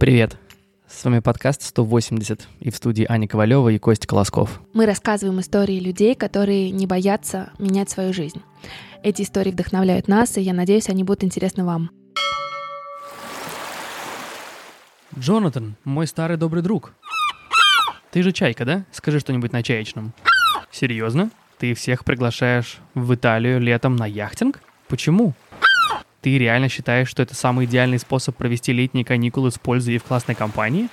Привет! 0.00 0.36
С 0.86 1.04
вами 1.04 1.18
подкаст 1.18 1.62
180 1.62 2.46
и 2.60 2.70
в 2.70 2.76
студии 2.76 3.04
Аня 3.08 3.26
Ковалева 3.26 3.70
и 3.70 3.78
Костя 3.78 4.06
Колосков. 4.06 4.60
Мы 4.72 4.86
рассказываем 4.86 5.40
истории 5.40 5.80
людей, 5.80 6.14
которые 6.14 6.70
не 6.70 6.86
боятся 6.86 7.50
менять 7.58 7.90
свою 7.90 8.12
жизнь. 8.12 8.40
Эти 9.02 9.22
истории 9.22 9.50
вдохновляют 9.50 10.06
нас, 10.06 10.36
и 10.36 10.40
я 10.40 10.54
надеюсь, 10.54 10.88
они 10.88 11.02
будут 11.02 11.24
интересны 11.24 11.64
вам. 11.64 11.90
Джонатан, 15.18 15.74
мой 15.82 16.06
старый 16.06 16.36
добрый 16.36 16.62
друг. 16.62 16.92
Ты 18.12 18.22
же 18.22 18.30
чайка, 18.30 18.64
да? 18.64 18.84
Скажи 18.92 19.18
что-нибудь 19.18 19.52
на 19.52 19.64
чаечном. 19.64 20.12
Серьезно? 20.70 21.30
Ты 21.58 21.74
всех 21.74 22.04
приглашаешь 22.04 22.78
в 22.94 23.14
Италию 23.16 23.58
летом 23.60 23.96
на 23.96 24.06
яхтинг? 24.06 24.60
Почему? 24.86 25.34
Ты 26.28 26.36
реально 26.36 26.68
считаешь, 26.68 27.08
что 27.08 27.22
это 27.22 27.34
самый 27.34 27.64
идеальный 27.64 27.98
способ 27.98 28.36
провести 28.36 28.70
летние 28.70 29.02
каникулы 29.02 29.50
с 29.50 29.58
пользой 29.58 29.94
и 29.94 29.98
в 29.98 30.04
классной 30.04 30.34
компании? 30.34 30.90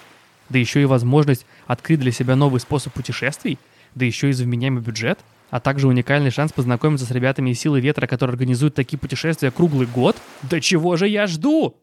Да 0.48 0.57
еще 0.57 0.81
и 0.81 0.85
возможность 0.85 1.45
открыть 1.67 1.99
для 1.99 2.13
себя 2.13 2.38
новый 2.38 2.62
способ 2.62 2.93
путешествий? 2.93 3.59
Да 3.95 4.05
еще 4.05 4.29
и 4.29 4.31
за 4.31 4.45
вменяемый 4.45 4.81
бюджет? 4.81 5.20
А 5.49 5.59
также 5.59 5.90
уникальный 5.90 6.31
шанс 6.31 6.53
познакомиться 6.53 7.05
с 7.05 7.12
ребятами 7.12 7.49
из 7.49 7.59
«Силы 7.59 7.81
ветра», 7.81 8.07
которые 8.07 8.35
организуют 8.35 8.76
такие 8.76 8.98
путешествия 8.98 9.52
круглый 9.52 9.88
год? 9.88 10.16
Да 10.41 10.62
чего 10.62 10.95
же 10.95 11.05
я 11.05 11.27
жду? 11.27 11.81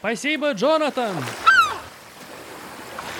Спасибо, 0.00 0.50
Джонатан! 0.50 1.14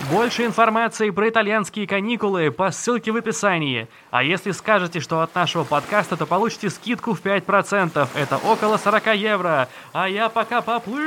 Больше 0.09 0.45
информации 0.45 1.11
про 1.11 1.29
итальянские 1.29 1.87
каникулы 1.87 2.51
по 2.51 2.71
ссылке 2.71 3.13
в 3.13 3.17
описании. 3.17 3.87
А 4.11 4.23
если 4.25 4.51
скажете, 4.53 4.99
что 4.99 5.21
от 5.21 5.35
нашего 5.35 5.63
подкаста, 5.63 6.17
то 6.17 6.27
получите 6.27 6.71
скидку 6.71 7.13
в 7.13 7.23
5%. 7.23 8.09
Это 8.15 8.37
около 8.39 8.79
40 8.79 9.15
евро. 9.16 9.69
А 9.93 10.09
я 10.09 10.29
пока 10.29 10.63
поплыл. 10.63 11.01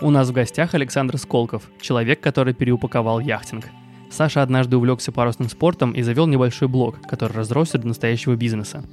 У 0.00 0.10
нас 0.10 0.28
в 0.28 0.32
гостях 0.32 0.74
Александр 0.74 1.16
Сколков, 1.16 1.62
человек, 1.80 2.20
который 2.20 2.52
переупаковал 2.52 3.20
яхтинг. 3.20 3.66
Саша 4.10 4.42
однажды 4.42 4.76
увлекся 4.76 5.12
парусным 5.12 5.48
спортом 5.48 5.92
и 5.92 6.02
завел 6.02 6.26
небольшой 6.26 6.66
блог, 6.66 7.00
который 7.02 7.32
разросся 7.32 7.78
до 7.78 7.86
настоящего 7.86 8.34
бизнеса. 8.34 8.84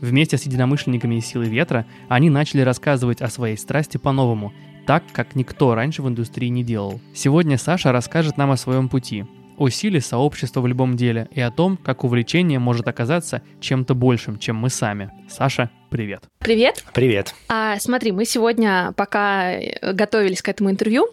Вместе 0.00 0.36
с 0.36 0.42
единомышленниками 0.42 1.14
из 1.14 1.26
«Силы 1.26 1.46
ветра» 1.46 1.86
они 2.08 2.28
начали 2.28 2.60
рассказывать 2.60 3.22
о 3.22 3.28
своей 3.28 3.56
страсти 3.56 3.96
по-новому 3.98 4.52
так, 4.88 5.04
как 5.12 5.36
никто 5.36 5.74
раньше 5.74 6.00
в 6.00 6.08
индустрии 6.08 6.48
не 6.48 6.64
делал. 6.64 6.98
Сегодня 7.14 7.58
Саша 7.58 7.92
расскажет 7.92 8.38
нам 8.38 8.52
о 8.52 8.56
своем 8.56 8.88
пути, 8.88 9.26
о 9.58 9.68
силе 9.68 10.00
сообщества 10.00 10.62
в 10.62 10.66
любом 10.66 10.96
деле 10.96 11.28
и 11.30 11.42
о 11.42 11.50
том, 11.50 11.76
как 11.76 12.04
увлечение 12.04 12.58
может 12.58 12.88
оказаться 12.88 13.42
чем-то 13.60 13.94
большим, 13.94 14.38
чем 14.38 14.56
мы 14.56 14.70
сами. 14.70 15.10
Саша, 15.28 15.68
привет. 15.90 16.24
Привет. 16.38 16.84
Привет. 16.92 17.34
А, 17.48 17.78
смотри, 17.78 18.12
мы 18.12 18.24
сегодня, 18.24 18.92
пока 18.96 19.54
готовились 19.82 20.42
к 20.42 20.48
этому 20.48 20.70
интервью, 20.70 21.06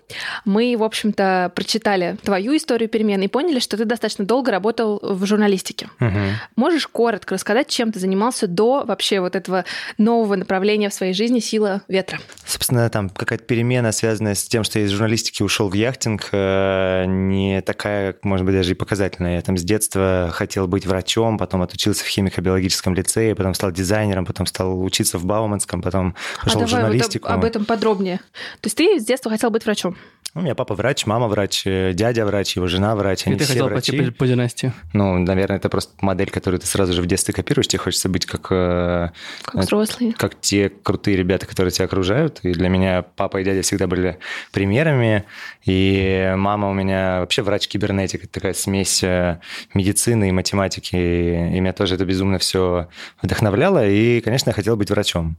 мы, 0.46 0.76
в 0.78 0.84
общем-то, 0.84 1.52
прочитали 1.56 2.18
твою 2.24 2.56
историю 2.56 2.90
перемен 2.90 3.22
и 3.22 3.28
поняли, 3.28 3.60
что 3.60 3.78
ты 3.78 3.86
достаточно 3.86 4.26
долго 4.26 4.52
работал 4.52 5.00
в 5.02 5.26
журналистике. 5.26 5.90
Угу. 6.00 6.20
Можешь 6.56 6.88
коротко 6.88 7.36
рассказать, 7.36 7.68
чем 7.68 7.92
ты 7.92 8.00
занимался 8.00 8.48
до 8.48 8.84
вообще 8.86 9.20
вот 9.20 9.36
этого 9.36 9.66
нового 9.98 10.36
направления 10.36 10.90
в 10.90 10.94
своей 10.94 11.14
жизни 11.14 11.40
«Сила 11.40 11.82
ветра»? 11.88 12.20
Собственно, 12.46 12.90
там 12.90 13.10
какая-то 13.10 13.44
перемена, 13.44 13.92
связанная 13.92 14.36
с 14.36 14.44
тем, 14.46 14.64
что 14.64 14.80
я 14.80 14.86
из 14.86 14.92
журналистики 14.92 15.44
ушел 15.44 15.70
в 15.70 15.74
яхтинг, 15.74 16.30
э, 16.32 17.06
не 17.08 17.62
такая, 17.62 18.16
может 18.22 18.46
быть, 18.46 18.56
даже 18.56 18.72
и 18.72 18.76
показательная. 18.76 19.36
Я 19.36 19.42
там 19.42 19.58
с 19.58 19.64
детства 19.64 20.30
хотел 20.32 20.68
быть 20.68 20.86
врачом, 20.86 21.38
потом 21.38 21.62
отучился 21.62 22.04
в 22.04 22.08
химико-биологическом 22.08 22.94
лицее, 22.94 23.36
потом 23.36 23.54
стал 23.54 23.72
дизайнером, 23.72 24.26
потом 24.26 24.46
стал 24.46 24.65
учиться 24.74 25.18
в 25.18 25.26
Бауманском, 25.26 25.82
потом 25.82 26.16
пошел 26.44 26.62
а 26.62 26.66
в 26.66 26.70
журналистику. 26.70 27.28
Вот 27.28 27.34
об 27.34 27.44
этом 27.44 27.66
подробнее. 27.66 28.18
То 28.62 28.68
есть 28.68 28.78
ты 28.78 29.00
с 29.00 29.06
детства 29.06 29.32
хотел 29.32 29.50
быть 29.50 29.66
врачом? 29.66 29.98
Ну, 30.36 30.42
у 30.42 30.44
меня 30.44 30.54
папа 30.54 30.76
врач, 30.76 31.06
мама 31.06 31.30
врач, 31.30 31.66
э, 31.66 31.94
дядя 31.94 32.26
врач, 32.26 32.58
его 32.58 32.68
жена 32.68 32.94
врач. 32.98 33.26
Они 33.26 33.38
и 33.38 33.40
ты 33.40 33.46
все 33.46 33.54
хотел 33.54 33.70
врачи. 33.70 33.94
пойти 33.94 34.12
по, 34.12 34.18
по 34.18 34.28
династии? 34.28 34.74
Ну, 34.92 35.18
наверное, 35.18 35.56
это 35.56 35.70
просто 35.70 35.94
модель, 36.02 36.30
которую 36.30 36.60
ты 36.60 36.68
сразу 36.68 36.92
же 36.92 37.02
в 37.02 37.06
детстве 37.06 37.34
копируешь. 37.34 37.70
Тебе 37.70 37.80
хочется 37.80 38.10
быть 38.10 38.26
как... 38.26 38.50
Как 38.50 39.14
взрослые. 39.54 40.12
Как 40.12 40.38
те 40.42 40.68
крутые 40.68 41.16
ребята, 41.16 41.46
которые 41.46 41.72
тебя 41.72 41.86
окружают. 41.86 42.42
И 42.44 42.52
для 42.52 42.68
меня 42.68 43.06
папа 43.16 43.40
и 43.40 43.46
дядя 43.46 43.62
всегда 43.62 43.88
были 43.88 44.20
примерами. 44.52 45.24
И 45.64 46.34
мама 46.36 46.70
у 46.70 46.74
меня 46.74 47.22
вообще 47.22 47.42
врач-кибернетик. 47.42 48.26
Это 48.26 48.34
такая 48.34 48.54
смесь 48.54 49.04
э, 49.04 49.40
медицины 49.74 50.28
и 50.28 50.32
математики. 50.34 50.98
И 50.98 51.62
меня 51.62 51.72
тоже 51.72 51.96
это 51.96 52.04
безумно 52.04 52.40
все 52.40 52.90
вдохновляло. 53.22 53.88
И, 53.88 54.20
конечно, 54.20 54.50
я 54.50 54.54
хотел 54.54 54.76
быть 54.76 54.92
врачом. 54.92 55.38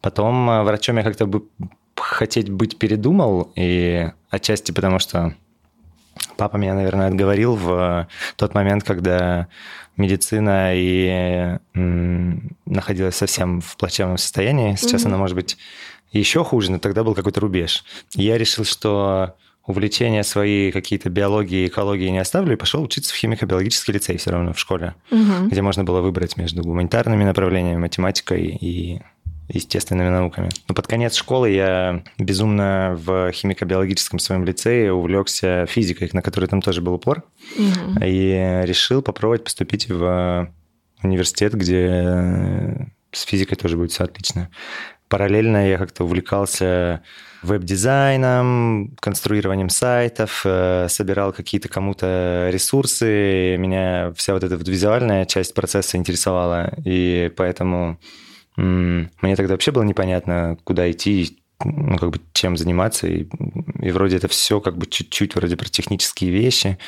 Потом 0.00 0.48
э, 0.48 0.62
врачом 0.62 0.96
я 0.96 1.02
как-то 1.02 1.26
бы 1.26 1.42
хотеть 2.00 2.50
быть 2.50 2.78
передумал, 2.78 3.52
и 3.56 4.10
отчасти 4.30 4.72
потому, 4.72 4.98
что 4.98 5.34
папа 6.36 6.56
меня, 6.56 6.74
наверное, 6.74 7.08
отговорил 7.08 7.54
в 7.54 8.08
тот 8.36 8.54
момент, 8.54 8.84
когда 8.84 9.48
медицина 9.96 10.72
и 10.74 11.58
находилась 12.64 13.16
совсем 13.16 13.60
в 13.60 13.76
плачевном 13.76 14.18
состоянии. 14.18 14.76
Сейчас 14.76 15.02
mm-hmm. 15.02 15.06
она 15.06 15.16
может 15.16 15.36
быть 15.36 15.58
еще 16.12 16.44
хуже, 16.44 16.70
но 16.70 16.78
тогда 16.78 17.04
был 17.04 17.14
какой-то 17.14 17.40
рубеж. 17.40 17.84
я 18.14 18.38
решил, 18.38 18.64
что 18.64 19.34
увлечения 19.66 20.24
свои 20.24 20.72
какие-то 20.72 21.10
биологии, 21.10 21.66
экологии 21.66 22.08
не 22.08 22.18
оставлю, 22.18 22.54
и 22.54 22.56
пошел 22.56 22.82
учиться 22.82 23.12
в 23.12 23.16
химико-биологический 23.16 23.92
лицей 23.92 24.16
все 24.16 24.30
равно 24.30 24.54
в 24.54 24.58
школе, 24.58 24.94
угу. 25.10 25.48
где 25.50 25.60
можно 25.60 25.84
было 25.84 26.00
выбрать 26.00 26.38
между 26.38 26.62
гуманитарными 26.62 27.24
направлениями, 27.24 27.76
математикой 27.76 28.46
и 28.46 29.02
естественными 29.48 30.08
науками. 30.08 30.50
Но 30.68 30.74
под 30.74 30.86
конец 30.86 31.14
школы 31.14 31.50
я 31.50 32.02
безумно 32.18 32.94
в 32.98 33.32
химико-биологическом 33.32 34.18
своем 34.18 34.44
лицее 34.44 34.92
увлекся 34.92 35.66
физикой, 35.66 36.10
на 36.12 36.22
которой 36.22 36.46
там 36.46 36.60
тоже 36.60 36.80
был 36.80 36.94
упор, 36.94 37.24
угу. 37.56 38.04
и 38.04 38.62
решил 38.64 39.02
попробовать 39.02 39.44
поступить 39.44 39.88
в 39.88 40.52
университет, 41.02 41.54
где 41.54 42.88
с 43.12 43.22
физикой 43.22 43.56
тоже 43.56 43.76
будет 43.76 43.92
все 43.92 44.04
отлично. 44.04 44.50
Параллельно 45.08 45.68
я 45.68 45.78
как-то 45.78 46.04
увлекался 46.04 47.02
веб-дизайном, 47.42 48.96
конструированием 49.00 49.70
сайтов, 49.70 50.42
э, 50.44 50.86
собирал 50.90 51.32
какие-то 51.32 51.68
кому-то 51.68 52.50
ресурсы. 52.52 53.56
Меня 53.58 54.12
вся 54.16 54.34
вот 54.34 54.44
эта 54.44 54.56
вот 54.56 54.68
визуальная 54.68 55.24
часть 55.24 55.54
процесса 55.54 55.96
интересовала, 55.96 56.72
и 56.84 57.32
поэтому 57.36 57.98
мне 58.58 59.36
тогда 59.36 59.54
вообще 59.54 59.70
было 59.70 59.84
непонятно, 59.84 60.58
куда 60.64 60.90
идти, 60.90 61.38
ну, 61.64 61.96
как 61.96 62.10
бы 62.10 62.20
чем 62.32 62.56
заниматься. 62.56 63.06
И, 63.06 63.26
и 63.80 63.90
вроде 63.90 64.16
это 64.16 64.28
все 64.28 64.60
как 64.60 64.76
бы 64.76 64.86
чуть-чуть 64.86 65.34
вроде 65.36 65.56
про 65.56 65.68
технические 65.68 66.30
вещи. 66.30 66.78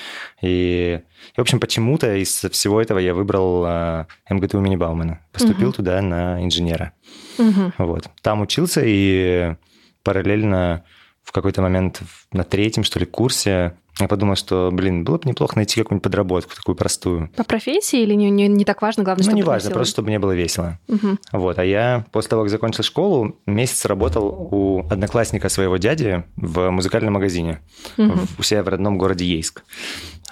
И, 0.43 1.01
и 1.01 1.37
в 1.37 1.41
общем, 1.41 1.61
почему-то 1.61 2.15
из 2.17 2.45
всего 2.51 2.81
этого 2.81 2.99
я 2.99 3.15
выбрал 3.15 3.65
а, 3.65 4.07
МГТУ 4.29 4.59
имени 4.59 4.77
Баумана. 4.77 5.21
Поступил 5.33 5.69
угу. 5.69 5.77
туда 5.77 6.01
на 6.03 6.43
инженера. 6.45 6.93
Угу. 7.39 7.73
Вот. 7.79 8.11
Там 8.23 8.41
учился 8.41 8.83
и 8.85 9.55
параллельно 10.03 10.85
в 11.31 11.33
какой-то 11.33 11.63
момент 11.63 12.03
на 12.33 12.43
третьем, 12.43 12.83
что 12.83 12.99
ли, 12.99 13.07
курсе 13.07 13.75
я 14.01 14.09
подумал, 14.09 14.35
что, 14.35 14.71
блин, 14.73 15.05
было 15.05 15.19
бы 15.19 15.29
неплохо 15.29 15.55
найти 15.55 15.81
какую-нибудь 15.81 16.03
подработку 16.03 16.57
такую 16.57 16.75
простую. 16.75 17.31
По 17.37 17.45
профессии 17.45 18.03
или 18.03 18.15
не, 18.15 18.31
не, 18.31 18.49
не 18.49 18.65
так 18.65 18.83
важно, 18.83 19.05
главное, 19.05 19.23
ну, 19.23 19.31
чтобы 19.31 19.37
не 19.37 19.43
важно, 19.43 19.71
просто 19.71 19.93
чтобы 19.93 20.09
мне 20.09 20.19
было 20.19 20.33
весело. 20.33 20.81
Угу. 20.89 21.19
Вот, 21.33 21.59
а 21.59 21.65
я 21.65 22.05
после 22.11 22.31
того, 22.31 22.43
как 22.43 22.51
закончил 22.51 22.83
школу, 22.83 23.37
месяц 23.47 23.85
работал 23.85 24.49
у 24.51 24.87
одноклассника 24.91 25.49
своего 25.49 25.77
дяди 25.77 26.25
в 26.35 26.71
музыкальном 26.71 27.15
магазине 27.15 27.61
угу. 27.97 28.19
у 28.39 28.43
себя 28.43 28.65
в 28.65 28.69
родном 28.69 28.99
городе 28.99 29.25
Ейск. 29.25 29.63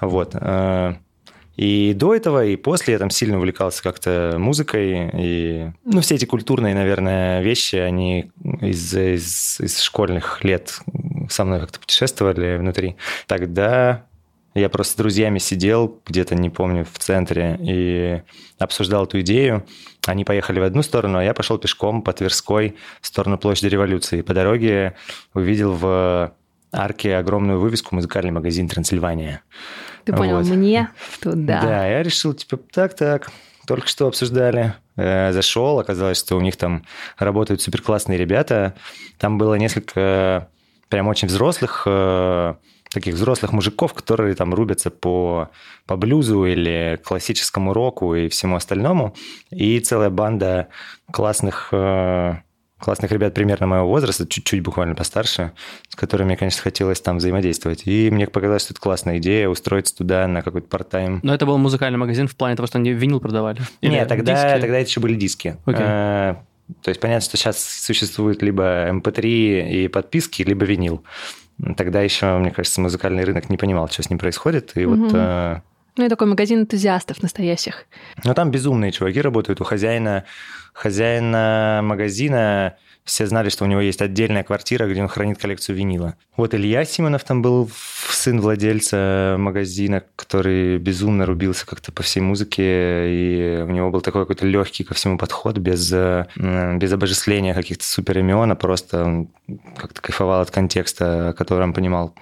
Вот. 0.01 0.35
И 1.59 1.93
до 1.93 2.15
этого, 2.15 2.45
и 2.45 2.55
после 2.55 2.93
я 2.93 3.01
там 3.01 3.11
сильно 3.11 3.37
увлекался 3.37 3.83
как-то 3.83 4.37
музыкой. 4.39 5.11
И, 5.13 5.71
ну, 5.85 6.01
все 6.03 6.15
эти 6.15 6.25
культурные, 6.25 6.73
наверное, 6.73 7.43
вещи, 7.43 7.75
они 7.75 8.31
из, 8.61 8.95
из, 8.95 9.59
из 9.59 9.81
школьных 9.81 10.45
лет 10.45 10.79
со 11.29 11.45
мной 11.45 11.59
как-то 11.59 11.81
путешествовали 11.81 12.59
внутри. 12.59 12.95
Тогда 13.27 14.05
я 14.55 14.69
просто 14.69 14.93
с 14.93 14.97
друзьями 14.97 15.39
сидел 15.39 16.01
где-то, 16.07 16.37
не 16.37 16.49
помню, 16.49 16.85
в 16.85 16.97
центре 17.01 17.59
и 17.61 18.23
обсуждал 18.61 19.07
эту 19.07 19.21
идею. 19.23 19.67
Они 20.07 20.25
поехали 20.25 20.61
в 20.61 20.63
одну 20.63 20.85
сторону, 20.85 21.19
а 21.19 21.25
я 21.25 21.35
пошел 21.35 21.59
пешком 21.59 22.03
по 22.03 22.13
Тверской 22.13 22.77
в 23.01 23.07
сторону 23.09 23.37
площади 23.37 23.67
революции. 23.67 24.23
По 24.23 24.33
дороге 24.33 24.95
увидел 25.35 25.73
в 25.73 26.33
арке 26.71 27.17
огромную 27.17 27.59
вывеску 27.59 27.97
«Музыкальный 27.97 28.31
магазин 28.31 28.69
Трансильвания». 28.69 29.43
Ты 30.09 30.17
понял, 30.17 30.39
вот. 30.39 30.47
мне 30.47 30.89
туда. 31.21 31.61
Да, 31.61 31.87
я 31.87 32.03
решил, 32.03 32.33
типа, 32.33 32.57
так-так, 32.57 33.31
только 33.67 33.87
что 33.89 34.07
обсуждали. 34.07 34.73
Э, 34.97 35.33
зашел, 35.33 35.79
оказалось, 35.79 36.19
что 36.19 36.37
у 36.37 36.41
них 36.41 36.57
там 36.57 36.87
работают 37.19 37.61
супер 37.61 37.83
классные 37.83 38.17
ребята. 38.17 38.73
Там 39.19 39.37
было 39.37 39.57
несколько 39.57 40.49
прям 40.89 41.09
очень 41.09 41.29
взрослых 41.29 41.83
э, 41.85 42.55
таких 42.89 43.17
взрослых 43.17 43.53
мужиков, 43.53 43.93
которые 43.93 44.35
там 44.35 44.55
рубятся 44.55 44.91
по, 44.91 45.51
по 45.85 45.97
блюзу 45.99 46.47
или 46.47 46.99
классическому 47.05 47.75
року 47.75 48.15
и 48.15 48.29
всему 48.29 48.57
остальному. 48.57 49.15
И 49.51 49.79
целая 49.81 50.09
банда 50.09 50.69
классных 51.13 51.69
э, 51.73 52.37
классных 52.79 53.11
ребят 53.13 53.35
примерно 53.35 53.67
моего 53.67 53.89
возраста, 53.89 54.27
чуть-чуть 54.27 54.63
буквально 54.63 54.95
постарше, 54.95 55.53
с 55.89 55.97
которыми 55.97 56.29
мне, 56.29 56.37
конечно, 56.37 56.63
хотелось 56.63 57.01
там 57.01 57.19
взаимодействовать. 57.19 57.83
И 57.87 58.11
мне 58.11 58.27
показалось, 58.27 58.63
что 58.63 58.75
это 58.75 58.81
классная 58.81 59.19
идея 59.19 59.49
устроиться 59.49 59.97
туда 59.97 60.27
на 60.29 60.43
какой-то 60.43 60.69
парт-тайм. 60.69 61.21
Но 61.23 61.35
это 61.35 61.47
был 61.47 61.59
музыкальный 61.59 61.99
магазин 61.99 62.29
в 62.29 62.37
плане 62.37 62.57
того, 62.57 62.67
что 62.67 62.79
они 62.79 62.93
винил 62.93 63.21
продавали? 63.21 63.61
Или 63.81 63.93
Нет, 63.93 64.09
тогда, 64.09 64.33
диски? 64.33 64.61
тогда 64.61 64.79
это 64.79 64.89
еще 64.89 65.01
были 65.01 65.15
диски. 65.15 65.57
Okay. 65.67 65.77
А, 65.81 66.43
то 66.83 66.91
есть 66.91 67.01
понятно, 67.01 67.23
что 67.23 67.37
сейчас 67.37 67.63
существует 67.63 68.43
либо 68.43 68.89
MP3 68.91 69.61
эм 69.61 69.69
и 69.69 69.89
подписки, 69.89 70.43
либо 70.43 70.65
винил. 70.65 71.03
Тогда 71.77 72.03
еще, 72.03 72.39
мне 72.39 72.53
кажется, 72.53 72.81
музыкальный 72.81 73.25
рынок 73.25 73.51
не 73.51 73.57
понимал, 73.57 73.89
что 73.89 74.03
с 74.03 74.11
ним 74.11 74.19
происходит. 74.19 74.77
И 74.77 74.87
угу. 74.87 75.09
вот 75.09 75.63
ну 75.99 76.07
и 76.07 76.09
такой 76.09 76.27
магазин 76.27 76.61
энтузиастов 76.61 77.23
настоящих. 77.23 77.87
Ну 78.25 78.35
там 78.35 78.51
безумные 78.51 78.93
чуваки 78.93 79.21
работают. 79.21 79.61
У 79.61 79.65
хозяина, 79.65 80.25
хозяина 80.73 81.81
магазина 81.83 82.77
все 83.09 83.27
знали, 83.27 83.49
что 83.49 83.65
у 83.65 83.67
него 83.67 83.81
есть 83.81 84.03
отдельная 84.03 84.45
квартира, 84.45 84.87
где 84.87 85.03
он 85.03 85.09
хранит 85.09 85.39
коллекцию 85.39 85.77
винила. 85.77 86.15
Вот 86.37 86.55
Илья 86.55 86.85
Симонов 86.85 87.25
там 87.25 87.41
был, 87.41 87.71
сын 88.11 88.41
владельца 88.41 89.37
магазина, 89.39 90.05
который 90.15 90.79
безумно 90.79 91.25
рубился 91.25 91.67
как-то 91.67 91.91
по 91.91 92.03
всей 92.03 92.21
музыке, 92.21 92.63
и 92.63 93.65
у 93.67 93.71
него 93.71 93.91
был 93.91 94.03
такой 94.03 94.23
какой-то 94.23 94.47
легкий 94.47 94.85
ко 94.85 94.95
всему 94.95 95.17
подход, 95.17 95.57
без, 95.57 95.91
без 95.91 96.93
обожествления 96.93 97.55
каких-то 97.55 97.85
супер 97.85 98.19
а 98.19 98.55
просто 98.55 99.27
как-то 99.77 100.03
кайфовал 100.03 100.41
от 100.41 100.51
контекста, 100.51 101.35
который 101.39 101.65
он 101.65 101.73
понимал. 101.73 102.15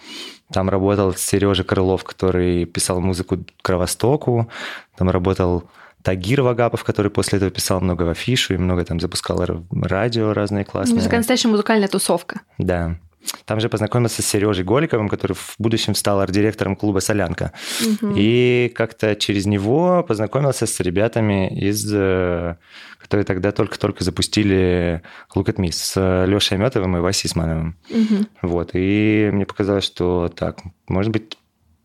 Там 0.52 0.68
работал 0.68 1.14
Сережа 1.14 1.64
Крылов, 1.64 2.04
который 2.04 2.64
писал 2.66 3.00
музыку 3.00 3.38
Кровостоку. 3.62 4.48
Там 4.96 5.10
работал 5.10 5.64
Тагир 6.02 6.42
Вагапов, 6.42 6.84
который 6.84 7.10
после 7.10 7.38
этого 7.38 7.50
писал 7.50 7.80
много 7.80 8.04
в 8.04 8.08
афишу 8.10 8.54
и 8.54 8.58
много 8.58 8.84
там 8.84 9.00
запускал 9.00 9.44
радио 9.82 10.32
разные 10.32 10.64
классные. 10.64 10.96
Музыка 10.96 11.16
настоящая 11.16 11.48
музыкальная 11.48 11.88
тусовка. 11.88 12.42
Да. 12.58 12.96
Там 13.44 13.60
же 13.60 13.68
познакомился 13.68 14.22
с 14.22 14.26
Сережей 14.26 14.64
Голиковым, 14.64 15.08
который 15.08 15.34
в 15.34 15.54
будущем 15.58 15.94
стал 15.94 16.20
арт-директором 16.20 16.76
клуба 16.76 17.00
«Солянка». 17.00 17.52
Угу. 17.80 18.14
И 18.16 18.72
как-то 18.74 19.16
через 19.16 19.46
него 19.46 20.04
познакомился 20.06 20.66
с 20.66 20.78
ребятами 20.80 21.48
из 21.48 21.92
э, 21.92 22.56
которые 22.98 23.24
тогда 23.24 23.52
только-только 23.52 24.02
запустили 24.02 25.02
Look 25.34 25.46
at 25.46 25.56
Me 25.56 25.70
с 25.70 26.26
Лешей 26.26 26.56
Аметовым 26.56 26.96
и 26.96 27.00
Васей 27.00 27.28
Исмановым. 27.28 27.76
Угу. 27.90 28.26
Вот, 28.42 28.70
и 28.72 29.30
мне 29.32 29.46
показалось, 29.46 29.84
что 29.84 30.28
так, 30.28 30.58
может 30.88 31.12
быть, 31.12 31.38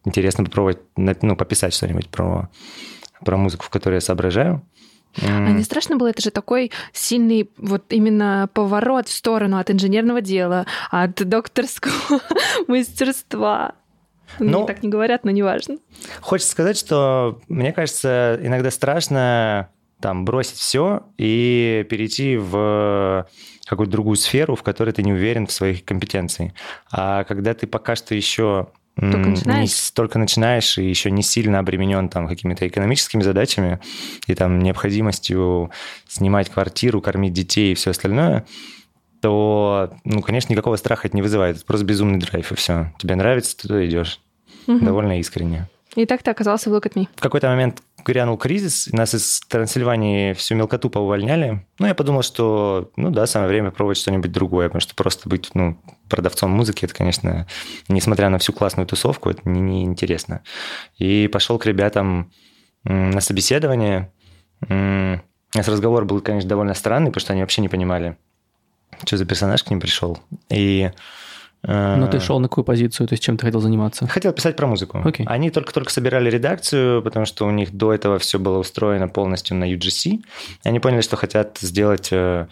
интересно 0.03 0.43
попробовать, 0.43 0.79
ну, 0.95 1.35
пописать 1.35 1.75
что-нибудь 1.75 2.09
про, 2.09 2.49
про 3.23 3.37
музыку, 3.37 3.65
в 3.65 3.69
которой 3.69 3.95
я 3.95 4.01
соображаю. 4.01 4.65
А 5.21 5.51
не 5.51 5.63
страшно 5.63 5.97
было? 5.97 6.07
Это 6.07 6.21
же 6.21 6.31
такой 6.31 6.71
сильный 6.93 7.49
вот 7.57 7.83
именно 7.89 8.49
поворот 8.53 9.07
в 9.07 9.13
сторону 9.13 9.57
от 9.57 9.69
инженерного 9.69 10.21
дела, 10.21 10.65
от 10.89 11.15
докторского 11.15 12.21
мастерства. 12.67 13.75
Ну, 14.39 14.59
Мне 14.59 14.67
так 14.67 14.81
не 14.81 14.89
говорят, 14.89 15.23
но 15.25 15.31
неважно. 15.31 15.77
Хочется 16.21 16.51
сказать, 16.51 16.77
что, 16.77 17.41
мне 17.49 17.73
кажется, 17.73 18.39
иногда 18.41 18.71
страшно 18.71 19.69
там 19.99 20.25
бросить 20.25 20.57
все 20.57 21.03
и 21.17 21.85
перейти 21.89 22.37
в 22.37 23.27
какую-то 23.65 23.91
другую 23.91 24.17
сферу, 24.17 24.55
в 24.55 24.63
которой 24.63 24.91
ты 24.91 25.03
не 25.03 25.13
уверен 25.13 25.47
в 25.47 25.51
своих 25.51 25.85
компетенциях. 25.85 26.53
А 26.91 27.23
когда 27.25 27.53
ты 27.53 27.67
пока 27.67 27.95
что 27.95 28.15
еще 28.15 28.67
только 28.95 29.29
начинаешь. 29.29 29.69
Не, 29.69 29.95
только 29.95 30.19
начинаешь 30.19 30.77
и 30.77 30.87
еще 30.87 31.11
не 31.11 31.23
сильно 31.23 31.59
обременен 31.59 32.09
там 32.09 32.27
какими-то 32.27 32.67
экономическими 32.67 33.21
задачами 33.21 33.79
и 34.27 34.35
там 34.35 34.59
необходимостью 34.59 35.71
снимать 36.07 36.49
квартиру, 36.49 37.01
кормить 37.01 37.33
детей 37.33 37.71
и 37.71 37.75
все 37.75 37.91
остальное, 37.91 38.45
то, 39.21 39.93
ну, 40.03 40.21
конечно, 40.21 40.51
никакого 40.51 40.75
страха 40.75 41.07
это 41.07 41.15
не 41.15 41.21
вызывает. 41.21 41.57
Это 41.57 41.65
просто 41.65 41.85
безумный 41.85 42.19
драйв, 42.19 42.51
и 42.51 42.55
все. 42.55 42.91
Тебе 42.97 43.15
нравится, 43.15 43.55
ты 43.55 43.67
туда 43.67 43.85
идешь. 43.85 44.19
Угу. 44.67 44.79
Довольно 44.79 45.19
искренне. 45.19 45.69
И 45.95 46.05
так 46.05 46.23
ты 46.23 46.31
оказался 46.31 46.69
в 46.69 46.73
Me. 46.73 47.07
В 47.15 47.21
какой-то 47.21 47.49
момент 47.49 47.83
грянул 48.05 48.37
кризис, 48.37 48.87
нас 48.93 49.13
из 49.13 49.41
Трансильвании 49.41 50.33
всю 50.33 50.55
мелкоту 50.55 50.89
поувольняли. 50.89 51.67
Ну, 51.79 51.87
я 51.87 51.93
подумал, 51.93 52.23
что, 52.23 52.91
ну 52.95 53.09
да, 53.09 53.27
самое 53.27 53.49
время 53.49 53.71
пробовать 53.71 53.97
что-нибудь 53.97 54.31
другое, 54.31 54.67
потому 54.67 54.81
что 54.81 54.95
просто 54.95 55.27
быть, 55.27 55.49
ну, 55.53 55.81
продавцом 56.09 56.51
музыки, 56.51 56.85
это, 56.85 56.93
конечно, 56.93 57.45
несмотря 57.89 58.29
на 58.29 58.37
всю 58.39 58.53
классную 58.53 58.87
тусовку, 58.87 59.29
это 59.29 59.47
неинтересно. 59.47 60.43
Не 60.97 61.25
и 61.25 61.27
пошел 61.27 61.59
к 61.59 61.65
ребятам 61.65 62.31
на 62.83 63.19
собеседование. 63.19 64.11
У 64.67 64.67
нас 65.57 65.67
разговор 65.67 66.05
был, 66.05 66.21
конечно, 66.21 66.49
довольно 66.49 66.73
странный, 66.73 67.07
потому 67.07 67.21
что 67.21 67.33
они 67.33 67.41
вообще 67.41 67.61
не 67.61 67.69
понимали, 67.69 68.17
что 69.05 69.17
за 69.17 69.25
персонаж 69.25 69.63
к 69.63 69.69
ним 69.69 69.81
пришел. 69.81 70.17
И 70.49 70.91
ну, 71.63 72.07
ты 72.09 72.19
шел 72.19 72.39
на 72.39 72.47
какую 72.47 72.65
позицию, 72.65 73.07
то 73.07 73.13
есть 73.13 73.23
чем 73.23 73.37
ты 73.37 73.45
хотел 73.45 73.59
заниматься? 73.59 74.07
Хотел 74.07 74.33
писать 74.33 74.55
про 74.55 74.67
музыку. 74.67 74.97
Okay. 74.97 75.23
Они 75.27 75.51
только-только 75.51 75.91
собирали 75.91 76.29
редакцию, 76.29 77.01
потому 77.03 77.25
что 77.25 77.45
у 77.45 77.51
них 77.51 77.71
до 77.71 77.93
этого 77.93 78.17
все 78.17 78.39
было 78.39 78.57
устроено 78.57 79.07
полностью 79.07 79.55
на 79.57 79.71
UGC. 79.71 80.23
Они 80.63 80.79
поняли, 80.79 81.01
что 81.01 81.17
хотят 81.17 81.59
сделать 81.59 82.09
э, 82.11 82.47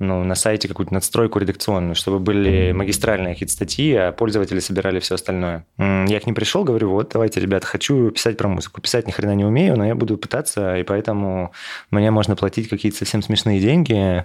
ну, 0.00 0.24
на 0.24 0.34
сайте 0.34 0.66
какую-то 0.66 0.94
надстройку 0.94 1.38
редакционную, 1.38 1.94
чтобы 1.94 2.18
были 2.18 2.72
магистральные 2.72 3.34
какие-то 3.34 3.52
статьи, 3.52 3.94
а 3.94 4.12
пользователи 4.12 4.58
собирали 4.58 4.98
все 4.98 5.14
остальное. 5.14 5.66
Я 5.78 6.20
к 6.20 6.26
ним 6.26 6.34
пришел, 6.34 6.64
говорю, 6.64 6.90
вот, 6.90 7.10
давайте, 7.12 7.38
ребята, 7.38 7.66
хочу 7.66 8.10
писать 8.10 8.38
про 8.38 8.48
музыку. 8.48 8.80
Писать 8.80 9.06
ни 9.06 9.12
хрена 9.12 9.34
не 9.34 9.44
умею, 9.44 9.76
но 9.76 9.86
я 9.86 9.94
буду 9.94 10.16
пытаться, 10.16 10.76
и 10.76 10.84
поэтому 10.84 11.52
мне 11.90 12.10
можно 12.10 12.34
платить 12.34 12.68
какие-то 12.68 12.96
совсем 12.96 13.22
смешные 13.22 13.60
деньги, 13.60 14.24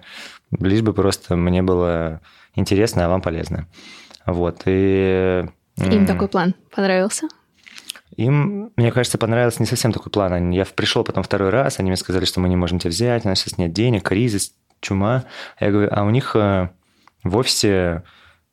лишь 0.58 0.82
бы 0.82 0.94
просто 0.94 1.36
мне 1.36 1.62
было 1.62 2.22
интересно, 2.56 3.06
а 3.06 3.10
вам 3.10 3.22
полезно. 3.22 3.68
Вот, 4.25 4.63
и... 4.66 5.45
Им 5.77 6.06
такой 6.06 6.27
план 6.27 6.56
понравился? 6.74 7.27
Им, 8.16 8.72
мне 8.77 8.92
кажется, 8.92 9.18
понравился 9.18 9.62
не 9.62 9.68
совсем 9.68 9.92
такой 9.92 10.12
план. 10.12 10.51
Я 10.51 10.66
пришел 10.66 11.04
потом 11.04 11.24
второй 11.24 11.50
раз, 11.50 11.80
они 11.80 11.89
мне 11.89 11.98
сказали, 11.98 12.25
что 12.25 12.39
мы 12.39 12.48
не 12.48 12.56
можем 12.56 12.80
тебя 12.80 12.92
взять, 12.92 13.25
у 13.25 13.27
нас 13.27 13.39
сейчас 13.39 13.57
нет 13.57 13.74
денег, 13.74 14.04
кризис, 14.04 14.54
чума. 14.80 15.25
Я 15.60 15.72
говорю, 15.72 15.89
а 15.92 16.04
у 16.04 16.10
них 16.10 16.36
э, 16.36 16.69
в 17.24 17.36
офисе 17.38 18.04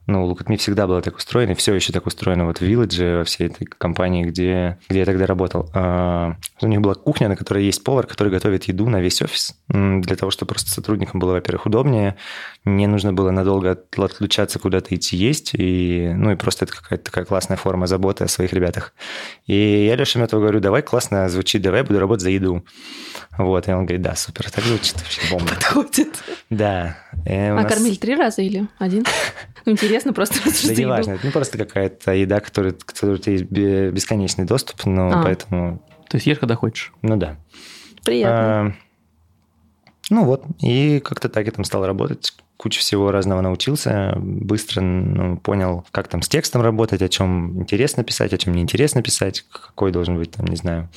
ну, 0.06 0.26
Лукатми 0.26 0.56
всегда 0.56 0.88
было 0.88 1.00
так 1.00 1.16
устроено, 1.16 1.52
и 1.52 1.54
все 1.54 1.75
еще 1.75 1.93
так 1.93 2.06
устроено 2.06 2.46
вот 2.46 2.58
в 2.58 2.62
Village, 2.62 3.19
во 3.19 3.25
всей 3.25 3.46
этой 3.46 3.66
компании, 3.66 4.25
где, 4.25 4.78
где 4.88 5.00
я 5.00 5.04
тогда 5.04 5.26
работал. 5.26 5.70
А, 5.75 6.34
у 6.60 6.66
них 6.66 6.81
была 6.81 6.94
кухня, 6.94 7.28
на 7.28 7.37
которой 7.37 7.64
есть 7.64 7.84
повар, 7.84 8.06
который 8.06 8.31
готовит 8.31 8.65
еду 8.65 8.88
на 8.88 9.00
весь 9.00 9.22
офис, 9.22 9.55
для 9.69 10.17
того, 10.17 10.32
чтобы 10.32 10.50
просто 10.50 10.70
сотрудникам 10.70 11.20
было, 11.20 11.34
во-первых, 11.34 11.67
удобнее, 11.67 12.17
не 12.65 12.88
нужно 12.88 13.12
было 13.12 13.31
надолго 13.31 13.79
отлучаться 13.96 14.58
куда-то 14.58 14.93
идти 14.94 15.17
есть, 15.17 15.53
и, 15.55 16.12
ну, 16.17 16.32
и 16.32 16.36
просто 16.36 16.65
это 16.65 16.74
какая-то 16.74 17.05
такая 17.05 17.24
классная 17.24 17.56
форма 17.56 17.86
заботы 17.86 18.24
о 18.24 18.29
своих 18.29 18.53
ребятах. 18.53 18.94
И 19.46 19.86
я 19.86 19.94
Леше 19.94 20.19
Метову 20.19 20.43
говорю, 20.43 20.58
давай, 20.58 20.82
классно 20.82 21.29
звучит, 21.29 21.62
давай 21.62 21.81
я 21.81 21.84
буду 21.84 22.00
работать 22.00 22.22
за 22.22 22.31
еду. 22.31 22.65
Вот, 23.38 23.69
и 23.69 23.72
он 23.72 23.86
говорит, 23.86 24.03
да, 24.03 24.17
супер, 24.17 24.50
так 24.50 24.65
звучит 24.65 24.96
вообще 24.96 25.20
бомба. 25.31 25.48
Подходит. 25.50 26.22
Да. 26.50 26.98
А 27.24 27.55
нас... 27.55 27.72
кормили 27.72 27.94
три 27.94 28.17
раза 28.17 28.43
или 28.43 28.67
один? 28.79 29.05
Интересно 29.65 29.92
просто. 30.13 30.37
Да 30.67 30.75
не 30.75 30.87
важно, 30.87 31.13
это 31.13 31.27
не 31.27 31.32
просто 31.32 31.58
какая-то 31.58 32.13
еда, 32.13 32.41
которая, 32.41 32.72
которой 32.72 33.17
у 33.17 33.19
тебя 33.19 33.32
есть 33.32 33.44
бесконечный 33.44 34.44
доступ, 34.44 34.84
но 34.87 35.20
а. 35.20 35.22
поэтому... 35.22 35.82
То 36.08 36.17
есть 36.17 36.27
ешь, 36.27 36.39
когда 36.39 36.56
хочешь? 36.56 36.93
Ну 37.03 37.17
да. 37.17 37.37
Приятно. 38.05 38.67
А, 38.67 38.72
ну 40.11 40.25
вот, 40.25 40.44
и 40.61 41.01
как-то 41.01 41.29
так 41.29 41.46
я 41.46 41.53
там 41.53 41.65
стал 41.65 41.87
работать, 41.87 42.34
куча 42.63 42.79
всего 42.79 43.11
разного 43.11 43.41
научился, 43.41 44.15
быстро 44.17 44.82
ну, 44.82 45.37
понял, 45.37 45.84
как 45.91 46.06
там 46.06 46.22
с 46.22 46.29
текстом 46.29 46.63
работать, 46.63 47.03
о 47.03 47.08
чем 47.08 47.61
интересно 47.61 48.05
писать, 48.05 48.32
о 48.32 48.39
чем 48.39 48.55
неинтересно 48.55 49.03
писать, 49.03 49.44
какой 49.51 49.91
должен 49.91 50.17
быть, 50.17 50.31
там, 50.31 50.46
не 50.46 50.55
знаю, 50.55 50.89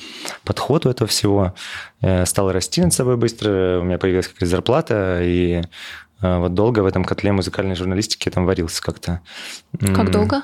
подход 0.44 0.86
у 0.86 0.90
этого 0.90 1.08
всего. 1.08 1.54
Э, 2.02 2.24
стал 2.24 2.52
расти 2.52 2.82
над 2.82 2.92
собой 2.92 3.16
быстро, 3.16 3.80
у 3.80 3.82
меня 3.84 3.98
появилась 3.98 4.28
какая-то 4.28 4.46
зарплата, 4.46 5.20
и 5.22 5.62
вот 6.20 6.54
долго 6.54 6.80
в 6.80 6.86
этом 6.86 7.04
котле 7.04 7.32
музыкальной 7.32 7.74
журналистики 7.74 8.28
там 8.30 8.46
варился 8.46 8.82
как-то. 8.82 9.20
Как 9.78 10.10
долго? 10.10 10.42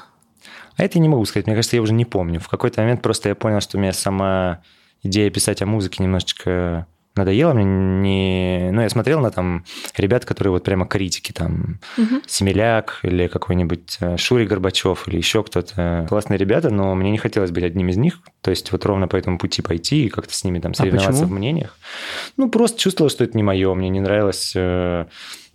А 0.77 0.85
это 0.85 0.99
я 0.99 1.03
не 1.03 1.09
могу 1.09 1.25
сказать, 1.25 1.47
мне 1.47 1.55
кажется, 1.55 1.77
я 1.77 1.83
уже 1.83 1.93
не 1.93 2.05
помню. 2.05 2.41
В 2.41 2.49
какой-то 2.49 2.81
момент 2.81 3.03
просто 3.03 3.29
я 3.29 3.35
понял, 3.35 3.61
что 3.61 3.77
у 3.77 3.81
меня 3.81 3.93
сама 3.93 4.63
идея 5.03 5.31
писать 5.31 5.63
о 5.63 5.67
музыке 5.67 6.03
немножечко 6.03 6.87
надоело 7.15 7.53
мне 7.53 7.65
не... 7.65 8.71
Ну, 8.73 8.81
я 8.81 8.89
смотрел 8.89 9.21
на 9.21 9.31
там 9.31 9.65
ребят, 9.97 10.25
которые 10.25 10.53
вот 10.53 10.65
прямо 10.65 10.87
критики, 10.87 11.33
там, 11.33 11.79
угу. 11.99 12.23
Семеляк 12.27 13.01
или 13.03 13.27
какой-нибудь 13.27 13.99
э, 14.01 14.17
Шури 14.17 14.47
Горбачев 14.47 15.07
или 15.09 15.17
еще 15.17 15.43
кто-то. 15.43 16.07
Классные 16.09 16.39
ребята, 16.39 16.71
но 16.71 16.95
мне 16.95 17.11
не 17.11 17.19
хотелось 17.19 17.51
быть 17.51 17.65
одним 17.65 17.89
из 17.89 17.97
них. 17.97 18.21
То 18.41 18.51
есть 18.51 18.73
вот 18.73 18.87
ровно 18.87 19.09
по 19.09 19.17
этому 19.17 19.39
пути 19.39 19.61
пойти 19.61 20.07
и 20.07 20.09
как-то 20.09 20.35
с 20.35 20.43
ними 20.45 20.59
там 20.59 20.73
а 20.73 20.75
соревноваться 20.75 21.25
а 21.25 21.27
в 21.27 21.31
мнениях. 21.31 21.77
Ну, 22.37 22.49
просто 22.49 22.81
чувствовал, 22.81 23.11
что 23.11 23.25
это 23.25 23.37
не 23.37 23.43
мое. 23.43 23.75
Мне 23.75 23.91
не 23.91 24.01
нравилось 24.01 24.53
э, 24.57 25.05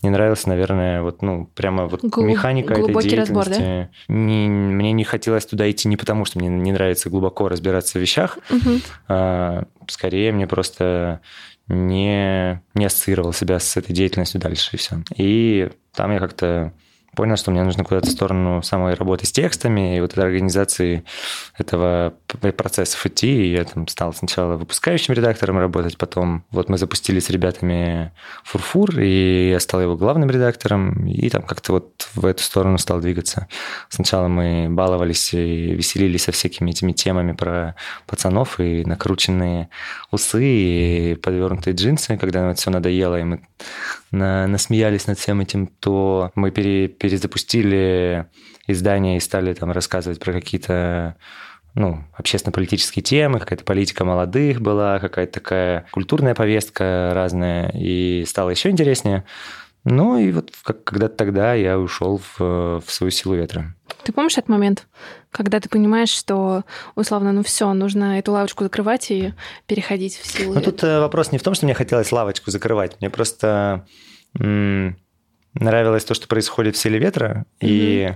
не 0.07 0.11
нравилась, 0.11 0.45
наверное, 0.45 1.01
вот, 1.01 1.21
ну, 1.21 1.49
прямо 1.53 1.87
вот 1.87 2.03
Глуб... 2.03 2.25
механика 2.25 2.73
этой 2.73 2.93
деятельности. 2.93 3.15
Разбор, 3.15 3.49
да? 3.49 3.89
не, 4.07 4.47
мне 4.47 4.91
не 4.93 5.03
хотелось 5.03 5.45
туда 5.45 5.69
идти 5.69 5.87
не 5.87 5.97
потому, 5.97 6.25
что 6.25 6.39
мне 6.39 6.49
не 6.49 6.71
нравится 6.71 7.09
глубоко 7.09 7.49
разбираться 7.49 7.99
в 7.99 8.01
вещах, 8.01 8.39
угу. 8.49 8.79
а, 9.07 9.65
скорее 9.87 10.31
мне 10.31 10.47
просто 10.47 11.21
не, 11.67 12.61
не 12.73 12.85
ассоциировал 12.85 13.33
себя 13.33 13.59
с 13.59 13.75
этой 13.77 13.93
деятельностью 13.93 14.39
дальше, 14.39 14.69
и 14.73 14.77
все. 14.77 14.95
И 15.15 15.69
там 15.93 16.11
я 16.11 16.19
как-то 16.19 16.73
понял, 17.17 17.35
что 17.35 17.49
мне 17.49 17.63
нужно 17.63 17.83
куда-то 17.83 18.07
в 18.07 18.11
сторону 18.11 18.61
самой 18.61 18.93
работы 18.93 19.25
с 19.25 19.31
текстами 19.31 19.97
и 19.97 20.01
вот 20.01 20.11
этой 20.13 20.23
организации 20.23 21.03
этого 21.57 22.13
процессов 22.55 23.03
идти. 23.07 23.47
И 23.47 23.51
я 23.53 23.63
там 23.63 23.87
стал 23.87 24.13
сначала 24.13 24.55
выпускающим 24.55 25.15
редактором 25.15 25.57
работать, 25.57 25.97
потом 25.97 26.45
вот 26.51 26.69
мы 26.69 26.77
запустили 26.77 27.19
с 27.19 27.31
ребятами 27.31 28.13
Фурфур, 28.43 28.99
и 28.99 29.49
я 29.49 29.59
стал 29.59 29.81
его 29.81 29.97
главным 29.97 30.29
редактором, 30.29 31.07
и 31.07 31.27
там 31.29 31.41
как-то 31.41 31.73
вот 31.73 32.07
в 32.13 32.23
эту 32.23 32.43
сторону 32.43 32.77
стал 32.77 33.01
двигаться. 33.01 33.47
Сначала 33.89 34.27
мы 34.27 34.67
баловались 34.69 35.33
и 35.33 35.73
веселились 35.73 36.25
со 36.25 36.31
всякими 36.31 36.69
этими 36.69 36.91
темами 36.91 37.31
про 37.31 37.75
пацанов 38.05 38.59
и 38.59 38.85
накрученные 38.85 39.69
усы, 40.11 40.45
и 40.45 41.15
подвернутые 41.15 41.75
джинсы, 41.75 42.15
когда 42.17 42.41
нам 42.41 42.51
это 42.51 42.61
все 42.61 42.69
надоело, 42.69 43.19
и 43.19 43.23
мы 43.23 43.41
на, 44.17 44.47
насмеялись 44.47 45.07
над 45.07 45.19
всем 45.19 45.41
этим, 45.41 45.67
то 45.67 46.31
мы 46.35 46.51
пере, 46.51 46.87
перезапустили 46.87 48.27
издание 48.67 49.17
и 49.17 49.21
стали 49.21 49.53
там 49.53 49.71
рассказывать 49.71 50.19
про 50.19 50.33
какие-то 50.33 51.15
ну, 51.73 52.03
общественно-политические 52.13 53.03
темы, 53.03 53.39
какая-то 53.39 53.63
политика 53.63 54.03
молодых 54.03 54.61
была, 54.61 54.99
какая-то 54.99 55.33
такая 55.33 55.85
культурная 55.91 56.33
повестка 56.33 57.11
разная, 57.13 57.69
и 57.69 58.25
стало 58.25 58.49
еще 58.49 58.69
интереснее. 58.69 59.23
Ну 59.83 60.17
и 60.17 60.31
вот 60.31 60.51
как, 60.63 60.83
когда-то 60.83 61.15
тогда 61.15 61.53
я 61.53 61.79
ушел 61.79 62.19
в, 62.19 62.39
в 62.39 62.85
свою 62.87 63.11
силу 63.11 63.35
ветра. 63.35 63.75
Ты 64.07 64.13
помнишь 64.13 64.37
этот 64.37 64.47
момент, 64.47 64.87
когда 65.31 65.59
ты 65.59 65.67
понимаешь, 65.67 66.11
что 66.11 66.63
условно, 66.95 67.33
ну 67.33 67.43
все, 67.43 67.73
нужно 67.73 68.17
эту 68.17 68.31
лавочку 68.31 68.63
закрывать 68.63 69.11
и 69.11 69.33
переходить 69.65 70.15
в 70.15 70.25
силу? 70.25 70.53
Ну 70.53 70.61
тут 70.61 70.81
э, 70.81 71.01
вопрос 71.01 71.33
не 71.33 71.37
в 71.37 71.43
том, 71.43 71.53
что 71.53 71.65
мне 71.65 71.73
хотелось 71.73 72.09
лавочку 72.13 72.49
закрывать, 72.49 72.95
мне 73.01 73.09
просто 73.09 73.85
м- 74.39 74.97
нравилось 75.55 76.05
то, 76.05 76.13
что 76.13 76.29
происходит 76.29 76.77
в 76.77 76.79
силе 76.79 76.99
ветра, 76.99 77.45
mm-hmm. 77.59 77.67
и 77.67 78.15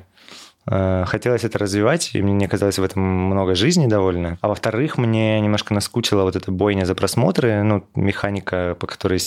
хотелось 0.65 1.44
это 1.44 1.58
развивать, 1.58 2.12
и 2.13 2.22
мне 2.22 2.48
казалось 2.48 2.77
в 2.77 2.84
этом 2.84 3.01
много 3.01 3.56
жизни 3.56 3.88
довольно. 3.88 4.38
А 4.41 4.48
во-вторых, 4.48 4.98
мне 4.98 5.39
немножко 5.39 5.74
наскучила 5.74 6.24
вот 6.24 6.36
эта 6.36 6.51
бойня 6.51 6.86
за 6.86 6.94
просмотры, 6.94 7.63
ну, 7.63 7.84
механика, 7.96 8.75
по 8.80 8.86
которой 8.88 9.20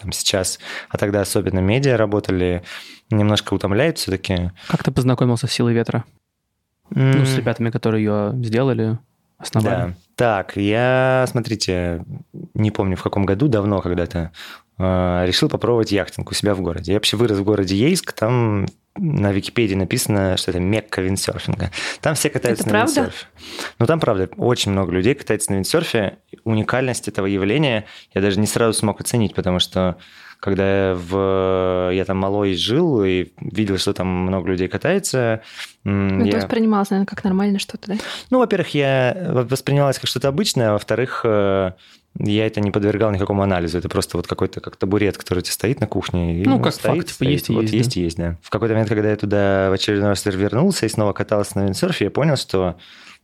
там 0.00 0.12
сейчас, 0.12 0.58
а 0.88 0.98
тогда 0.98 1.20
особенно 1.20 1.58
медиа 1.58 1.96
работали, 1.96 2.62
немножко 3.10 3.54
утомляет 3.54 3.98
все-таки. 3.98 4.52
Как 4.68 4.84
ты 4.84 4.92
познакомился 4.92 5.46
с 5.46 5.52
«Силой 5.52 5.74
ветра»? 5.74 6.04
Mm. 6.90 7.16
Ну, 7.18 7.24
с 7.26 7.36
ребятами, 7.36 7.70
которые 7.70 8.04
ее 8.04 8.32
сделали, 8.42 8.98
основали. 9.36 9.74
Да. 9.74 9.94
Так, 10.14 10.56
я, 10.56 11.26
смотрите, 11.28 12.04
не 12.54 12.70
помню 12.70 12.96
в 12.96 13.02
каком 13.02 13.26
году, 13.26 13.48
давно 13.48 13.80
когда-то, 13.80 14.32
э, 14.78 15.24
решил 15.26 15.48
попробовать 15.48 15.92
яхтинг 15.92 16.30
у 16.30 16.34
себя 16.34 16.54
в 16.54 16.60
городе. 16.60 16.92
Я 16.92 16.96
вообще 16.96 17.16
вырос 17.16 17.38
в 17.38 17.44
городе 17.44 17.76
Ейск, 17.76 18.12
там 18.12 18.66
на 18.98 19.32
Википедии 19.32 19.74
написано, 19.74 20.36
что 20.36 20.50
это 20.50 20.60
мекка 20.60 21.00
виндсерфинга. 21.00 21.70
Там 22.00 22.14
все 22.14 22.30
катаются 22.30 22.64
это 22.64 22.72
на 22.72 22.80
правда? 22.80 23.00
виндсерфе. 23.00 23.26
Ну, 23.78 23.86
там, 23.86 24.00
правда, 24.00 24.28
очень 24.36 24.72
много 24.72 24.92
людей 24.92 25.14
катается 25.14 25.52
на 25.52 25.56
виндсерфе. 25.56 26.18
Уникальность 26.44 27.08
этого 27.08 27.26
явления 27.26 27.86
я 28.14 28.20
даже 28.20 28.38
не 28.40 28.46
сразу 28.46 28.78
смог 28.78 29.00
оценить, 29.00 29.34
потому 29.34 29.58
что 29.58 29.98
когда 30.40 30.90
я, 30.90 30.94
в, 30.94 31.90
я 31.92 32.04
там 32.04 32.18
малой 32.18 32.54
жил 32.54 33.02
и 33.02 33.32
видел, 33.40 33.76
что 33.78 33.92
там 33.92 34.06
много 34.06 34.48
людей 34.50 34.68
катается. 34.68 35.42
Ну, 35.82 36.24
я... 36.24 36.28
это 36.28 36.36
воспринималось, 36.38 36.90
наверное, 36.90 37.06
как 37.06 37.24
нормально 37.24 37.58
что-то, 37.58 37.88
да? 37.88 37.94
Ну, 38.30 38.38
во-первых, 38.38 38.72
я 38.74 39.16
воспринималось 39.50 39.98
как 39.98 40.08
что-то 40.08 40.28
обычное, 40.28 40.70
а 40.70 40.72
во-вторых, 40.74 41.22
э, 41.24 41.72
я 42.18 42.46
это 42.46 42.60
не 42.60 42.70
подвергал 42.70 43.10
никакому 43.10 43.42
анализу. 43.42 43.78
Это 43.78 43.88
просто 43.88 44.16
вот 44.16 44.26
какой-то 44.26 44.60
как 44.60 44.76
табурет, 44.76 45.16
который 45.16 45.38
у 45.38 45.42
тебя 45.42 45.52
стоит 45.52 45.80
на 45.80 45.86
кухне. 45.86 46.42
И 46.42 46.44
ну, 46.44 46.60
как 46.60 46.74
стоит, 46.74 46.96
факт, 46.96 47.06
типа, 47.06 47.14
стоит. 47.14 47.30
есть 47.30 47.48
и 47.48 47.52
вот 47.52 47.62
есть. 47.62 47.74
есть 47.74 47.94
да. 47.94 48.00
есть, 48.00 48.16
да. 48.16 48.36
В 48.42 48.50
какой-то 48.50 48.74
момент, 48.74 48.88
когда 48.88 49.10
я 49.10 49.16
туда 49.16 49.70
в 49.70 49.72
очередной 49.72 50.10
раз 50.10 50.24
вернулся 50.26 50.86
и 50.86 50.88
снова 50.88 51.12
катался 51.12 51.58
на 51.58 51.64
виндсерфе, 51.64 52.06
я 52.06 52.10
понял, 52.10 52.36
что 52.36 52.76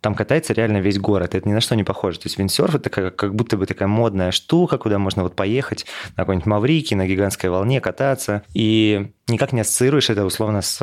там 0.04 0.14
катается 0.14 0.52
реально 0.52 0.82
весь 0.82 0.99
город. 0.99 1.34
Это 1.34 1.49
ни 1.49 1.54
на 1.54 1.62
что 1.62 1.75
не 1.75 1.82
похоже. 1.82 2.18
То 2.18 2.26
есть 2.26 2.38
виндсерф– 2.38 2.75
это 2.76 2.90
как, 2.90 3.16
как 3.16 3.34
будто 3.34 3.56
бы 3.56 3.64
такая 3.64 3.88
модная 3.88 4.32
штука, 4.32 4.76
куда 4.76 4.99
можно 4.99 5.23
вот 5.23 5.34
поехать 5.34 5.87
на 6.11 6.25
какой-нибудь 6.25 6.44
Маврике, 6.44 6.94
на 6.94 7.06
гигантской 7.06 7.49
волне 7.49 7.80
кататься. 7.80 8.42
И 8.52 9.12
никак 9.28 9.54
не 9.54 9.62
ассоциируешь 9.62 10.11
это 10.11 10.26
условно 10.26 10.61
с, 10.61 10.76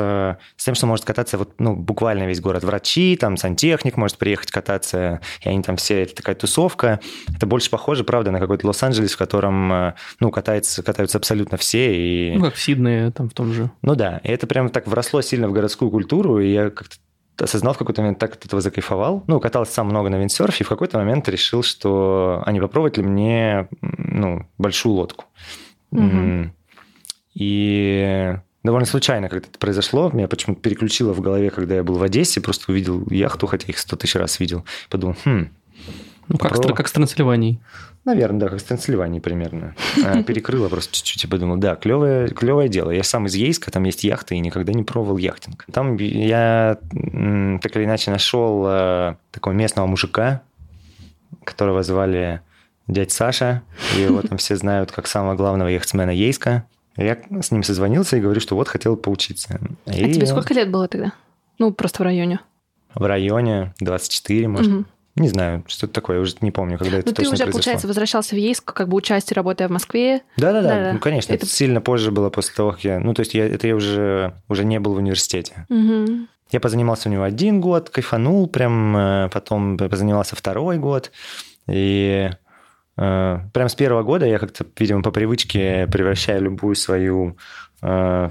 с 0.56 0.64
тем, 0.64 0.74
что 0.74 0.88
может 0.88 1.04
кататься 1.04 1.38
вот, 1.38 1.52
ну, 1.60 1.76
буквально 1.76 2.24
весь 2.24 2.40
город. 2.40 2.64
Врачи, 2.64 3.16
там, 3.16 3.36
сантехник 3.36 3.96
может 3.96 4.18
приехать 4.18 4.50
кататься, 4.50 5.20
и 5.40 5.48
они 5.48 5.62
там 5.62 5.76
все, 5.76 6.02
это 6.02 6.16
такая 6.16 6.34
тусовка. 6.34 6.98
Это 7.32 7.46
больше 7.46 7.70
похоже, 7.70 8.02
правда, 8.02 8.32
на 8.32 8.40
какой-то 8.40 8.66
Лос-Анджелес, 8.66 9.12
в 9.12 9.18
котором, 9.18 9.94
ну, 10.18 10.32
катается, 10.32 10.82
катаются 10.82 11.18
абсолютно 11.18 11.58
все. 11.58 11.94
И... 11.94 12.36
Ну, 12.36 12.46
как 12.46 12.54
в 12.54 12.60
Сиднее 12.60 13.12
там 13.12 13.28
в 13.28 13.34
том 13.34 13.52
же. 13.52 13.70
Ну 13.82 13.94
да, 13.94 14.20
и 14.24 14.28
это 14.30 14.48
прям 14.48 14.68
так 14.68 14.88
вросло 14.88 15.22
сильно 15.22 15.46
в 15.46 15.52
городскую 15.52 15.92
культуру, 15.92 16.40
и 16.40 16.52
я 16.52 16.70
как-то 16.70 16.96
осознал 17.38 17.74
в 17.74 17.78
какой-то 17.78 18.02
момент, 18.02 18.18
так 18.18 18.34
от 18.34 18.44
этого 18.44 18.60
закайфовал. 18.60 19.24
Ну, 19.26 19.40
катался 19.40 19.72
сам 19.72 19.88
много 19.88 20.10
на 20.10 20.16
виндсерфе, 20.16 20.64
и 20.64 20.66
в 20.66 20.68
какой-то 20.68 20.98
момент 20.98 21.28
решил, 21.28 21.62
что 21.62 22.42
а 22.44 22.52
не 22.52 22.60
попробовать 22.60 22.96
ли 22.96 23.02
мне 23.02 23.68
ну, 23.80 24.46
большую 24.58 24.94
лодку. 24.94 25.24
Угу. 25.90 26.50
И 27.34 28.36
довольно 28.62 28.86
случайно 28.86 29.28
как 29.28 29.48
это 29.48 29.58
произошло. 29.58 30.10
Меня 30.12 30.28
почему-то 30.28 30.60
переключило 30.60 31.12
в 31.12 31.20
голове, 31.20 31.50
когда 31.50 31.76
я 31.76 31.84
был 31.84 31.96
в 31.96 32.02
Одессе, 32.02 32.40
просто 32.40 32.72
увидел 32.72 33.06
яхту, 33.10 33.46
хотя 33.46 33.66
их 33.68 33.78
сто 33.78 33.96
тысяч 33.96 34.14
раз 34.16 34.38
видел. 34.40 34.64
Подумал, 34.88 35.16
хм, 35.24 35.48
ну, 36.28 36.38
как, 36.38 36.52
как 36.76 36.88
с 36.88 36.92
Трансильванией. 36.92 37.60
Наверное, 38.04 38.40
да, 38.40 38.48
как 38.48 38.58
с 38.58 38.64
Трансильванией 38.64 39.20
примерно. 39.20 39.76
А, 40.04 40.22
перекрыло 40.24 40.68
просто 40.68 40.94
чуть-чуть 40.94 41.24
и 41.24 41.26
подумал, 41.28 41.56
да, 41.56 41.76
клевое, 41.76 42.28
клевое 42.28 42.68
дело. 42.68 42.90
Я 42.90 43.04
сам 43.04 43.26
из 43.26 43.34
Ейска, 43.34 43.70
там 43.70 43.84
есть 43.84 44.02
яхта, 44.02 44.34
и 44.34 44.40
никогда 44.40 44.72
не 44.72 44.82
пробовал 44.82 45.18
яхтинг. 45.18 45.64
Там 45.72 45.96
я 45.96 46.78
так 46.90 47.76
или 47.76 47.84
иначе 47.84 48.10
нашел 48.10 48.64
э, 48.66 49.16
такого 49.30 49.52
местного 49.52 49.86
мужика, 49.86 50.42
которого 51.44 51.82
звали 51.84 52.40
дядь 52.88 53.12
Саша, 53.12 53.62
его 53.96 54.22
там 54.22 54.38
все 54.38 54.56
знают 54.56 54.90
как 54.90 55.06
самого 55.06 55.34
главного 55.36 55.68
яхтсмена 55.68 56.10
Ейска. 56.10 56.66
Я 56.96 57.18
с 57.40 57.50
ним 57.50 57.62
созвонился 57.62 58.16
и 58.16 58.20
говорю, 58.20 58.40
что 58.40 58.56
вот 58.56 58.68
хотел 58.68 58.96
поучиться. 58.96 59.60
А 59.86 59.94
и 59.94 60.12
тебе 60.12 60.26
сколько 60.26 60.52
лет 60.52 60.70
было 60.70 60.88
тогда? 60.88 61.12
Ну, 61.58 61.72
просто 61.72 62.02
в 62.02 62.04
районе. 62.04 62.40
В 62.94 63.04
районе 63.04 63.72
24, 63.80 64.48
может. 64.48 64.72
Угу. 64.72 64.84
Не 65.14 65.28
знаю, 65.28 65.62
что 65.66 65.86
это 65.86 65.94
такое, 65.94 66.16
я 66.16 66.22
уже 66.22 66.36
не 66.40 66.50
помню, 66.50 66.78
когда 66.78 66.98
это 66.98 67.08
Но 67.08 67.12
точно 67.12 67.22
ты 67.22 67.22
уже, 67.22 67.28
произошло. 67.30 67.52
получается, 67.52 67.86
возвращался 67.86 68.34
в 68.34 68.38
Ейск, 68.38 68.72
как 68.72 68.88
бы 68.88 68.96
участие, 68.96 69.34
работая 69.34 69.68
в 69.68 69.70
Москве. 69.70 70.22
Да-да-да, 70.38 70.92
ну, 70.94 70.98
конечно, 70.98 71.34
это... 71.34 71.44
это 71.44 71.54
сильно 71.54 71.82
позже 71.82 72.10
было 72.10 72.30
после 72.30 72.54
того, 72.54 72.72
как 72.72 72.84
я... 72.84 72.98
Ну, 72.98 73.12
то 73.12 73.20
есть 73.20 73.34
я, 73.34 73.46
это 73.46 73.66
я 73.66 73.76
уже, 73.76 74.34
уже 74.48 74.64
не 74.64 74.80
был 74.80 74.94
в 74.94 74.98
университете. 74.98 75.66
Угу. 75.68 76.28
Я 76.50 76.60
позанимался 76.60 77.08
у 77.08 77.12
него 77.12 77.24
один 77.24 77.60
год, 77.60 77.90
кайфанул 77.90 78.46
прям, 78.46 78.96
э, 78.96 79.28
потом 79.30 79.76
позанимался 79.76 80.34
второй 80.34 80.78
год, 80.78 81.10
и 81.66 82.30
прям 82.94 83.68
с 83.68 83.74
первого 83.74 84.02
года 84.02 84.26
я 84.26 84.38
как-то, 84.38 84.66
видимо, 84.78 85.02
по 85.02 85.10
привычке 85.10 85.88
превращаю 85.90 86.42
любую 86.42 86.74
свою 86.74 87.36
Э, 87.82 88.30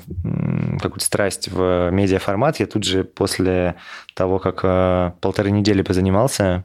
какую-то 0.80 1.03
страсть 1.03 1.50
в 1.50 1.89
медиаформат, 1.91 2.62
я 2.62 2.68
тут 2.68 2.86
же 2.86 3.03
после 3.03 3.75
того, 4.15 4.39
как 4.39 4.62
э, 4.63 5.12
полторы 5.20 5.51
недели 5.51 5.82
позанимался, 5.82 6.63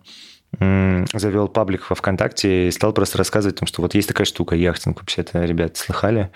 завел 0.58 1.48
паблик 1.48 1.90
во 1.90 1.96
ВКонтакте 1.96 2.68
и 2.68 2.70
стал 2.70 2.92
просто 2.92 3.18
рассказывать 3.18 3.56
о 3.56 3.58
том, 3.58 3.66
что 3.66 3.82
вот 3.82 3.94
есть 3.94 4.08
такая 4.08 4.24
штука, 4.24 4.54
яхтинг, 4.54 5.00
вообще-то, 5.00 5.44
ребята, 5.44 5.78
слыхали? 5.78 6.30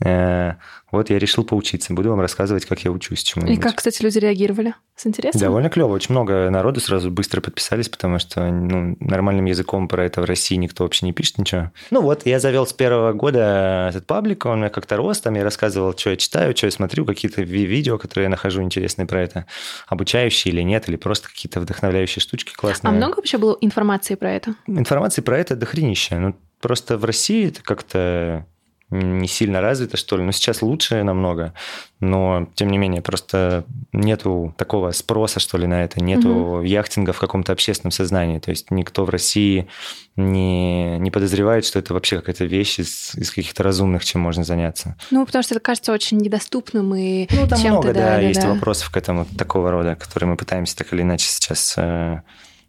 Э, 0.00 0.54
вот 0.90 1.10
я 1.10 1.18
решил 1.18 1.44
поучиться. 1.44 1.92
Буду 1.92 2.10
вам 2.10 2.20
рассказывать, 2.20 2.66
как 2.66 2.80
я 2.84 2.90
учусь 2.90 3.22
чему-нибудь. 3.22 3.58
И 3.58 3.60
как, 3.60 3.76
кстати, 3.76 4.02
люди 4.02 4.18
реагировали? 4.18 4.74
С 4.96 5.06
интересом? 5.06 5.40
Довольно 5.40 5.70
клево. 5.70 5.92
Очень 5.92 6.12
много 6.12 6.50
народу 6.50 6.80
сразу 6.80 7.10
быстро 7.10 7.40
подписались, 7.40 7.88
потому 7.88 8.18
что 8.18 8.48
ну, 8.50 8.96
нормальным 9.00 9.44
языком 9.46 9.88
про 9.88 10.04
это 10.04 10.20
в 10.20 10.24
России 10.24 10.56
никто 10.56 10.84
вообще 10.84 11.06
не 11.06 11.12
пишет 11.12 11.38
ничего. 11.38 11.72
Ну 11.90 12.00
вот, 12.00 12.26
я 12.26 12.38
завел 12.38 12.66
с 12.66 12.72
первого 12.72 13.12
года 13.12 13.88
этот 13.88 14.06
паблик, 14.06 14.46
он 14.46 14.52
у 14.52 14.56
меня 14.56 14.68
как-то 14.68 14.96
рос, 14.96 15.20
там 15.20 15.34
я 15.34 15.42
рассказывал, 15.42 15.96
что 15.96 16.10
я 16.10 16.16
читаю, 16.16 16.56
что 16.56 16.66
я 16.66 16.70
смотрю, 16.70 17.04
какие-то 17.04 17.42
видео, 17.42 17.98
которые 17.98 18.24
я 18.24 18.30
нахожу 18.30 18.62
интересные 18.62 19.06
про 19.06 19.20
это, 19.20 19.46
обучающие 19.88 20.52
или 20.52 20.62
нет, 20.62 20.88
или 20.88 20.96
просто 20.96 21.28
какие-то 21.28 21.60
вдохновляющие 21.60 22.20
штучки 22.20 22.52
классные. 22.54 22.90
А 22.90 22.94
много 22.94 23.16
вообще 23.16 23.38
было 23.38 23.56
информации 23.60 24.14
про 24.14 24.32
это? 24.32 24.54
Информации 24.66 25.22
про 25.22 25.38
это 25.38 25.56
дохренище. 25.56 26.18
Ну, 26.18 26.36
просто 26.60 26.98
в 26.98 27.04
России 27.04 27.48
это 27.48 27.62
как-то 27.62 28.46
не 28.90 29.26
сильно 29.28 29.60
развито, 29.60 29.96
что 29.96 30.16
ли. 30.16 30.22
Но 30.22 30.32
сейчас 30.32 30.62
лучше 30.62 31.02
намного. 31.02 31.54
Но, 32.00 32.48
тем 32.54 32.70
не 32.70 32.78
менее, 32.78 33.02
просто 33.02 33.64
нету 33.92 34.54
такого 34.56 34.92
спроса, 34.92 35.40
что 35.40 35.58
ли, 35.58 35.66
на 35.66 35.84
это. 35.84 36.02
Нету 36.02 36.28
угу. 36.28 36.60
яхтинга 36.62 37.12
в 37.12 37.18
каком-то 37.18 37.52
общественном 37.52 37.92
сознании. 37.92 38.38
То 38.38 38.50
есть 38.50 38.70
никто 38.70 39.04
в 39.04 39.10
России 39.10 39.68
не, 40.16 40.98
не 40.98 41.10
подозревает, 41.10 41.64
что 41.64 41.78
это 41.78 41.94
вообще 41.94 42.18
какая-то 42.18 42.44
вещь 42.44 42.78
из, 42.78 43.14
из 43.14 43.30
каких-то 43.30 43.62
разумных, 43.62 44.04
чем 44.04 44.20
можно 44.20 44.44
заняться. 44.44 44.96
Ну, 45.10 45.24
потому 45.26 45.42
что 45.42 45.54
это 45.54 45.60
кажется 45.60 45.92
очень 45.92 46.18
недоступным 46.18 46.94
и 46.94 47.26
Ну, 47.30 47.48
там 47.48 47.60
много, 47.60 47.94
да, 47.94 48.00
да, 48.00 48.20
есть 48.20 48.40
да. 48.40 48.48
вопросов 48.48 48.90
к 48.90 48.96
этому 48.96 49.24
такого 49.24 49.70
рода, 49.70 49.96
которые 49.96 50.28
мы 50.28 50.36
пытаемся 50.36 50.76
так 50.76 50.92
или 50.92 51.02
иначе 51.02 51.26
сейчас 51.26 51.74
э, 51.78 52.22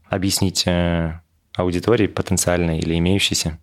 объяснить 0.10 0.63
э, 0.65 1.19
аудитории 1.55 2.07
потенциальной 2.07 2.79
или 2.79 2.98
имеющейся. 2.98 3.60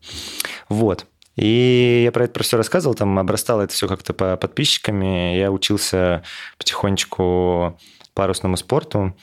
Вот. 0.68 1.06
И 1.36 2.02
я 2.04 2.12
про 2.12 2.24
это 2.24 2.34
про 2.34 2.42
все 2.42 2.56
рассказывал, 2.56 2.94
там 2.94 3.18
обрастало 3.18 3.62
это 3.62 3.72
все 3.72 3.88
как-то 3.88 4.12
по 4.12 4.36
подписчиками. 4.36 5.36
Я 5.36 5.50
учился 5.50 6.22
потихонечку 6.58 7.78
парусному 8.14 8.56
спорту. 8.56 9.16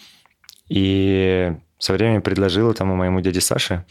И 0.70 1.54
со 1.78 1.94
временем 1.94 2.22
предложил 2.22 2.72
этому 2.72 2.96
моему 2.96 3.22
дяде 3.22 3.42
Саше 3.42 3.86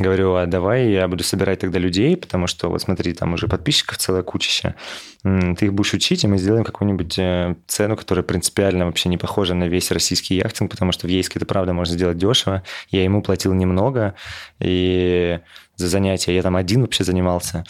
Говорю, 0.00 0.34
а 0.34 0.46
давай 0.46 0.90
я 0.90 1.08
буду 1.08 1.24
собирать 1.24 1.60
тогда 1.60 1.78
людей, 1.78 2.16
потому 2.16 2.46
что, 2.46 2.68
вот 2.68 2.80
смотри, 2.80 3.12
там 3.14 3.32
уже 3.32 3.48
подписчиков 3.48 3.98
целая 3.98 4.22
кучища. 4.22 4.76
Ты 5.22 5.66
их 5.66 5.74
будешь 5.74 5.92
учить, 5.92 6.22
и 6.22 6.28
мы 6.28 6.38
сделаем 6.38 6.62
какую-нибудь 6.62 7.18
э, 7.18 7.56
цену, 7.66 7.96
которая 7.96 8.22
принципиально 8.22 8.86
вообще 8.86 9.08
не 9.08 9.18
похожа 9.18 9.54
на 9.54 9.64
весь 9.64 9.90
российский 9.90 10.36
яхтинг, 10.36 10.70
потому 10.70 10.92
что 10.92 11.08
в 11.08 11.10
Ейске 11.10 11.40
это 11.40 11.46
правда 11.46 11.72
можно 11.72 11.94
сделать 11.94 12.16
дешево. 12.16 12.62
Я 12.90 13.02
ему 13.02 13.22
платил 13.22 13.54
немного, 13.54 14.14
и 14.60 15.40
за 15.78 15.88
занятия 15.88 16.34
я 16.34 16.42
там 16.42 16.56
один 16.56 16.82
вообще 16.82 17.04
занимался. 17.04 17.64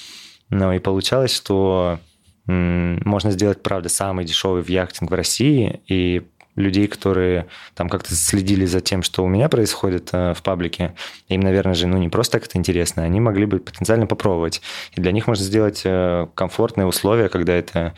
Ну 0.51 0.73
и 0.73 0.79
получалось, 0.79 1.35
что 1.35 2.01
можно 2.47 3.31
сделать, 3.31 3.63
правда, 3.63 3.91
самый 3.91 4.25
дешевый 4.25 4.63
в 4.63 4.71
яхтинг 4.71 5.11
в 5.11 5.15
России, 5.15 5.83
и 5.87 6.23
людей, 6.57 6.89
которые 6.89 7.47
там 7.75 7.89
как-то 7.89 8.15
следили 8.15 8.65
за 8.65 8.81
тем, 8.81 9.03
что 9.03 9.23
у 9.23 9.29
меня 9.29 9.49
происходит 9.49 10.09
э, 10.13 10.35
в 10.35 10.43
паблике, 10.43 10.95
им, 11.29 11.41
наверное 11.41 11.75
же, 11.75 11.87
ну 11.87 11.99
не 11.99 12.09
просто 12.09 12.39
так 12.39 12.49
это 12.49 12.59
интересно, 12.59 13.05
они 13.05 13.21
могли 13.21 13.47
бы 13.47 13.61
потенциально 13.61 14.07
попробовать. 14.07 14.61
И 14.97 15.01
для 15.01 15.13
них 15.13 15.29
можно 15.29 15.45
сделать 15.45 15.83
э, 15.85 16.27
комфортные 16.35 16.87
условия, 16.87 17.29
когда 17.29 17.55
это 17.55 17.95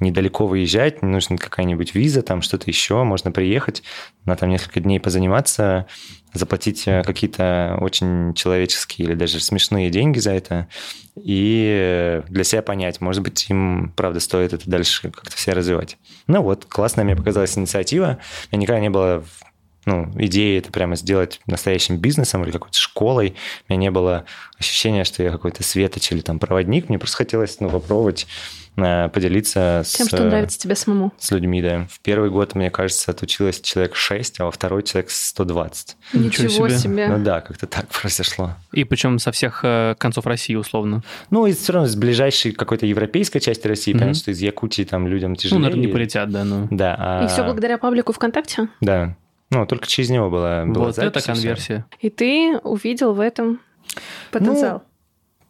недалеко 0.00 0.46
выезжать, 0.46 1.02
не 1.02 1.08
нужна 1.08 1.36
какая-нибудь 1.36 1.94
виза, 1.94 2.22
там 2.22 2.42
что-то 2.42 2.68
еще, 2.68 3.04
можно 3.04 3.30
приехать, 3.30 3.82
на 4.24 4.36
там 4.36 4.50
несколько 4.50 4.80
дней 4.80 4.98
позаниматься, 4.98 5.86
заплатить 6.32 6.86
э, 6.86 7.02
какие-то 7.02 7.78
очень 7.80 8.34
человеческие 8.34 9.08
или 9.08 9.14
даже 9.14 9.40
смешные 9.40 9.90
деньги 9.90 10.18
за 10.18 10.32
это, 10.32 10.68
и 11.16 12.22
для 12.28 12.44
себя 12.44 12.62
понять, 12.62 13.00
может 13.00 13.22
быть, 13.22 13.48
им, 13.50 13.92
правда, 13.96 14.20
стоит 14.20 14.52
это 14.52 14.68
дальше 14.68 15.10
как-то 15.10 15.36
все 15.36 15.52
развивать. 15.52 15.98
Ну 16.26 16.42
вот, 16.42 16.64
классная 16.64 17.04
мне 17.04 17.16
показалась 17.16 17.56
инициатива. 17.58 18.18
Меня 18.50 18.62
никогда 18.62 18.80
не 18.80 18.90
было 18.90 19.24
ну, 19.84 20.10
идеи 20.16 20.58
это 20.58 20.70
прямо 20.70 20.96
сделать 20.96 21.40
настоящим 21.46 21.96
бизнесом 21.96 22.44
или 22.44 22.50
какой-то 22.50 22.78
школой. 22.78 23.34
У 23.68 23.72
меня 23.72 23.80
не 23.80 23.90
было 23.90 24.24
ощущения, 24.58 25.04
что 25.04 25.22
я 25.22 25.30
какой-то 25.30 25.62
светоч 25.62 26.12
или 26.12 26.20
там 26.20 26.38
проводник. 26.38 26.88
Мне 26.88 26.98
просто 26.98 27.16
хотелось 27.18 27.58
ну, 27.60 27.68
попробовать 27.68 28.26
Э, 28.76 29.10
поделиться 29.10 29.82
Тем, 29.86 30.06
с, 30.06 30.08
что 30.08 30.24
нравится 30.24 30.58
тебе 30.58 30.74
самому. 30.74 31.12
С 31.18 31.30
людьми, 31.30 31.60
да. 31.60 31.86
В 31.90 32.00
первый 32.00 32.30
год, 32.30 32.54
мне 32.54 32.70
кажется, 32.70 33.10
отучилось 33.10 33.60
человек 33.60 33.94
6, 33.94 34.40
а 34.40 34.46
во 34.46 34.50
второй 34.50 34.82
человек 34.82 35.10
120. 35.10 35.96
Ничего, 36.14 36.44
Ничего 36.44 36.68
себе. 36.68 36.78
себе. 36.78 37.08
Ну 37.08 37.22
да, 37.22 37.42
как-то 37.42 37.66
так 37.66 37.86
произошло. 38.00 38.54
И 38.72 38.84
причем 38.84 39.18
со 39.18 39.30
всех 39.30 39.60
э, 39.62 39.94
концов 39.98 40.26
России, 40.26 40.54
условно. 40.54 41.02
Ну, 41.30 41.46
и 41.46 41.52
все 41.52 41.74
равно 41.74 41.88
с 41.88 41.96
ближайшей 41.96 42.52
какой-то 42.52 42.86
европейской 42.86 43.40
части 43.40 43.66
России, 43.66 43.92
mm-hmm. 43.92 43.98
понятно, 43.98 44.14
что 44.14 44.30
из 44.30 44.40
Якутии 44.40 44.84
там 44.84 45.06
людям 45.06 45.36
тяжелее. 45.36 45.58
Ну, 45.58 45.64
наверное, 45.64 45.86
не 45.86 45.92
полетят, 45.92 46.30
да. 46.30 46.44
Ну. 46.44 46.68
Да. 46.70 46.96
А... 46.98 47.24
И 47.24 47.28
все 47.28 47.44
благодаря 47.44 47.76
паблику 47.76 48.12
ВКонтакте? 48.12 48.68
Да. 48.80 49.16
Ну, 49.52 49.66
только 49.66 49.86
через 49.86 50.08
него 50.08 50.30
была, 50.30 50.64
была 50.64 50.86
Вот 50.86 50.96
запись, 50.96 51.22
это 51.24 51.32
конверсия. 51.34 51.84
И 52.00 52.08
ты 52.08 52.58
увидел 52.62 53.12
в 53.12 53.20
этом 53.20 53.60
потенциал? 54.30 54.82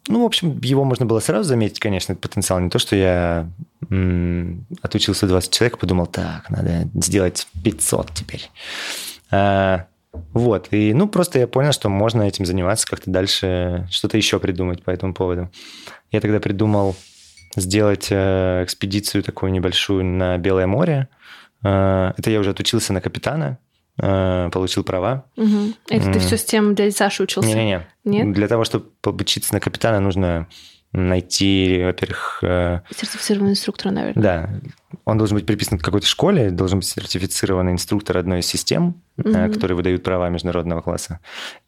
Ну, 0.09 0.15
ну, 0.15 0.23
в 0.23 0.25
общем, 0.25 0.59
его 0.61 0.83
можно 0.83 1.05
было 1.05 1.21
сразу 1.21 1.47
заметить, 1.47 1.79
конечно, 1.79 2.11
этот 2.11 2.21
потенциал. 2.21 2.59
Не 2.59 2.69
то, 2.69 2.79
что 2.79 2.97
я 2.97 3.47
м- 3.89 4.65
отучился 4.81 5.25
20 5.25 5.53
человек, 5.53 5.77
подумал, 5.77 6.07
так, 6.07 6.49
надо 6.49 6.89
сделать 6.95 7.47
500 7.63 8.11
теперь. 8.13 8.51
А, 9.31 9.85
вот, 10.33 10.67
и 10.71 10.93
ну 10.93 11.07
просто 11.07 11.39
я 11.39 11.47
понял, 11.47 11.71
что 11.71 11.87
можно 11.87 12.23
этим 12.23 12.45
заниматься, 12.45 12.85
как-то 12.85 13.09
дальше 13.09 13.87
что-то 13.89 14.17
еще 14.17 14.39
придумать 14.39 14.83
по 14.83 14.91
этому 14.91 15.13
поводу. 15.13 15.49
Я 16.11 16.19
тогда 16.19 16.41
придумал 16.41 16.97
сделать 17.55 18.07
э, 18.11 18.63
экспедицию 18.65 19.23
такую 19.23 19.53
небольшую 19.53 20.03
на 20.03 20.37
Белое 20.37 20.67
море. 20.67 21.07
Э, 21.63 22.11
это 22.17 22.29
я 22.29 22.41
уже 22.41 22.49
отучился 22.49 22.91
на 22.91 22.99
капитана, 22.99 23.57
получил 23.97 24.83
права. 24.83 25.25
Угу. 25.37 25.73
Это 25.89 26.13
ты 26.13 26.19
все 26.19 26.37
с 26.37 26.43
тем 26.43 26.75
дядей 26.75 26.91
Саши 26.91 27.23
учился? 27.23 27.47
Не-не-не. 27.47 27.87
Нет? 28.03 28.33
Для 28.33 28.47
того, 28.47 28.63
чтобы 28.63 28.87
обучиться 29.03 29.53
на 29.53 29.59
капитана, 29.59 29.99
нужно 29.99 30.47
найти, 30.93 31.81
во-первых... 31.83 32.39
Э, 32.43 32.81
Сертифицированный 32.95 33.51
инструктор, 33.51 33.91
наверное. 33.91 34.23
Да. 34.23 34.49
Он 35.05 35.17
должен 35.17 35.35
быть 35.35 35.45
приписан 35.45 35.79
к 35.79 35.83
какой-то 35.83 36.05
школе, 36.05 36.51
должен 36.51 36.79
быть 36.79 36.87
сертифицированный 36.87 37.71
инструктор 37.71 38.17
одной 38.17 38.41
из 38.41 38.45
систем, 38.45 39.01
угу. 39.17 39.31
которые 39.31 39.75
выдают 39.75 40.03
права 40.03 40.29
международного 40.29 40.81
класса. 40.81 41.19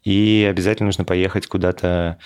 И 0.04 0.46
обязательно 0.48 0.86
нужно 0.86 1.04
поехать 1.04 1.48
куда-то 1.48 2.18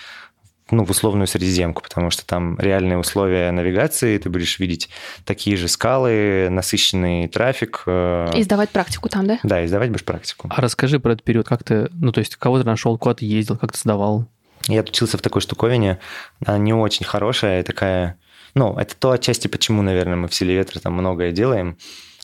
ну, 0.71 0.85
в 0.85 0.91
условную 0.91 1.27
Средиземку, 1.27 1.83
потому 1.83 2.11
что 2.11 2.25
там 2.25 2.59
реальные 2.59 2.99
условия 2.99 3.51
навигации, 3.51 4.19
ты 4.19 4.29
будешь 4.31 4.59
видеть 4.59 4.89
такие 5.25 5.57
же 5.57 5.69
скалы, 5.69 6.49
насыщенный 6.51 7.29
трафик. 7.29 7.83
Э, 7.87 8.31
и 8.35 8.43
сдавать 8.43 8.71
практику 8.71 9.09
там, 9.09 9.27
да? 9.27 9.39
Да, 9.43 9.63
и 9.63 9.67
сдавать 9.67 9.91
будешь 9.91 10.05
практику. 10.05 10.49
А 10.51 10.61
расскажи 10.61 11.01
про 11.01 11.13
этот 11.13 11.25
период, 11.25 11.47
как 11.47 11.65
ты, 11.65 11.89
ну, 11.93 12.13
то 12.13 12.21
есть 12.21 12.37
кого 12.37 12.59
ты 12.59 12.67
нашел, 12.67 12.97
куда 12.99 13.15
ты 13.15 13.25
ездил, 13.25 13.57
как 13.57 13.73
ты 13.73 13.79
сдавал? 13.79 14.27
Я 14.69 14.83
учился 14.83 15.17
в 15.19 15.23
такой 15.23 15.41
штуковине, 15.41 15.99
она 16.45 16.59
не 16.59 16.73
очень 16.73 17.07
хорошая, 17.07 17.63
такая... 17.63 18.19
Ну, 18.55 18.77
это 18.77 18.95
то 18.97 19.13
отчасти, 19.13 19.49
почему, 19.49 19.83
наверное, 19.83 20.17
мы 20.17 20.29
в 20.29 20.35
«Силе 20.35 20.57
ветра» 20.57 20.81
там 20.81 20.95
многое 20.95 21.33
делаем, 21.33 21.79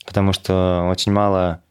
потому 0.05 0.33
что 0.33 0.87
очень 0.91 1.13
мало 1.13 1.63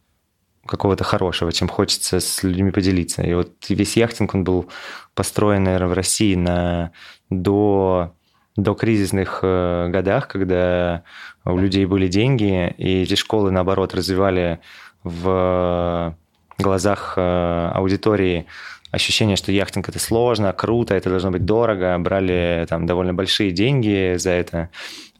какого-то 0.65 1.03
хорошего, 1.03 1.51
чем 1.51 1.67
хочется 1.67 2.19
с 2.19 2.43
людьми 2.43 2.71
поделиться. 2.71 3.21
И 3.23 3.33
вот 3.33 3.51
весь 3.69 3.97
яхтинг, 3.97 4.33
он 4.33 4.43
был 4.43 4.69
построен, 5.13 5.63
наверное, 5.63 5.89
в 5.89 5.93
России 5.93 6.35
на 6.35 6.91
до, 7.29 8.13
до 8.55 8.73
кризисных 8.73 9.39
э, 9.43 9.89
годах, 9.89 10.27
когда 10.27 11.03
у 11.45 11.57
людей 11.57 11.85
были 11.85 12.07
деньги, 12.07 12.73
и 12.77 13.03
эти 13.03 13.15
школы, 13.15 13.51
наоборот, 13.51 13.93
развивали 13.93 14.59
в 15.03 16.15
глазах 16.57 17.13
э, 17.17 17.71
аудитории 17.73 18.47
ощущение, 18.91 19.35
что 19.35 19.51
яхтинг 19.51 19.89
это 19.89 19.99
сложно, 19.99 20.51
круто, 20.53 20.95
это 20.95 21.09
должно 21.09 21.31
быть 21.31 21.45
дорого, 21.45 21.97
брали 21.99 22.65
там 22.69 22.85
довольно 22.85 23.13
большие 23.13 23.51
деньги 23.51 24.15
за 24.17 24.31
это. 24.31 24.69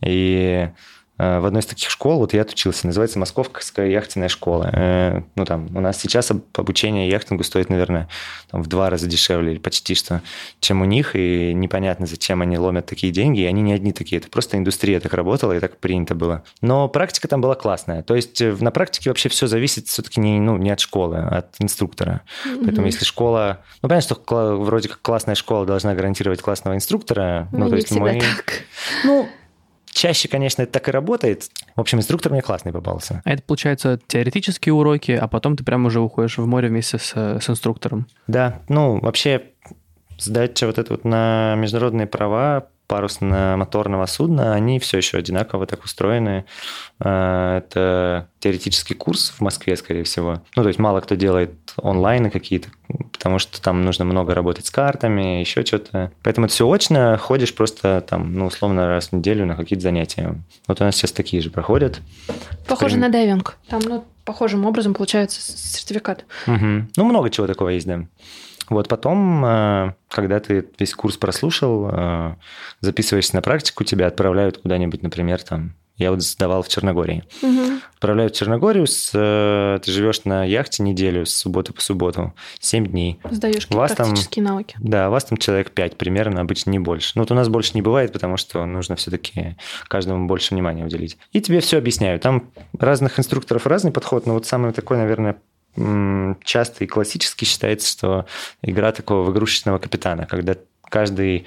И 0.02 0.70
в 1.18 1.46
одной 1.46 1.62
из 1.62 1.66
таких 1.66 1.90
школ, 1.90 2.20
вот 2.20 2.34
я 2.34 2.42
отучился, 2.42 2.88
называется 2.88 3.20
Московская 3.20 3.90
яхтенная 3.90 4.28
школа. 4.28 4.70
Э, 4.74 5.22
ну, 5.36 5.46
там, 5.46 5.68
у 5.74 5.80
нас 5.80 6.00
сейчас 6.00 6.32
обучение 6.54 7.08
яхтингу 7.10 7.44
стоит, 7.44 7.70
наверное, 7.70 8.10
там, 8.52 8.62
в 8.62 8.68
два 8.68 8.90
раза 8.90 9.08
дешевле, 9.08 9.54
или 9.54 9.60
почти 9.60 9.96
что, 9.96 10.22
чем 10.60 10.82
у 10.82 10.86
них, 10.86 11.16
и 11.16 11.54
непонятно, 11.54 12.06
зачем 12.06 12.42
они 12.42 12.58
ломят 12.58 12.86
такие 12.86 13.14
деньги, 13.14 13.42
и 13.42 13.46
они 13.46 13.62
не 13.62 13.74
одни 13.74 13.94
такие, 13.94 14.20
это 14.20 14.30
просто 14.30 14.58
индустрия 14.58 15.00
так 15.00 15.14
работала, 15.14 15.54
и 15.54 15.60
так 15.60 15.78
принято 15.78 16.16
было. 16.16 16.44
Но 16.62 16.90
практика 16.90 17.30
там 17.30 17.40
была 17.40 17.56
классная, 17.56 18.04
то 18.04 18.16
есть 18.16 18.42
э, 18.42 18.54
на 18.60 18.72
практике 18.72 19.10
вообще 19.10 19.30
все 19.30 19.48
зависит 19.48 19.88
все-таки 19.88 20.20
не, 20.20 20.40
ну, 20.42 20.58
не 20.58 20.70
от 20.70 20.82
школы, 20.82 21.18
а 21.18 21.38
от 21.38 21.56
инструктора. 21.60 22.22
Mm-hmm. 22.46 22.62
Поэтому 22.66 22.88
если 22.88 23.06
школа... 23.06 23.62
Ну, 23.82 23.88
понятно, 23.88 24.16
что 24.16 24.58
вроде 24.58 24.90
как 24.90 25.02
классная 25.02 25.36
школа 25.36 25.66
должна 25.66 25.94
гарантировать 25.94 26.42
классного 26.42 26.76
инструктора. 26.76 27.48
Ну, 27.52 27.60
ну 27.60 27.70
то 27.70 27.76
есть 27.76 27.92
мы... 27.92 28.20
так. 28.20 28.64
Ну, 29.04 29.30
Чаще, 29.96 30.28
конечно, 30.28 30.62
это 30.62 30.74
так 30.74 30.90
и 30.90 30.92
работает. 30.92 31.50
В 31.74 31.80
общем, 31.80 32.00
инструктор 32.00 32.30
мне 32.30 32.42
классный 32.42 32.74
попался. 32.74 33.22
А 33.24 33.32
это, 33.32 33.42
получается, 33.44 33.98
теоретические 34.08 34.74
уроки, 34.74 35.14
а 35.14 35.30
потом 35.30 35.56
ты 35.56 35.64
прям 35.64 35.86
уже 35.86 36.02
уходишь 36.02 36.38
в 36.38 36.46
море 36.46 36.68
вместе 36.68 36.98
с, 36.98 37.14
с 37.14 37.50
инструктором. 37.50 38.06
Да, 38.28 38.60
ну, 38.68 39.00
вообще 39.00 39.52
сдать 40.18 40.62
вот 40.64 40.80
это 40.80 40.92
вот 40.92 41.06
на 41.06 41.56
международные 41.56 42.08
права 42.08 42.68
парусно-моторного 42.88 44.06
судна, 44.06 44.54
они 44.54 44.80
все 44.80 44.98
еще 44.98 45.18
одинаково 45.18 45.66
так 45.66 45.84
устроены. 45.84 46.46
А, 47.00 47.58
это 47.58 48.30
теоретический 48.40 48.96
курс 48.96 49.32
в 49.32 49.42
Москве, 49.42 49.76
скорее 49.76 50.04
всего. 50.04 50.42
Ну, 50.56 50.64
то 50.64 50.68
есть 50.68 50.80
мало 50.80 51.02
кто 51.02 51.16
делает 51.16 51.54
онлайны 51.82 52.30
какие-то, 52.30 52.70
потому 53.12 53.40
что 53.40 53.62
там 53.62 53.84
нужно 53.84 54.06
много 54.06 54.34
работать 54.36 54.68
с 54.68 54.72
картами, 54.72 55.40
еще 55.40 55.66
что-то. 55.66 56.12
Поэтому 56.24 56.46
это 56.46 56.54
все 56.54 56.70
очно, 56.70 57.18
ходишь 57.18 57.54
просто 57.56 58.02
там, 58.08 58.34
ну, 58.34 58.46
условно, 58.48 58.88
раз 58.88 59.10
в 59.10 59.14
неделю 59.14 59.46
на 59.46 59.56
какие-то 59.56 59.84
занятия. 59.84 60.36
Вот 60.68 60.82
у 60.82 60.84
нас 60.84 60.96
сейчас 60.96 61.12
такие 61.12 61.42
же 61.42 61.50
проходят. 61.50 62.02
Похоже 62.68 62.98
на 62.98 63.10
дайвинг. 63.10 63.58
Там, 63.68 63.82
ну, 63.82 64.06
похожим 64.26 64.66
образом 64.66 64.94
получается 64.94 65.40
сертификат. 65.42 66.26
Угу. 66.48 66.88
Ну, 66.96 67.04
много 67.04 67.30
чего 67.30 67.48
такого 67.48 67.70
есть, 67.70 67.88
да. 67.88 68.06
Вот 68.70 68.88
потом, 68.88 69.46
э, 69.46 69.94
когда 70.10 70.40
ты 70.40 70.68
весь 70.80 70.94
курс 70.94 71.18
прослушал, 71.18 71.90
э, 71.92 72.36
записываешься 72.82 73.36
на 73.36 73.42
практику, 73.42 73.84
тебя 73.84 74.08
отправляют 74.08 74.60
куда-нибудь, 74.60 75.04
например, 75.04 75.42
там, 75.44 75.76
я 75.98 76.12
вот 76.12 76.22
сдавал 76.22 76.62
в 76.62 76.68
Черногории. 76.68 77.24
Угу. 77.42 77.80
Отправляют 77.96 78.36
в 78.36 78.38
Черногорию, 78.38 78.86
с, 78.86 79.12
э, 79.14 79.80
ты 79.82 79.92
живешь 79.92 80.26
на 80.26 80.44
яхте 80.44 80.84
неделю 80.84 81.26
с 81.26 81.34
субботы 81.34 81.72
по 81.72 81.82
субботу, 81.82 82.34
7 82.60 82.86
дней. 82.86 83.20
Сдаешь 83.32 83.68
вас 83.70 83.94
практические 83.94 84.44
там, 84.44 84.54
навыки. 84.54 84.76
Да, 84.80 85.10
вас 85.10 85.26
там 85.26 85.38
человек 85.38 85.72
5 85.72 85.98
примерно, 85.98 86.42
обычно 86.42 86.72
не 86.72 86.80
больше. 86.80 87.14
Ну 87.16 87.22
вот 87.22 87.32
у 87.32 87.36
нас 87.36 87.48
больше 87.48 87.72
не 87.76 87.82
бывает, 87.82 88.12
потому 88.12 88.36
что 88.36 88.66
нужно 88.66 88.98
все-таки 88.98 89.56
каждому 89.88 90.28
больше 90.28 90.54
внимания 90.54 90.84
уделить. 90.84 91.18
И 91.32 91.40
тебе 91.40 91.62
все 91.62 91.78
объясняют. 91.78 92.22
Там 92.22 92.50
разных 92.78 93.18
инструкторов 93.18 93.66
разный 93.66 93.92
подход, 93.92 94.26
но 94.26 94.34
вот 94.34 94.46
самый 94.46 94.74
такой, 94.74 94.98
наверное, 94.98 95.38
часто 96.44 96.84
и 96.84 96.88
классически 96.88 97.46
считается, 97.46 97.90
что 97.90 98.26
игра 98.62 98.92
такого 98.92 99.32
игрушечного 99.32 99.78
капитана, 99.78 100.26
когда 100.26 100.56
каждый 100.90 101.46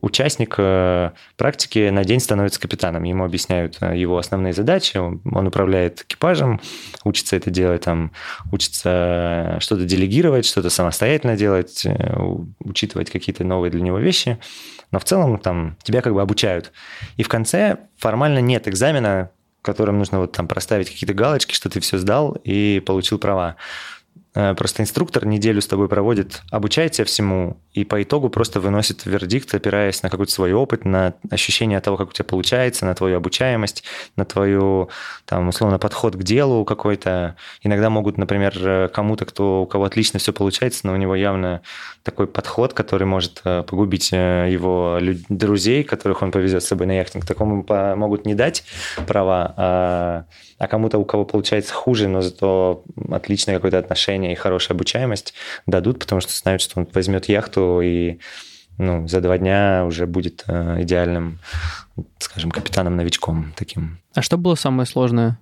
участник 0.00 0.54
э, 0.58 1.10
практики 1.36 1.88
на 1.90 2.04
день 2.04 2.20
становится 2.20 2.60
капитаном. 2.60 3.04
Ему 3.04 3.24
объясняют 3.24 3.78
э, 3.80 3.96
его 3.96 4.18
основные 4.18 4.52
задачи, 4.52 4.98
он 4.98 5.46
управляет 5.46 6.02
экипажем, 6.02 6.60
учится 7.04 7.36
это 7.36 7.50
делать, 7.50 7.82
там, 7.82 8.12
учится 8.52 9.56
что-то 9.60 9.84
делегировать, 9.84 10.44
что-то 10.44 10.70
самостоятельно 10.70 11.36
делать, 11.36 11.86
э, 11.86 12.16
учитывать 12.58 13.10
какие-то 13.10 13.44
новые 13.44 13.70
для 13.70 13.80
него 13.80 13.98
вещи. 13.98 14.38
Но 14.90 14.98
в 14.98 15.04
целом 15.04 15.38
там 15.38 15.76
тебя 15.82 16.02
как 16.02 16.12
бы 16.12 16.20
обучают. 16.20 16.72
И 17.16 17.22
в 17.22 17.28
конце 17.28 17.78
формально 17.96 18.40
нет 18.40 18.66
экзамена, 18.66 19.30
которым 19.62 19.98
нужно 19.98 20.18
вот 20.18 20.32
там 20.32 20.48
проставить 20.48 20.90
какие-то 20.90 21.14
галочки, 21.14 21.54
что 21.54 21.68
ты 21.68 21.80
все 21.80 21.98
сдал 21.98 22.36
и 22.44 22.82
получил 22.84 23.18
права. 23.18 23.56
Э, 24.32 24.54
просто 24.54 24.82
инструктор 24.82 25.26
неделю 25.26 25.60
с 25.60 25.66
тобой 25.66 25.88
проводит, 25.88 26.42
обучает 26.52 26.92
тебя 26.92 27.04
всему, 27.04 27.56
и 27.72 27.84
по 27.84 28.00
итогу 28.00 28.30
просто 28.30 28.60
выносит 28.60 29.04
вердикт, 29.04 29.52
опираясь 29.54 30.02
на 30.04 30.10
какой-то 30.10 30.30
свой 30.30 30.52
опыт, 30.52 30.84
на 30.84 31.14
ощущение 31.30 31.80
того, 31.80 31.96
как 31.96 32.10
у 32.10 32.12
тебя 32.12 32.24
получается, 32.24 32.86
на 32.86 32.94
твою 32.94 33.16
обучаемость, 33.16 33.82
на 34.14 34.24
твою, 34.24 34.88
там, 35.24 35.48
условно, 35.48 35.78
подход 35.78 36.14
к 36.14 36.22
делу 36.22 36.64
какой-то. 36.64 37.36
Иногда 37.62 37.90
могут, 37.90 38.18
например, 38.18 38.88
кому-то, 38.94 39.24
кто, 39.24 39.62
у 39.62 39.66
кого 39.66 39.84
отлично 39.84 40.20
все 40.20 40.32
получается, 40.32 40.86
но 40.86 40.92
у 40.92 40.96
него 40.96 41.16
явно 41.16 41.62
такой 42.02 42.26
подход, 42.26 42.72
который 42.72 43.06
может 43.06 43.40
э, 43.44 43.62
погубить 43.62 44.10
э, 44.12 44.48
его 44.50 44.98
друзей, 45.28 45.82
которых 45.82 46.22
он 46.22 46.30
повезет 46.30 46.62
с 46.62 46.66
собой 46.66 46.86
на 46.86 46.96
яхтинг. 46.96 47.26
Такому 47.26 47.66
могут 47.96 48.26
не 48.26 48.34
дать 48.34 48.64
права, 49.06 49.54
а, 49.56 50.24
а 50.58 50.66
кому-то, 50.68 50.98
у 50.98 51.04
кого 51.04 51.24
получается 51.24 51.74
хуже, 51.74 52.08
но 52.08 52.22
зато 52.22 52.84
отличное 53.10 53.56
какое-то 53.56 53.78
отношение 53.78 54.19
и 54.24 54.34
хорошая 54.34 54.76
обучаемость 54.76 55.34
дадут, 55.66 55.98
потому 55.98 56.20
что 56.20 56.32
знают, 56.32 56.62
что 56.62 56.80
он 56.80 56.88
возьмет 56.92 57.28
яхту 57.28 57.80
и 57.80 58.18
ну, 58.78 59.06
за 59.06 59.20
два 59.20 59.36
дня 59.36 59.84
уже 59.86 60.06
будет 60.06 60.44
э, 60.46 60.82
идеальным, 60.82 61.38
скажем, 62.18 62.50
капитаном-новичком 62.50 63.52
таким. 63.56 63.98
А 64.14 64.22
что 64.22 64.38
было 64.38 64.54
самое 64.54 64.86
сложное 64.86 65.38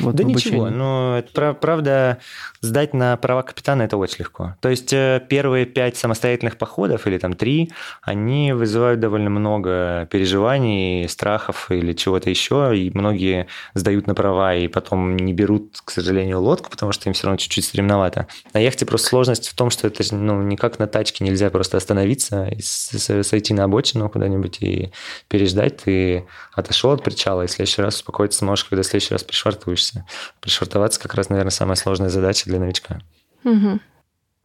вот 0.00 0.14
да 0.14 0.24
ничего, 0.24 0.70
но 0.70 1.18
это, 1.18 1.54
правда, 1.54 2.18
сдать 2.60 2.94
на 2.94 3.16
права 3.16 3.42
капитана 3.42 3.82
это 3.82 3.96
очень 3.96 4.16
легко. 4.20 4.56
То 4.60 4.68
есть 4.68 4.92
э, 4.92 5.22
первые 5.28 5.66
пять 5.66 5.96
самостоятельных 5.96 6.56
походов, 6.56 7.06
или 7.06 7.18
там 7.18 7.34
три, 7.34 7.70
они 8.02 8.52
вызывают 8.52 9.00
довольно 9.00 9.30
много 9.30 10.08
переживаний, 10.10 11.08
страхов 11.08 11.70
или 11.70 11.92
чего-то 11.92 12.30
еще, 12.30 12.76
и 12.76 12.90
многие 12.94 13.46
сдают 13.74 14.06
на 14.06 14.14
права 14.14 14.54
и 14.54 14.68
потом 14.68 15.16
не 15.16 15.32
берут, 15.32 15.80
к 15.84 15.90
сожалению, 15.90 16.40
лодку, 16.40 16.70
потому 16.70 16.92
что 16.92 17.08
им 17.08 17.14
все 17.14 17.26
равно 17.26 17.36
чуть-чуть 17.36 17.64
стремновато. 17.64 18.26
На 18.54 18.58
яхте 18.58 18.86
просто 18.86 19.08
сложность 19.08 19.48
в 19.48 19.54
том, 19.54 19.70
что 19.70 19.86
это 19.86 20.02
ну, 20.14 20.42
никак 20.42 20.78
на 20.78 20.86
тачке 20.86 21.24
нельзя 21.24 21.50
просто 21.50 21.76
остановиться 21.76 22.46
и 22.46 22.60
сойти 22.62 23.54
на 23.54 23.64
обочину 23.64 24.08
куда-нибудь 24.08 24.58
и 24.62 24.92
переждать. 25.28 25.78
Ты 25.78 26.26
отошел 26.54 26.92
от 26.92 27.02
причала, 27.02 27.42
и 27.42 27.46
в 27.46 27.50
следующий 27.50 27.82
раз 27.82 27.96
успокоиться 27.96 28.38
сможешь, 28.38 28.64
когда 28.64 28.82
в 28.82 28.86
следующий 28.86 29.14
раз 29.14 29.24
пришвартуешь 29.24 29.81
учишься. 29.82 30.04
Пришвартоваться 30.40 31.00
как 31.00 31.14
раз, 31.14 31.28
наверное, 31.28 31.50
самая 31.50 31.76
сложная 31.76 32.08
задача 32.08 32.44
для 32.46 32.58
новичка. 32.58 33.00
Угу. 33.44 33.80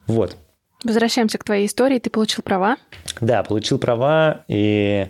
Вот. 0.07 0.37
Возвращаемся 0.83 1.37
к 1.37 1.43
твоей 1.43 1.67
истории. 1.67 1.99
Ты 1.99 2.09
получил 2.09 2.43
права? 2.43 2.77
Да, 3.19 3.43
получил 3.43 3.79
права, 3.79 4.45
и 4.47 5.09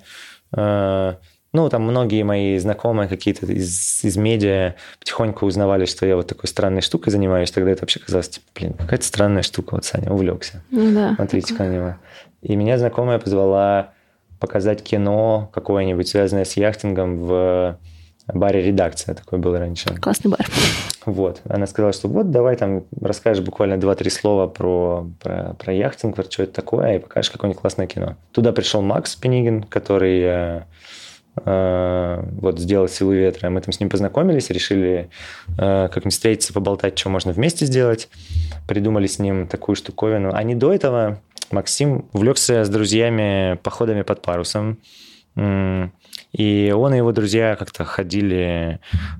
э, 0.55 1.13
ну, 1.53 1.69
там 1.69 1.81
многие 1.83 2.23
мои 2.23 2.57
знакомые 2.57 3.09
какие-то 3.09 3.45
из, 3.47 4.03
из 4.03 4.15
медиа 4.15 4.75
потихоньку 4.99 5.45
узнавали, 5.45 5.85
что 5.85 6.05
я 6.05 6.15
вот 6.15 6.27
такой 6.27 6.47
странной 6.47 6.81
штукой 6.81 7.11
занимаюсь. 7.11 7.51
Тогда 7.51 7.71
это 7.71 7.81
вообще 7.81 7.99
казалось, 7.99 8.29
типа, 8.29 8.45
блин, 8.55 8.73
какая-то 8.73 9.05
странная 9.05 9.43
штука. 9.43 9.75
Вот 9.75 9.85
Саня 9.85 10.11
увлекся. 10.11 10.63
Ну, 10.71 10.93
да. 10.93 11.15
Смотрите 11.15 11.53
на 11.55 11.67
него. 11.67 11.95
И 12.41 12.55
меня 12.55 12.77
знакомая 12.77 13.19
позвала 13.19 13.93
показать 14.39 14.83
кино 14.83 15.49
какое-нибудь, 15.53 16.07
связанное 16.07 16.45
с 16.45 16.55
яхтингом 16.55 17.17
в 17.17 17.79
баре 18.33 18.61
«Редакция» 18.61 19.15
такой 19.15 19.39
был 19.39 19.57
раньше. 19.57 19.95
Классный 19.95 20.31
бар. 20.31 20.45
Вот. 21.05 21.41
Она 21.47 21.67
сказала, 21.67 21.93
что 21.93 22.09
вот 22.09 22.31
давай 22.31 22.57
там 22.57 22.83
расскажешь 22.99 23.43
буквально 23.43 23.75
2-3 23.75 24.09
слова 24.09 24.47
про, 24.47 25.09
про, 25.21 25.53
про 25.53 25.73
яхтинг, 25.73 26.17
что 26.29 26.43
это 26.43 26.51
такое, 26.51 26.95
и 26.95 26.99
покажешь 26.99 27.31
какое-нибудь 27.31 27.61
классное 27.61 27.87
кино. 27.87 28.17
Туда 28.33 28.51
пришел 28.51 28.81
Макс 28.81 29.15
Пенигин, 29.15 29.63
который 29.63 30.21
э, 30.21 30.61
э, 31.45 32.23
вот 32.41 32.59
сделал 32.59 32.89
«Силу 32.89 33.13
ветра». 33.13 33.49
Мы 33.49 33.61
там 33.61 33.71
с 33.71 33.79
ним 33.79 33.89
познакомились, 33.89 34.49
решили 34.49 35.09
э, 35.57 35.87
как-нибудь 35.87 36.11
встретиться, 36.11 36.51
поболтать, 36.51 36.99
что 36.99 37.07
можно 37.07 37.31
вместе 37.31 37.65
сделать. 37.65 38.09
Придумали 38.67 39.07
с 39.07 39.17
ним 39.17 39.47
такую 39.47 39.77
штуковину. 39.77 40.31
А 40.33 40.43
не 40.43 40.55
до 40.55 40.73
этого 40.73 41.21
Максим 41.51 42.09
увлекся 42.11 42.65
с 42.65 42.69
друзьями 42.69 43.57
походами 43.63 44.01
под 44.01 44.21
парусом. 44.21 44.79
И 46.33 46.73
он 46.75 46.93
и 46.93 46.97
его 46.97 47.11
друзья 47.11 47.55
как-то 47.55 47.83
ходили, 47.85 48.79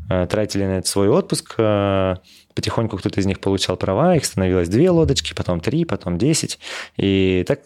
э, 0.10 0.28
тратили 0.30 0.66
на 0.66 0.80
это 0.80 0.88
свой 0.88 1.10
отпуск. 1.10 1.56
Э, 1.58 2.16
потихоньку 2.54 2.98
кто-то 2.98 3.20
из 3.20 3.26
них 3.26 3.40
получал 3.40 3.78
права, 3.78 4.16
их 4.16 4.26
становилось 4.26 4.68
две 4.68 4.90
лодочки, 4.90 5.34
потом 5.36 5.60
три, 5.60 5.86
потом 5.86 6.18
десять. 6.18 6.60
И 6.98 7.44
так 7.48 7.60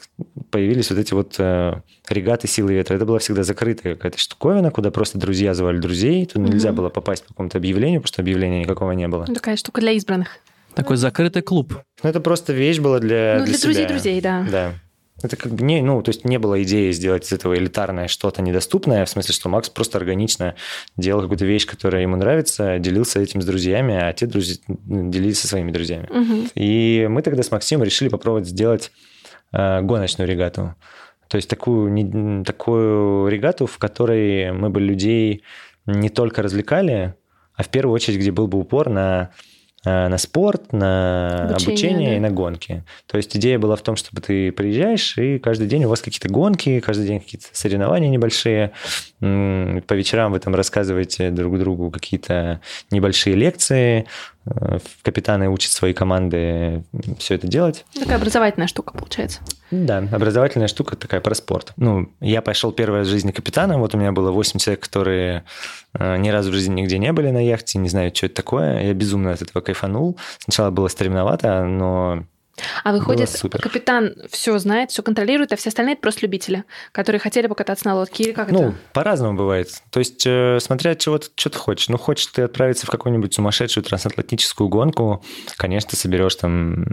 появились 0.49 0.89
вот 0.89 0.99
эти 0.99 1.13
вот 1.13 1.36
э, 1.39 1.82
регаты 2.10 2.47
силы 2.47 2.73
ветра. 2.73 2.95
Это 2.95 3.06
была 3.06 3.19
всегда 3.19 3.43
закрытая 3.43 3.95
какая-то 3.95 4.17
штуковина, 4.17 4.69
куда 4.69 4.91
просто 4.91 5.17
друзья 5.17 5.54
звали 5.54 5.77
друзей. 5.77 6.25
Тут 6.25 6.43
нельзя 6.43 6.73
было 6.73 6.89
попасть 6.89 7.23
по 7.23 7.30
какому-то 7.30 7.58
объявлению, 7.58 8.01
потому 8.01 8.13
что 8.13 8.21
объявления 8.21 8.62
никакого 8.62 8.91
не 8.91 9.08
было. 9.08 9.25
Ну, 9.27 9.34
такая 9.34 9.56
штука 9.56 9.82
для 9.82 9.91
избранных. 9.93 10.39
Такой 10.75 10.97
закрытый 10.97 11.41
клуб. 11.41 11.77
Ну, 12.04 12.10
это 12.10 12.19
просто 12.19 12.54
вещь 12.54 12.80
была 12.80 12.99
для, 12.99 13.38
ну, 13.39 13.45
для, 13.45 13.54
для 13.54 13.62
друзей 13.62 13.88
друзей, 13.88 14.21
да. 14.21 14.45
Да. 14.49 14.73
Это 15.23 15.36
как 15.36 15.53
бы 15.53 15.63
не, 15.63 15.81
ну, 15.81 16.01
то 16.01 16.10
есть 16.10 16.25
не 16.25 16.39
было 16.39 16.62
идеи 16.63 16.91
сделать 16.91 17.25
из 17.25 17.31
этого 17.31 17.55
элитарное 17.55 18.07
что-то 18.07 18.41
недоступное, 18.41 19.05
в 19.05 19.10
смысле, 19.10 19.34
что 19.34 19.49
Макс 19.49 19.69
просто 19.69 19.97
органично 19.97 20.55
делал 20.97 21.21
какую-то 21.21 21.45
вещь, 21.45 21.65
которая 21.65 22.01
ему 22.01 22.15
нравится, 22.15 22.79
делился 22.79 23.19
этим 23.19 23.41
с 23.41 23.45
друзьями, 23.45 23.95
а 23.95 24.13
те 24.13 24.25
друзья 24.25 24.57
делились 24.67 25.39
со 25.39 25.47
своими 25.47 25.71
друзьями. 25.71 26.07
Угу. 26.10 26.49
И 26.55 27.07
мы 27.10 27.21
тогда 27.21 27.43
с 27.43 27.51
Максимом 27.51 27.84
решили 27.84 28.10
попробовать 28.10 28.47
сделать 28.47 28.91
э, 29.51 29.81
гоночную 29.81 30.27
регату. 30.27 30.75
То 31.27 31.38
есть 31.38 31.49
такую, 31.49 31.91
не, 31.93 32.43
такую 32.43 33.29
регату, 33.29 33.65
в 33.65 33.77
которой 33.77 34.51
мы 34.51 34.69
бы 34.69 34.81
людей 34.81 35.43
не 35.86 36.10
только 36.10 36.41
развлекали, 36.41 37.15
а 37.55 37.63
в 37.63 37.69
первую 37.69 37.93
очередь, 37.93 38.19
где 38.19 38.31
был 38.31 38.47
бы 38.47 38.60
упор 38.60 38.89
на 38.89 39.31
на 39.84 40.17
спорт, 40.17 40.74
на 40.74 41.50
обучение, 41.50 41.67
обучение 41.67 42.10
да. 42.12 42.15
и 42.17 42.20
на 42.20 42.30
гонки. 42.30 42.84
То 43.08 43.17
есть 43.17 43.36
идея 43.36 43.58
была 43.58 43.76
в 43.76 43.82
том, 43.82 43.96
чтобы 43.96 44.22
ты 44.22 44.52
приезжаешь, 44.52 45.17
и 45.17 45.39
каждый 45.39 45.67
день 45.67 45.86
у 45.86 45.89
вас 45.89 46.02
какие-то 46.02 46.30
гонки, 46.30 46.80
каждый 46.80 47.08
день 47.08 47.20
какие-то 47.20 47.48
соревнования 47.52 48.10
небольшие. 48.10 48.72
По 49.20 49.94
вечерам 49.94 50.32
вы 50.32 50.39
там 50.39 50.54
рассказываете 50.54 51.32
друг 51.32 51.58
другу 51.58 51.89
какие-то 51.89 52.62
небольшие 52.91 53.36
лекции, 53.36 54.06
Э, 54.40 54.40
капитаны 55.04 55.49
учат 55.49 55.71
свои 55.71 55.93
команды 55.93 56.84
все 57.19 57.36
это 57.36 57.47
делать. 57.47 57.86
Такая 57.93 58.17
образовательная 58.17 58.67
штука 58.67 58.93
получается. 58.93 59.39
Да, 59.69 59.99
образовательная 60.12 60.67
штука 60.67 60.95
такая 60.95 61.21
про 61.21 61.36
спорт. 61.36 61.73
Ну, 61.77 62.12
я 62.19 62.41
пошел 62.41 62.71
первый 62.71 62.99
раз 62.99 63.08
в 63.08 63.12
жизни 63.12 63.32
капитаном, 63.32 63.82
вот 63.82 63.93
у 63.95 63.97
меня 63.97 64.12
было 64.12 64.32
8 64.32 64.60
человек, 64.60 64.84
которые 64.84 65.45
э, 65.93 66.17
ни 66.17 66.30
разу 66.30 66.51
в 66.51 66.54
жизни 66.54 66.82
нигде 66.82 66.97
не 66.97 67.13
были 67.13 67.30
на 67.30 67.43
яхте, 67.43 67.77
не 67.80 67.88
знаю, 67.88 68.12
что 68.13 68.25
это 68.25 68.36
такое. 68.36 68.84
Я 68.84 68.93
безумно 68.93 69.32
от 69.32 69.41
этого 69.41 69.62
кайфанул. 69.62 70.17
Сначала 70.39 70.71
было 70.71 70.88
стремновато, 70.88 71.63
но 71.63 72.25
а 72.84 72.91
выходит, 72.91 73.30
капитан 73.62 74.15
все 74.30 74.58
знает, 74.58 74.91
все 74.91 75.04
контролирует, 75.04 75.54
а 75.54 75.56
все 75.56 75.69
остальные 75.69 75.93
это 75.93 76.02
просто 76.02 76.21
любители, 76.21 76.63
которые 76.91 77.19
хотели 77.19 77.47
покататься 77.47 77.86
на 77.86 77.95
лодке 77.95 78.24
или 78.24 78.32
как 78.32 78.52
ну, 78.52 78.69
это? 78.69 78.76
по-разному 78.93 79.38
бывает. 79.38 79.69
То 79.89 80.00
есть, 80.00 80.24
э, 80.26 80.60
смотря 80.60 80.95
чего 80.95 81.17
ты, 81.17 81.30
что 81.36 81.50
ты 81.50 81.58
хочешь. 81.58 81.89
Ну, 81.89 81.97
хочешь 81.97 82.28
ты 82.28 82.43
отправиться 82.43 82.86
в 82.86 82.89
какую-нибудь 82.89 83.34
сумасшедшую 83.34 83.84
трансатлантическую 83.84 84.69
гонку, 84.69 85.24
конечно, 85.58 85.91
ты 85.91 85.97
соберешь 85.97 86.36
там 86.36 86.86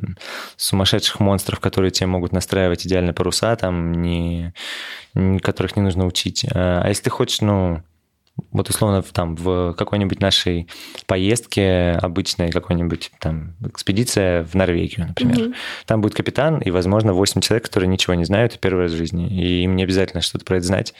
сумасшедших 0.56 1.20
монстров, 1.20 1.60
которые 1.60 1.90
тебе 1.90 2.06
могут 2.06 2.32
настраивать 2.32 2.86
идеально 2.86 3.12
паруса, 3.12 3.56
там, 3.56 3.92
не, 3.92 4.52
которых 5.42 5.76
не 5.76 5.82
нужно 5.82 6.06
учить. 6.06 6.44
А, 6.52 6.82
а 6.84 6.88
если 6.88 7.04
ты 7.04 7.10
хочешь, 7.10 7.40
ну, 7.40 7.82
вот 8.50 8.68
условно 8.70 9.02
там 9.02 9.36
в 9.36 9.74
какой-нибудь 9.74 10.20
нашей 10.20 10.68
поездке 11.06 11.98
обычной, 12.00 12.50
какой-нибудь 12.50 13.12
там 13.20 13.54
экспедиция 13.66 14.44
в 14.44 14.54
Норвегию, 14.54 15.08
например. 15.08 15.48
Угу. 15.48 15.54
Там 15.86 16.00
будет 16.00 16.14
капитан 16.14 16.58
и, 16.58 16.70
возможно, 16.70 17.12
8 17.12 17.40
человек, 17.40 17.64
которые 17.64 17.88
ничего 17.88 18.14
не 18.14 18.24
знают 18.24 18.58
первый 18.60 18.84
раз 18.84 18.92
в 18.92 18.96
жизни, 18.96 19.28
и 19.28 19.64
им 19.64 19.76
не 19.76 19.82
обязательно 19.82 20.22
что-то 20.22 20.44
про 20.44 20.56
это 20.56 20.66
знать. 20.66 20.94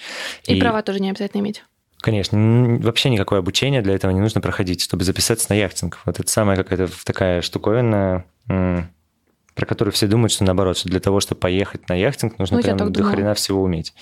И, 0.47 0.57
и 0.57 0.61
права 0.61 0.83
тоже 0.83 1.01
не 1.01 1.11
обязательно 1.11 1.41
иметь. 1.41 1.63
Конечно, 2.01 2.79
вообще 2.81 3.11
никакое 3.11 3.41
обучение 3.41 3.83
для 3.83 3.95
этого 3.95 4.13
не 4.13 4.21
нужно 4.21 4.41
проходить, 4.41 4.83
чтобы 4.83 5.03
записаться 5.03 5.47
на 5.51 5.55
яхтинг. 5.55 5.99
Вот 6.05 6.21
это 6.21 6.31
самая 6.31 6.57
какая-то 6.57 6.89
такая 7.05 7.43
штуковина, 7.43 8.25
про 8.47 9.67
которую 9.67 9.93
все 9.93 10.07
думают, 10.07 10.31
что 10.31 10.45
наоборот, 10.45 10.79
что 10.79 10.89
для 10.89 11.01
того, 11.01 11.19
чтобы 11.19 11.41
поехать 11.41 11.89
на 11.89 11.95
яхтинг, 11.95 12.39
нужно 12.39 12.59
ну, 12.59 12.63
прям 12.63 12.93
до 12.93 13.03
хрена 13.03 13.35
всего 13.35 13.63
уметь. 13.63 13.95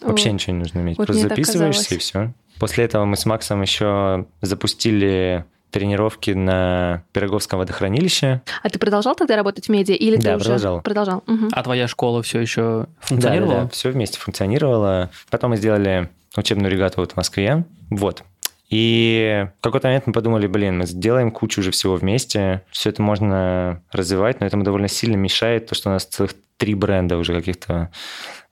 Вообще 0.00 0.32
ничего 0.32 0.54
не 0.54 0.60
нужно 0.60 0.80
иметь. 0.80 0.98
Вот 0.98 1.06
Просто 1.06 1.28
записываешься 1.28 1.94
и 1.94 1.98
все. 1.98 2.32
После 2.58 2.84
этого 2.84 3.04
мы 3.04 3.16
с 3.16 3.24
Максом 3.26 3.62
еще 3.62 4.26
запустили 4.42 5.44
тренировки 5.70 6.32
на 6.32 7.04
Пироговском 7.12 7.58
водохранилище. 7.58 8.42
А 8.62 8.68
ты 8.68 8.78
продолжал 8.78 9.14
тогда 9.14 9.36
работать 9.36 9.66
в 9.66 9.68
медиа 9.68 9.94
или 9.94 10.16
да, 10.16 10.30
ты 10.32 10.36
уже 10.36 10.44
продолжал. 10.44 10.80
продолжал? 10.82 11.24
Угу. 11.26 11.48
А 11.52 11.62
твоя 11.62 11.88
школа 11.88 12.22
все 12.22 12.40
еще 12.40 12.86
функционировала? 13.00 13.54
Да, 13.54 13.60
да, 13.60 13.64
да, 13.64 13.70
все 13.70 13.90
вместе 13.90 14.18
функционировало. 14.18 15.10
Потом 15.30 15.50
мы 15.50 15.56
сделали 15.56 16.10
учебную 16.36 16.70
регату 16.70 17.00
вот 17.00 17.12
в 17.12 17.16
Москве. 17.16 17.64
Вот. 17.88 18.24
И 18.68 19.48
в 19.58 19.62
какой-то 19.62 19.88
момент 19.88 20.06
мы 20.06 20.12
подумали, 20.12 20.46
блин, 20.46 20.78
мы 20.78 20.86
сделаем 20.86 21.32
кучу 21.32 21.60
уже 21.60 21.72
всего 21.72 21.96
вместе, 21.96 22.62
все 22.70 22.90
это 22.90 23.02
можно 23.02 23.82
развивать, 23.90 24.38
но 24.40 24.46
этому 24.46 24.62
довольно 24.62 24.86
сильно 24.86 25.16
мешает 25.16 25.66
то, 25.66 25.74
что 25.74 25.90
у 25.90 25.92
нас 25.92 26.04
целых 26.04 26.34
три 26.56 26.74
бренда 26.74 27.16
уже 27.16 27.34
каких-то 27.34 27.90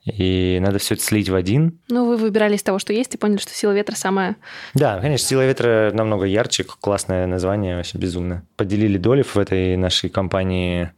и 0.05 0.59
надо 0.61 0.79
все 0.79 0.95
это 0.95 1.03
слить 1.03 1.29
в 1.29 1.35
один. 1.35 1.79
Ну, 1.89 2.05
вы 2.05 2.17
выбирали 2.17 2.55
из 2.55 2.63
того, 2.63 2.79
что 2.79 2.93
есть, 2.93 3.13
и 3.15 3.17
поняли, 3.17 3.37
что 3.37 3.53
«Сила 3.53 3.71
ветра» 3.71 3.95
самая... 3.95 4.37
Да, 4.73 4.99
конечно, 4.99 5.27
«Сила 5.27 5.45
ветра» 5.45 5.91
намного 5.93 6.25
ярче, 6.25 6.63
классное 6.63 7.27
название, 7.27 7.75
вообще 7.75 7.97
безумно. 7.97 8.43
Поделили 8.55 8.97
доли 8.97 9.23
в 9.23 9.37
этой 9.37 9.75
нашей 9.77 10.09
компании 10.09 10.91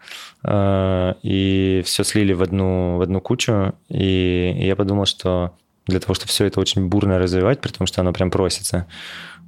э, 0.44 1.14
и 1.24 1.82
все 1.86 2.04
слили 2.04 2.34
в 2.34 2.42
одну, 2.42 2.98
в 2.98 3.02
одну 3.02 3.22
кучу, 3.22 3.74
и 3.90 4.56
я 4.60 4.76
подумал, 4.76 5.06
что 5.06 5.56
для 5.88 6.00
того, 6.00 6.14
чтобы 6.14 6.30
все 6.30 6.46
это 6.46 6.60
очень 6.60 6.88
бурно 6.88 7.18
развивать, 7.18 7.60
при 7.60 7.72
том, 7.72 7.88
что 7.88 8.02
оно 8.02 8.14
прям 8.14 8.30
просится, 8.30 8.88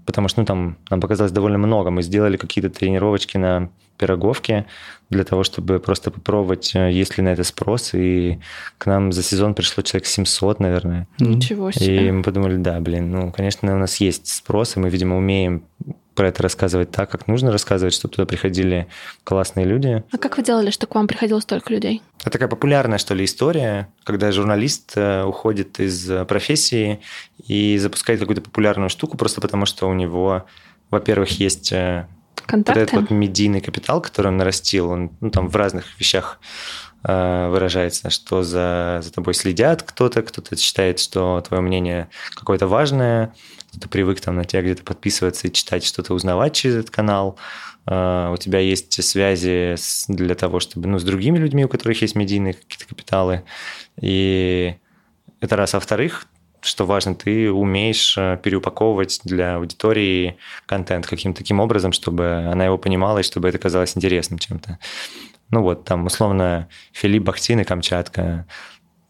потому 0.05 0.27
что 0.27 0.41
ну, 0.41 0.45
там 0.45 0.77
нам 0.89 0.99
показалось 0.99 1.31
довольно 1.31 1.57
много. 1.57 1.89
Мы 1.89 2.01
сделали 2.01 2.37
какие-то 2.37 2.69
тренировочки 2.69 3.37
на 3.37 3.69
пироговке 4.03 4.65
для 5.09 5.23
того, 5.23 5.43
чтобы 5.43 5.79
просто 5.79 6.11
попробовать, 6.11 6.75
э, 6.75 6.91
есть 6.91 7.17
ли 7.17 7.23
на 7.23 7.29
это 7.29 7.43
спрос. 7.43 7.93
И 7.93 8.39
к 8.77 8.85
нам 8.85 9.13
за 9.13 9.23
сезон 9.23 9.53
пришло 9.53 9.81
человек 9.81 10.07
700, 10.07 10.59
наверное. 10.59 11.07
Ничего 11.19 11.71
себе. 11.71 12.07
И 12.07 12.11
мы 12.11 12.21
подумали, 12.21 12.57
да, 12.57 12.79
блин, 12.81 13.11
ну, 13.11 13.31
конечно, 13.31 13.73
у 13.73 13.77
нас 13.77 13.97
есть 14.01 14.27
спрос, 14.27 14.75
и 14.75 14.79
мы, 14.79 14.89
видимо, 14.89 15.17
умеем 15.17 15.63
про 16.15 16.27
это 16.27 16.43
рассказывать 16.43 16.91
так, 16.91 17.09
как 17.09 17.27
нужно 17.27 17.51
рассказывать, 17.51 17.93
чтобы 17.93 18.13
туда 18.13 18.25
приходили 18.25 18.87
классные 19.23 19.65
люди. 19.65 20.03
А 20.11 20.17
как 20.17 20.37
вы 20.37 20.43
делали, 20.43 20.69
что 20.69 20.85
к 20.85 20.95
вам 20.95 21.07
приходило 21.07 21.39
столько 21.39 21.73
людей? 21.73 22.01
Это 22.21 22.31
такая 22.31 22.49
популярная, 22.49 22.97
что 22.97 23.15
ли, 23.15 23.23
история, 23.23 23.87
когда 24.03 24.31
журналист 24.31 24.93
э, 24.95 25.23
уходит 25.23 25.79
из 25.79 26.09
э, 26.11 26.25
профессии 26.25 26.99
и 27.47 27.77
запускает 27.77 28.19
какую-то 28.19 28.41
популярную 28.41 28.89
штуку 28.89 29.17
просто 29.17 29.41
потому, 29.41 29.65
что 29.65 29.87
у 29.87 29.93
него, 29.93 30.45
во-первых, 30.91 31.39
есть 31.39 31.73
Контакты? 32.45 32.79
вот 32.79 32.89
этот 32.89 33.01
вот 33.01 33.11
медийный 33.11 33.61
капитал, 33.61 34.01
который 34.01 34.27
он 34.27 34.37
нарастил, 34.37 34.89
он 34.89 35.11
ну, 35.21 35.29
там 35.29 35.47
в 35.47 35.55
разных 35.55 35.99
вещах 35.99 36.39
выражается, 37.05 38.09
что 38.09 38.43
за, 38.43 39.01
за 39.03 39.11
тобой 39.11 39.33
следят 39.33 39.83
кто-то, 39.83 40.21
кто-то 40.21 40.55
считает, 40.55 40.99
что 41.01 41.43
твое 41.45 41.61
мнение 41.61 42.07
какое-то 42.33 42.65
важное, 42.65 43.35
кто-то 43.71 43.89
привык 43.89 44.21
там 44.21 44.35
на 44.35 44.45
тебя 44.45 44.61
где-то 44.61 44.83
подписываться 44.83 45.47
и 45.47 45.51
читать, 45.51 45.83
что-то 45.83 46.13
узнавать 46.13 46.53
через 46.53 46.75
этот 46.75 46.91
канал. 46.91 47.37
А, 47.85 48.31
у 48.31 48.37
тебя 48.37 48.59
есть 48.59 49.03
связи 49.03 49.75
для 50.07 50.35
того, 50.35 50.59
чтобы, 50.59 50.87
ну, 50.87 50.99
с 50.99 51.03
другими 51.03 51.37
людьми, 51.37 51.65
у 51.65 51.69
которых 51.69 52.01
есть 52.01 52.15
медийные 52.15 52.53
какие-то 52.53 52.87
капиталы. 52.87 53.43
И 53.99 54.75
это 55.39 55.55
раз. 55.55 55.73
А 55.73 55.77
во-вторых, 55.77 56.25
что 56.63 56.85
важно, 56.85 57.15
ты 57.15 57.51
умеешь 57.51 58.15
э, 58.17 58.39
переупаковывать 58.41 59.21
для 59.23 59.55
аудитории 59.55 60.37
контент 60.65 61.05
каким-то 61.05 61.39
таким 61.39 61.59
образом, 61.59 61.91
чтобы 61.91 62.47
она 62.51 62.65
его 62.65 62.77
понимала 62.77 63.19
и 63.19 63.23
чтобы 63.23 63.49
это 63.49 63.57
казалось 63.57 63.95
интересным 63.95 64.39
чем-то. 64.39 64.79
Ну 65.49 65.61
вот, 65.61 65.83
там, 65.85 66.05
условно, 66.05 66.67
Филипп 66.93 67.23
Бахтин 67.23 67.59
и 67.59 67.63
Камчатка, 67.63 68.47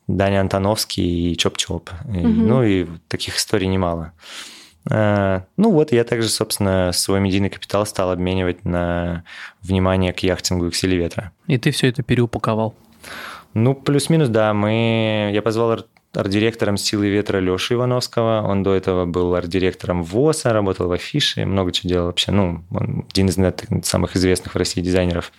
Даня 0.08 0.42
Антоновский 0.42 1.32
и 1.32 1.38
Чоп-Чоп. 1.38 1.90
Угу. 2.06 2.28
Ну 2.28 2.64
и 2.64 2.88
таких 3.08 3.38
историй 3.38 3.68
немало. 3.68 4.14
А, 4.90 5.46
ну 5.56 5.72
вот, 5.72 5.92
я 5.92 6.04
также, 6.04 6.28
собственно, 6.30 6.92
свой 6.92 7.20
медийный 7.20 7.50
капитал 7.50 7.86
стал 7.86 8.12
обменивать 8.12 8.66
на 8.66 9.24
внимание 9.62 10.12
к 10.12 10.20
яхтингу 10.20 10.68
и 10.68 10.72
к 10.72 10.76
силе 10.76 10.98
ветра. 10.98 11.32
И 11.48 11.58
ты 11.58 11.72
все 11.72 11.88
это 11.88 12.04
переупаковал? 12.04 12.76
Ну, 13.54 13.76
плюс-минус, 13.76 14.30
да. 14.30 14.54
Мы... 14.54 15.32
Я 15.34 15.42
позвал 15.42 15.86
арт-директором 16.16 16.78
«Силы 16.78 17.10
ветра» 17.10 17.40
Леши 17.40 17.74
Ивановского. 17.74 18.42
Он 18.42 18.64
до 18.64 18.74
этого 18.74 19.06
был 19.06 19.34
арт-директором 19.36 20.04
ВОСа, 20.04 20.54
работал 20.54 20.88
в 20.88 20.92
Афише, 20.92 21.46
много 21.46 21.72
чего 21.72 21.90
делал 21.90 22.06
вообще. 22.08 22.32
Ну, 22.32 22.64
он 22.70 23.06
один 23.10 23.30
из 23.30 23.86
самых 23.86 24.16
известных 24.16 24.54
в 24.54 24.58
России 24.58 24.82
дизайнеров. 24.82 25.32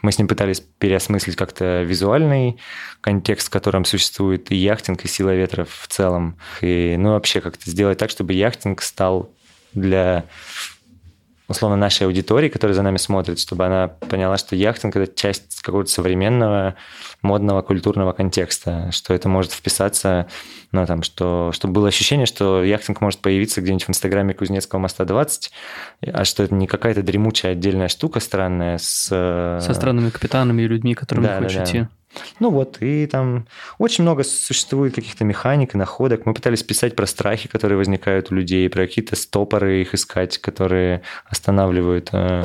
Мы 0.00 0.12
с 0.12 0.18
ним 0.18 0.28
пытались 0.28 0.60
переосмыслить 0.60 1.36
как-то 1.36 1.82
визуальный 1.82 2.58
контекст, 3.00 3.48
в 3.48 3.50
котором 3.50 3.84
существует 3.84 4.50
и 4.50 4.56
яхтинг, 4.56 5.04
и 5.04 5.08
сила 5.08 5.34
ветра 5.34 5.66
в 5.68 5.86
целом. 5.88 6.36
И, 6.60 6.96
ну, 6.98 7.10
вообще 7.10 7.40
как-то 7.40 7.70
сделать 7.70 7.98
так, 7.98 8.10
чтобы 8.10 8.32
яхтинг 8.32 8.82
стал 8.82 9.30
для 9.74 10.24
условно, 11.52 11.76
нашей 11.76 12.06
аудитории, 12.06 12.48
которая 12.48 12.74
за 12.74 12.82
нами 12.82 12.96
смотрит, 12.96 13.38
чтобы 13.38 13.64
она 13.64 13.88
поняла, 13.88 14.36
что 14.36 14.56
яхтинг– 14.56 14.96
это 14.96 15.14
часть 15.14 15.62
какого-то 15.62 15.90
современного, 15.90 16.74
модного, 17.22 17.62
культурного 17.62 18.12
контекста, 18.12 18.90
что 18.90 19.14
это 19.14 19.28
может 19.28 19.52
вписаться, 19.52 20.26
ну, 20.72 20.84
там, 20.86 21.02
что, 21.02 21.50
чтобы 21.52 21.74
было 21.74 21.88
ощущение, 21.88 22.26
что 22.26 22.62
яхтинг 22.62 23.00
может 23.00 23.20
появиться 23.20 23.60
где-нибудь 23.60 23.84
в 23.84 23.90
Инстаграме 23.90 24.34
Кузнецкого 24.34 24.80
моста 24.80 25.04
20, 25.04 25.52
а 26.12 26.24
что 26.24 26.42
это 26.42 26.54
не 26.54 26.66
какая-то 26.66 27.02
дремучая 27.02 27.52
отдельная 27.52 27.88
штука 27.88 28.20
странная 28.20 28.78
с... 28.78 29.06
Со 29.08 29.74
странными 29.74 30.10
капитанами 30.10 30.62
и 30.62 30.66
людьми, 30.66 30.94
которым 30.94 31.24
да, 31.24 31.36
не 31.36 31.44
хочешь 31.44 31.56
да, 31.56 31.64
идти. 31.64 31.78
Да. 31.80 31.88
Ну 32.40 32.50
вот, 32.50 32.78
и 32.80 33.06
там 33.06 33.46
очень 33.78 34.02
много 34.02 34.22
существует 34.24 34.94
каких-то 34.94 35.24
механик 35.24 35.74
и 35.74 35.78
находок. 35.78 36.26
Мы 36.26 36.34
пытались 36.34 36.62
писать 36.62 36.96
про 36.96 37.06
страхи, 37.06 37.48
которые 37.48 37.78
возникают 37.78 38.30
у 38.30 38.34
людей, 38.34 38.68
про 38.68 38.86
какие-то 38.86 39.16
стопоры 39.16 39.80
их 39.80 39.94
искать, 39.94 40.38
которые 40.38 41.02
останавливают 41.26 42.10
э, 42.12 42.44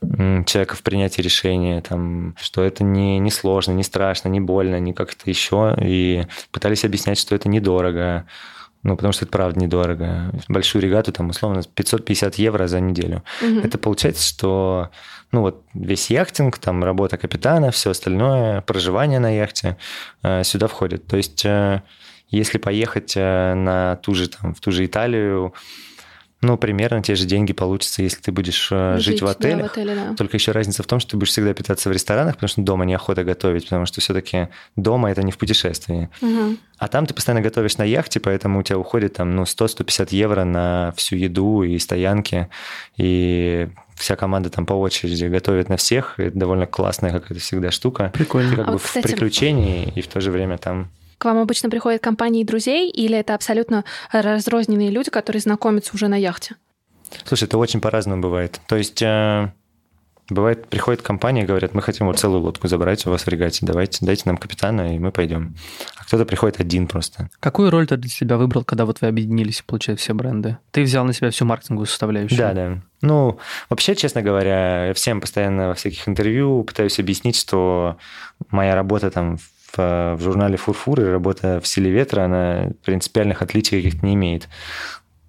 человека 0.00 0.76
в 0.76 0.82
принятии 0.82 1.22
решения, 1.22 1.80
там, 1.80 2.36
что 2.40 2.62
это 2.62 2.84
не, 2.84 3.18
не 3.18 3.30
сложно, 3.30 3.72
не 3.72 3.82
страшно, 3.82 4.28
не 4.28 4.40
больно, 4.40 4.78
не 4.78 4.92
как-то 4.92 5.28
еще. 5.28 5.76
И 5.80 6.26
пытались 6.50 6.84
объяснять, 6.84 7.18
что 7.18 7.34
это 7.34 7.48
недорого, 7.48 8.26
ну, 8.82 8.96
потому 8.96 9.12
что 9.12 9.24
это 9.24 9.32
правда 9.32 9.60
недорого. 9.60 10.32
Большую 10.48 10.82
регату, 10.82 11.12
там, 11.12 11.30
условно, 11.30 11.62
550 11.62 12.36
евро 12.36 12.66
за 12.68 12.80
неделю. 12.80 13.22
Угу. 13.42 13.60
Это 13.60 13.78
получается, 13.78 14.26
что 14.26 14.90
ну 15.32 15.42
вот 15.42 15.62
весь 15.74 16.10
яхтинг, 16.10 16.58
там 16.58 16.82
работа 16.84 17.16
капитана, 17.16 17.70
все 17.70 17.90
остальное, 17.90 18.62
проживание 18.62 19.18
на 19.18 19.36
яхте 19.36 19.76
э, 20.22 20.44
сюда 20.44 20.68
входит. 20.68 21.06
То 21.06 21.16
есть 21.16 21.44
э, 21.44 21.82
если 22.30 22.58
поехать 22.58 23.14
э, 23.16 23.54
на 23.54 23.96
ту 23.96 24.14
же, 24.14 24.28
там, 24.28 24.54
в 24.54 24.60
ту 24.60 24.70
же 24.70 24.86
Италию, 24.86 25.54
ну, 26.40 26.56
примерно 26.56 27.02
те 27.02 27.16
же 27.16 27.24
деньги 27.26 27.52
получатся, 27.52 28.02
если 28.02 28.20
ты 28.20 28.30
будешь 28.30 28.68
жить, 28.68 29.00
жить 29.02 29.22
в 29.22 29.26
отеле. 29.26 29.56
Да, 29.56 29.62
в 29.64 29.72
отеле 29.72 29.94
да. 29.96 30.14
Только 30.14 30.36
еще 30.36 30.52
разница 30.52 30.84
в 30.84 30.86
том, 30.86 31.00
что 31.00 31.12
ты 31.12 31.16
будешь 31.16 31.30
всегда 31.30 31.52
питаться 31.52 31.88
в 31.88 31.92
ресторанах, 31.92 32.34
потому 32.34 32.48
что 32.48 32.62
дома 32.62 32.84
неохота 32.84 33.24
готовить, 33.24 33.64
потому 33.64 33.86
что 33.86 34.00
все-таки 34.00 34.48
дома 34.76 35.10
это 35.10 35.24
не 35.24 35.32
в 35.32 35.38
путешествии. 35.38 36.08
Угу. 36.22 36.56
А 36.78 36.88
там 36.88 37.06
ты 37.06 37.14
постоянно 37.14 37.40
готовишь 37.40 37.76
на 37.78 37.82
яхте, 37.82 38.20
поэтому 38.20 38.60
у 38.60 38.62
тебя 38.62 38.78
уходит 38.78 39.14
там 39.14 39.34
ну, 39.34 39.42
100-150 39.42 40.08
евро 40.12 40.44
на 40.44 40.92
всю 40.96 41.16
еду 41.16 41.64
и 41.64 41.76
стоянки. 41.80 42.48
И 42.96 43.68
вся 43.96 44.14
команда 44.14 44.48
там 44.48 44.64
по 44.64 44.74
очереди 44.74 45.24
готовит 45.24 45.68
на 45.68 45.76
всех. 45.76 46.20
Это 46.20 46.38
довольно 46.38 46.66
классная 46.66 47.10
какая-то 47.10 47.40
всегда 47.40 47.72
штука. 47.72 48.12
Прикольно. 48.14 48.50
Ты 48.50 48.56
как 48.56 48.68
а 48.68 48.70
бы 48.70 48.72
вот, 48.74 48.82
кстати, 48.82 49.06
в 49.06 49.10
приключении 49.10 49.92
и 49.92 50.02
в 50.02 50.06
то 50.06 50.20
же 50.20 50.30
время 50.30 50.56
там 50.56 50.88
к 51.18 51.24
вам 51.24 51.38
обычно 51.38 51.68
приходят 51.68 52.02
компании 52.02 52.44
друзей 52.44 52.90
или 52.90 53.18
это 53.18 53.34
абсолютно 53.34 53.84
разрозненные 54.12 54.90
люди, 54.90 55.10
которые 55.10 55.40
знакомятся 55.40 55.92
уже 55.94 56.08
на 56.08 56.16
яхте? 56.16 56.56
Слушай, 57.24 57.44
это 57.44 57.58
очень 57.58 57.80
по-разному 57.80 58.22
бывает. 58.22 58.60
То 58.66 58.76
есть 58.76 59.02
э, 59.02 59.50
Бывает, 60.30 60.66
приходит 60.68 61.00
компания 61.00 61.44
и 61.44 61.46
говорят, 61.46 61.72
мы 61.72 61.80
хотим 61.80 62.06
вот 62.06 62.18
целую 62.18 62.42
лодку 62.42 62.68
забрать 62.68 63.06
у 63.06 63.10
вас 63.10 63.22
в 63.22 63.28
регате, 63.28 63.64
давайте, 63.64 64.04
дайте 64.04 64.24
нам 64.26 64.36
капитана, 64.36 64.94
и 64.94 64.98
мы 64.98 65.10
пойдем. 65.10 65.54
А 65.96 66.04
кто-то 66.04 66.26
приходит 66.26 66.60
один 66.60 66.86
просто. 66.86 67.30
Какую 67.40 67.70
роль 67.70 67.86
ты 67.86 67.96
для 67.96 68.10
себя 68.10 68.36
выбрал, 68.36 68.62
когда 68.62 68.84
вот 68.84 69.00
вы 69.00 69.06
объединились, 69.06 69.62
получается, 69.62 70.04
все 70.04 70.12
бренды? 70.12 70.58
Ты 70.70 70.82
взял 70.82 71.06
на 71.06 71.14
себя 71.14 71.30
всю 71.30 71.46
маркетинговую 71.46 71.86
составляющую? 71.86 72.36
Да, 72.36 72.52
да. 72.52 72.82
Ну, 73.00 73.38
вообще, 73.70 73.96
честно 73.96 74.20
говоря, 74.20 74.88
я 74.88 74.94
всем 74.94 75.22
постоянно 75.22 75.68
во 75.68 75.74
всяких 75.74 76.06
интервью 76.06 76.62
пытаюсь 76.62 76.98
объяснить, 76.98 77.36
что 77.36 77.96
моя 78.50 78.74
работа 78.74 79.10
там 79.10 79.38
в, 79.38 79.42
в 79.82 80.22
журнале 80.22 80.56
«Фурфур» 80.56 81.00
и 81.00 81.04
работа 81.04 81.60
в 81.60 81.66
«Силе 81.66 81.90
ветра», 81.90 82.22
она 82.22 82.70
принципиальных 82.84 83.42
отличий 83.42 83.82
каких-то 83.82 84.04
не 84.04 84.14
имеет. 84.14 84.48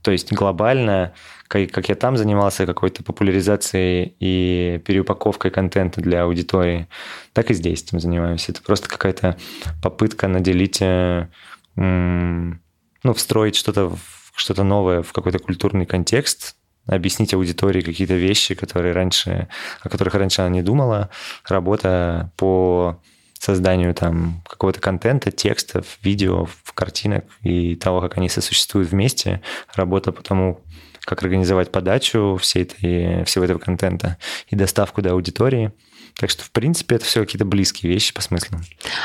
То 0.01 0.11
есть 0.11 0.31
глобально, 0.31 1.13
как, 1.47 1.71
как 1.71 1.89
я 1.89 1.95
там 1.95 2.15
занимался 2.17 2.65
какой-то 2.65 3.03
популяризацией 3.03 4.15
и 4.19 4.81
переупаковкой 4.85 5.51
контента 5.51 6.01
для 6.01 6.23
аудитории, 6.23 6.87
так 7.33 7.51
и 7.51 7.53
здесь 7.53 7.83
этим 7.83 7.99
занимаемся. 7.99 8.51
Это 8.51 8.61
просто 8.61 8.87
какая-то 8.87 9.37
попытка 9.81 10.27
наделить, 10.27 10.81
э, 10.81 11.27
ну, 11.75 13.13
встроить 13.13 13.55
что-то 13.55 13.93
что-то 14.35 14.63
новое 14.63 15.01
в 15.03 15.11
какой-то 15.11 15.39
культурный 15.39 15.85
контекст, 15.85 16.55
объяснить 16.87 17.33
аудитории 17.33 17.81
какие-то 17.81 18.15
вещи, 18.15 18.55
которые 18.55 18.93
раньше, 18.93 19.47
о 19.81 19.89
которых 19.89 20.15
раньше 20.15 20.41
она 20.41 20.49
не 20.49 20.61
думала. 20.61 21.09
Работа 21.45 22.31
по 22.37 23.01
созданию 23.39 23.93
там 23.93 24.43
какого-то 24.47 24.79
контента, 24.79 25.31
текстов, 25.31 25.97
видео, 26.03 26.47
картинок 26.73 27.25
и 27.41 27.75
того, 27.75 28.01
как 28.01 28.17
они 28.17 28.29
сосуществуют 28.29 28.91
вместе. 28.91 29.41
Работа 29.73 30.11
по 30.11 30.21
тому, 30.21 30.61
как 31.01 31.23
организовать 31.23 31.71
подачу 31.71 32.37
всей 32.39 32.63
этой, 32.63 33.23
всего 33.25 33.45
этого 33.45 33.57
контента 33.57 34.17
и 34.47 34.55
доставку 34.55 35.01
до 35.01 35.11
аудитории. 35.11 35.71
Так 36.15 36.29
что, 36.29 36.43
в 36.43 36.51
принципе, 36.51 36.95
это 36.95 37.05
все 37.05 37.21
какие-то 37.21 37.45
близкие 37.45 37.91
вещи 37.91 38.13
по 38.13 38.21
смыслу. 38.21 38.59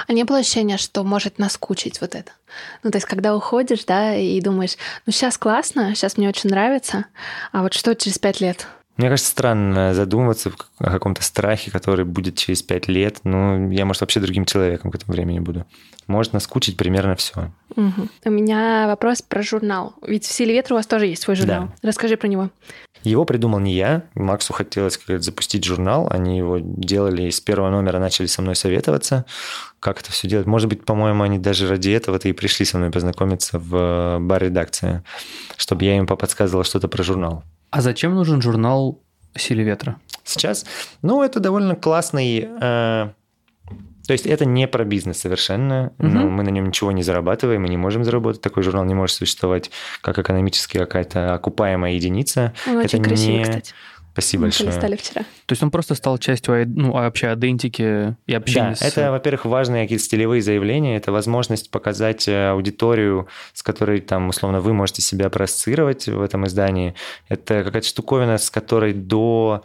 А 0.06 0.12
не 0.12 0.24
было 0.24 0.38
ощущения, 0.38 0.78
что 0.78 1.04
может 1.04 1.38
наскучить 1.38 2.00
вот 2.00 2.14
это? 2.14 2.32
Ну, 2.82 2.90
то 2.90 2.96
есть, 2.96 3.06
когда 3.06 3.36
уходишь, 3.36 3.84
да, 3.84 4.16
и 4.16 4.40
думаешь, 4.40 4.76
ну, 5.06 5.12
сейчас 5.12 5.38
классно, 5.38 5.94
сейчас 5.94 6.16
мне 6.16 6.28
очень 6.28 6.50
нравится, 6.50 7.06
а 7.52 7.62
вот 7.62 7.74
что 7.74 7.94
через 7.94 8.18
пять 8.18 8.40
лет? 8.40 8.66
Мне 8.96 9.08
кажется, 9.08 9.30
странно 9.30 9.92
задумываться 9.92 10.52
о 10.78 10.90
каком-то 10.90 11.22
страхе, 11.22 11.70
который 11.70 12.04
будет 12.04 12.36
через 12.36 12.62
пять 12.62 12.86
лет. 12.86 13.18
Ну, 13.24 13.70
я, 13.70 13.84
может, 13.84 14.00
вообще 14.02 14.20
другим 14.20 14.44
человеком 14.44 14.90
к 14.90 14.94
этому 14.94 15.12
времени 15.12 15.40
буду. 15.40 15.66
Может 16.06 16.32
наскучить 16.32 16.76
примерно 16.76 17.16
все. 17.16 17.50
Угу. 17.76 18.08
У 18.26 18.30
меня 18.30 18.86
вопрос 18.86 19.22
про 19.22 19.42
журнал. 19.42 19.94
Ведь 20.06 20.24
в 20.24 20.32
«Силе 20.32 20.54
ветра» 20.54 20.74
у 20.74 20.76
вас 20.76 20.86
тоже 20.86 21.06
есть 21.06 21.22
свой 21.22 21.34
журнал. 21.34 21.64
Да. 21.82 21.88
Расскажи 21.88 22.16
про 22.16 22.28
него. 22.28 22.50
Его 23.04 23.24
придумал 23.26 23.60
не 23.60 23.74
я. 23.74 24.02
Максу 24.14 24.52
хотелось 24.52 24.96
как 24.96 25.22
запустить 25.22 25.64
журнал. 25.64 26.08
Они 26.10 26.38
его 26.38 26.58
делали 26.58 27.24
из 27.24 27.40
первого 27.40 27.70
номера, 27.70 27.98
начали 27.98 28.26
со 28.26 28.40
мной 28.40 28.56
советоваться, 28.56 29.26
как 29.78 30.00
это 30.00 30.10
все 30.10 30.26
делать. 30.26 30.46
Может 30.46 30.68
быть, 30.70 30.84
по-моему, 30.84 31.22
они 31.22 31.38
даже 31.38 31.68
ради 31.68 31.90
этого-то 31.90 32.28
и 32.28 32.32
пришли 32.32 32.64
со 32.64 32.78
мной 32.78 32.90
познакомиться 32.90 33.58
в 33.58 34.18
бар-редакции, 34.20 35.02
чтобы 35.56 35.84
я 35.84 35.96
им 35.96 36.06
поподсказывал 36.06 36.64
что-то 36.64 36.88
про 36.88 37.02
журнал. 37.02 37.44
А 37.70 37.82
зачем 37.82 38.14
нужен 38.14 38.40
журнал 38.40 39.00
«Силе 39.36 39.64
ветра»? 39.64 39.96
Сейчас? 40.24 40.64
Ну, 41.02 41.22
это 41.22 41.40
довольно 41.40 41.76
классный... 41.76 42.48
Э, 42.60 43.10
то 44.06 44.12
есть 44.12 44.26
это 44.26 44.44
не 44.44 44.68
про 44.68 44.84
бизнес 44.84 45.18
совершенно. 45.18 45.92
Угу. 45.98 46.08
Ну, 46.08 46.30
мы 46.30 46.42
на 46.42 46.50
нем 46.50 46.66
ничего 46.66 46.92
не 46.92 47.02
зарабатываем, 47.02 47.62
мы 47.62 47.68
не 47.68 47.76
можем 47.76 48.04
заработать. 48.04 48.42
Такой 48.42 48.62
журнал 48.62 48.84
не 48.84 48.94
может 48.94 49.16
существовать 49.16 49.70
как 50.00 50.18
экономически 50.18 50.78
какая-то 50.78 51.34
окупаемая 51.34 51.92
единица. 51.92 52.52
Он 52.66 52.78
это 52.78 52.84
очень 52.84 53.02
красивый, 53.02 53.38
не... 53.38 53.44
кстати. 53.44 53.74
Спасибо 54.14 54.42
Мы 54.42 54.46
большое. 54.46 54.70
полистали 54.70 54.96
вчера. 54.96 55.22
То 55.46 55.52
есть 55.52 55.62
он 55.64 55.72
просто 55.72 55.96
стал 55.96 56.18
частью 56.18 56.68
ну, 56.68 56.92
вообще 56.92 57.34
идентики 57.34 58.16
и 58.28 58.34
общения. 58.34 58.70
Да, 58.70 58.74
с... 58.76 58.82
это, 58.82 59.10
во-первых, 59.10 59.44
важные 59.44 59.82
какие-то 59.82 60.04
стилевые 60.04 60.40
заявления, 60.40 60.96
это 60.96 61.10
возможность 61.10 61.68
показать 61.72 62.28
э, 62.28 62.50
аудиторию, 62.50 63.26
с 63.54 63.64
которой 63.64 64.00
там, 64.00 64.28
условно, 64.28 64.60
вы 64.60 64.72
можете 64.72 65.02
себя 65.02 65.30
проассоциировать 65.30 66.06
в 66.06 66.22
этом 66.22 66.46
издании. 66.46 66.94
Это 67.28 67.64
какая-то 67.64 67.88
штуковина, 67.88 68.38
с 68.38 68.50
которой 68.50 68.92
до 68.94 69.64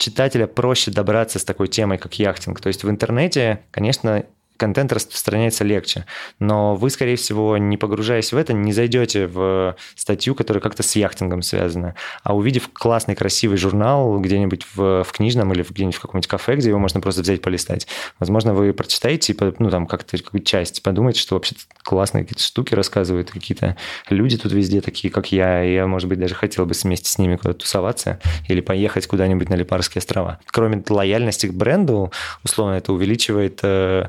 читателя 0.00 0.46
проще 0.46 0.90
добраться 0.90 1.38
с 1.38 1.44
такой 1.44 1.68
темой, 1.68 1.98
как 1.98 2.18
яхтинг. 2.18 2.60
То 2.60 2.68
есть 2.68 2.82
в 2.82 2.90
интернете, 2.90 3.60
конечно, 3.70 4.24
контент 4.60 4.92
распространяется 4.92 5.64
легче. 5.64 6.04
Но 6.38 6.76
вы, 6.76 6.90
скорее 6.90 7.16
всего, 7.16 7.56
не 7.56 7.78
погружаясь 7.78 8.32
в 8.32 8.36
это, 8.36 8.52
не 8.52 8.74
зайдете 8.74 9.26
в 9.26 9.74
статью, 9.96 10.34
которая 10.34 10.60
как-то 10.60 10.82
с 10.82 10.94
яхтингом 10.96 11.40
связана. 11.40 11.94
А 12.22 12.36
увидев 12.36 12.68
классный, 12.72 13.14
красивый 13.14 13.56
журнал 13.56 14.20
где-нибудь 14.20 14.66
в, 14.74 15.02
в 15.02 15.12
книжном 15.12 15.50
или 15.54 15.64
где-нибудь 15.68 15.96
в 15.96 16.00
каком-нибудь 16.00 16.28
кафе, 16.28 16.56
где 16.56 16.68
его 16.68 16.78
можно 16.78 17.00
просто 17.00 17.22
взять 17.22 17.40
полистать, 17.40 17.86
возможно, 18.18 18.52
вы 18.52 18.74
прочитаете 18.74 19.34
ну, 19.58 19.70
там, 19.70 19.86
как-то 19.86 20.18
какую-то 20.18 20.46
часть 20.46 20.82
подумаете, 20.82 21.20
что 21.20 21.36
вообще 21.36 21.54
классные 21.82 22.24
какие-то 22.24 22.42
штуки 22.42 22.74
рассказывают, 22.74 23.30
какие-то 23.30 23.76
люди 24.10 24.36
тут 24.36 24.52
везде 24.52 24.82
такие, 24.82 25.10
как 25.10 25.32
я, 25.32 25.64
и 25.64 25.72
я, 25.72 25.86
может 25.86 26.08
быть, 26.08 26.18
даже 26.18 26.34
хотел 26.34 26.66
бы 26.66 26.74
вместе 26.82 27.08
с 27.08 27.16
ними 27.16 27.36
куда-то 27.36 27.60
тусоваться 27.60 28.20
или 28.46 28.60
поехать 28.60 29.06
куда-нибудь 29.06 29.48
на 29.48 29.54
Липарские 29.54 30.00
острова. 30.00 30.38
Кроме 30.46 30.82
лояльности 30.86 31.46
к 31.46 31.54
бренду, 31.54 32.12
условно, 32.44 32.74
это 32.74 32.92
увеличивает 32.92 33.60
э, 33.62 34.08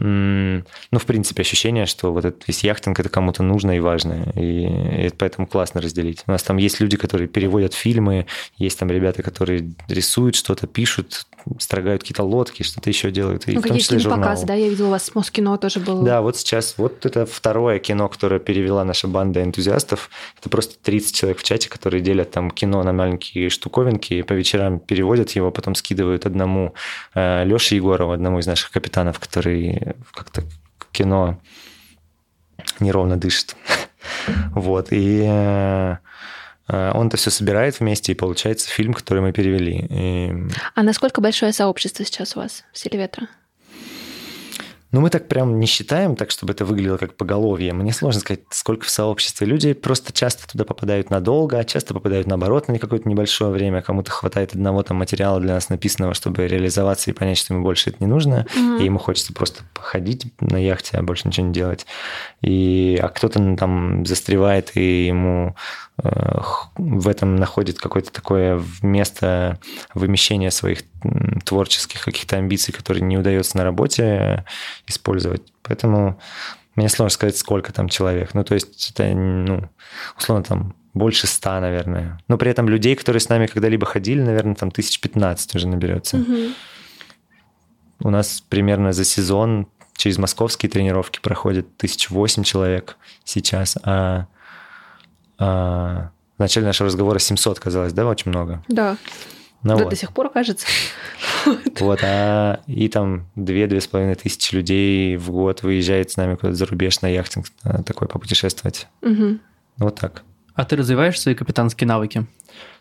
ну, 0.00 0.98
в 0.98 1.04
принципе, 1.06 1.42
ощущение, 1.42 1.86
что 1.86 2.12
вот 2.12 2.24
этот 2.24 2.46
весь 2.46 2.62
яхтинг 2.62 3.00
это 3.00 3.08
кому-то 3.08 3.42
нужно 3.42 3.76
и 3.76 3.80
важно. 3.80 4.32
И, 4.36 5.06
и 5.06 5.10
поэтому 5.16 5.46
классно 5.46 5.80
разделить. 5.80 6.22
У 6.26 6.30
нас 6.30 6.42
там 6.42 6.56
есть 6.56 6.80
люди, 6.80 6.96
которые 6.96 7.26
переводят 7.26 7.74
фильмы, 7.74 8.26
есть 8.58 8.78
там 8.78 8.90
ребята, 8.90 9.22
которые 9.22 9.72
рисуют 9.88 10.36
что-то, 10.36 10.66
пишут, 10.66 11.26
строгают 11.58 12.02
какие-то 12.02 12.22
лодки, 12.22 12.62
что-то 12.62 12.90
еще 12.90 13.10
делают. 13.10 13.48
И 13.48 13.52
ну, 13.52 13.60
в 13.60 13.64
том 13.64 13.78
числе 13.78 13.98
показ, 14.00 14.44
да? 14.44 14.54
Я 14.54 14.68
видела, 14.68 14.88
у 14.88 14.90
вас 14.90 15.14
Москино 15.14 15.56
тоже 15.58 15.80
был. 15.80 16.02
Да, 16.02 16.20
вот 16.20 16.36
сейчас, 16.36 16.74
вот 16.76 17.04
это 17.04 17.26
второе 17.26 17.78
кино, 17.78 18.08
которое 18.08 18.38
перевела 18.38 18.84
наша 18.84 19.08
банда 19.08 19.42
энтузиастов. 19.42 20.10
Это 20.38 20.48
просто 20.48 20.76
30 20.82 21.14
человек 21.14 21.38
в 21.38 21.42
чате, 21.42 21.68
которые 21.68 22.00
делят 22.00 22.30
там 22.30 22.50
кино 22.50 22.82
на 22.82 22.92
маленькие 22.92 23.48
штуковинки, 23.50 24.14
и 24.14 24.22
по 24.22 24.32
вечерам 24.32 24.78
переводят 24.78 25.30
его, 25.32 25.50
потом 25.50 25.74
скидывают 25.74 26.26
одному 26.26 26.74
э, 27.14 27.44
Леше 27.44 27.74
Егорову, 27.74 28.12
одному 28.12 28.38
из 28.38 28.46
наших 28.46 28.70
капитанов, 28.70 29.18
который 29.18 29.87
как-то 30.12 30.42
кино 30.92 31.40
неровно 32.80 33.16
дышит. 33.16 33.56
вот, 34.52 34.88
и 34.90 35.22
э, 35.24 35.96
он 36.68 37.08
это 37.08 37.16
все 37.16 37.30
собирает 37.30 37.80
вместе, 37.80 38.12
и 38.12 38.14
получается 38.14 38.68
фильм, 38.68 38.94
который 38.94 39.22
мы 39.22 39.32
перевели. 39.32 39.86
И... 39.88 40.32
А 40.74 40.82
насколько 40.82 41.20
большое 41.20 41.52
сообщество 41.52 42.04
сейчас 42.04 42.36
у 42.36 42.40
вас 42.40 42.64
в 42.72 42.78
«Силе 42.78 42.98
ветра»? 42.98 43.28
Ну, 44.90 45.02
мы 45.02 45.10
так 45.10 45.28
прям 45.28 45.60
не 45.60 45.66
считаем, 45.66 46.16
так, 46.16 46.30
чтобы 46.30 46.54
это 46.54 46.64
выглядело 46.64 46.96
как 46.96 47.14
поголовье. 47.14 47.74
Мне 47.74 47.92
сложно 47.92 48.20
сказать, 48.20 48.40
сколько 48.48 48.86
в 48.86 48.90
сообществе. 48.90 49.46
Люди 49.46 49.74
просто 49.74 50.14
часто 50.14 50.48
туда 50.48 50.64
попадают 50.64 51.10
надолго, 51.10 51.58
а 51.58 51.64
часто 51.64 51.92
попадают 51.92 52.26
наоборот 52.26 52.68
на 52.68 52.78
какое-то 52.78 53.06
небольшое 53.06 53.50
время. 53.50 53.82
Кому-то 53.82 54.10
хватает 54.10 54.52
одного 54.52 54.82
там 54.82 54.96
материала 54.96 55.40
для 55.40 55.54
нас 55.54 55.68
написанного, 55.68 56.14
чтобы 56.14 56.46
реализоваться 56.46 57.10
и 57.10 57.14
понять, 57.14 57.36
что 57.36 57.52
ему 57.52 57.62
больше 57.62 57.90
это 57.90 57.98
не 58.00 58.06
нужно. 58.06 58.46
Mm-hmm. 58.56 58.80
И 58.80 58.84
ему 58.84 58.98
хочется 58.98 59.34
просто 59.34 59.62
походить 59.74 60.32
на 60.40 60.56
яхте, 60.56 60.96
а 60.96 61.02
больше 61.02 61.28
ничего 61.28 61.46
не 61.46 61.52
делать. 61.52 61.84
И, 62.40 62.98
а 63.02 63.08
кто-то 63.08 63.42
ну, 63.42 63.56
там 63.56 64.06
застревает, 64.06 64.74
и 64.74 65.06
ему 65.06 65.54
в 65.98 67.08
этом 67.08 67.36
находит 67.36 67.78
какое-то 67.78 68.12
такое 68.12 68.62
место 68.82 69.58
вымещения 69.94 70.50
своих 70.50 70.82
творческих 71.44 72.04
каких-то 72.04 72.36
амбиций, 72.36 72.72
которые 72.72 73.02
не 73.02 73.18
удается 73.18 73.56
на 73.56 73.64
работе 73.64 74.44
использовать. 74.86 75.42
Поэтому 75.62 76.20
мне 76.76 76.88
сложно 76.88 77.10
сказать, 77.10 77.36
сколько 77.36 77.72
там 77.72 77.88
человек. 77.88 78.34
Ну, 78.34 78.44
то 78.44 78.54
есть 78.54 78.92
это, 78.92 79.12
ну, 79.12 79.68
условно, 80.16 80.44
там 80.44 80.76
больше 80.94 81.26
ста, 81.26 81.60
наверное. 81.60 82.20
Но 82.28 82.38
при 82.38 82.50
этом 82.50 82.68
людей, 82.68 82.94
которые 82.94 83.20
с 83.20 83.28
нами 83.28 83.46
когда-либо 83.46 83.84
ходили, 83.84 84.20
наверное, 84.22 84.54
там 84.54 84.70
тысяч 84.70 85.00
пятнадцать 85.00 85.54
уже 85.56 85.66
наберется. 85.66 86.18
Угу. 86.18 86.36
У 88.04 88.10
нас 88.10 88.44
примерно 88.48 88.92
за 88.92 89.04
сезон 89.04 89.66
через 89.96 90.18
московские 90.18 90.70
тренировки 90.70 91.18
проходит 91.20 91.76
тысяч 91.76 92.10
восемь 92.10 92.44
человек 92.44 92.96
сейчас, 93.24 93.76
а, 93.82 94.28
а 95.38 96.10
в 96.36 96.40
начале 96.40 96.66
нашего 96.66 96.86
разговора 96.86 97.18
700 97.18 97.58
казалось, 97.58 97.92
да, 97.92 98.06
очень 98.06 98.30
много? 98.30 98.62
Да. 98.68 98.96
Ну, 99.62 99.76
да, 99.76 99.84
вот. 99.84 99.90
до 99.90 99.96
сих 99.96 100.12
пор 100.12 100.30
кажется. 100.30 100.66
Вот, 101.80 102.00
а 102.02 102.60
и 102.66 102.88
там 102.88 103.26
две-две 103.36 103.80
с 103.80 103.86
половиной 103.86 104.16
тысячи 104.16 104.54
людей 104.54 105.16
в 105.16 105.30
год 105.30 105.62
выезжает 105.62 106.10
с 106.10 106.16
нами 106.16 106.34
куда-то 106.34 106.56
за 106.56 106.66
рубеж 106.66 107.00
на 107.00 107.06
яхтинг 107.06 107.46
такой 107.86 108.08
попутешествовать. 108.08 108.86
Угу. 109.02 109.38
Вот 109.78 109.94
так. 109.94 110.22
А 110.54 110.64
ты 110.64 110.76
развиваешь 110.76 111.18
свои 111.18 111.34
капитанские 111.34 111.88
навыки? 111.88 112.26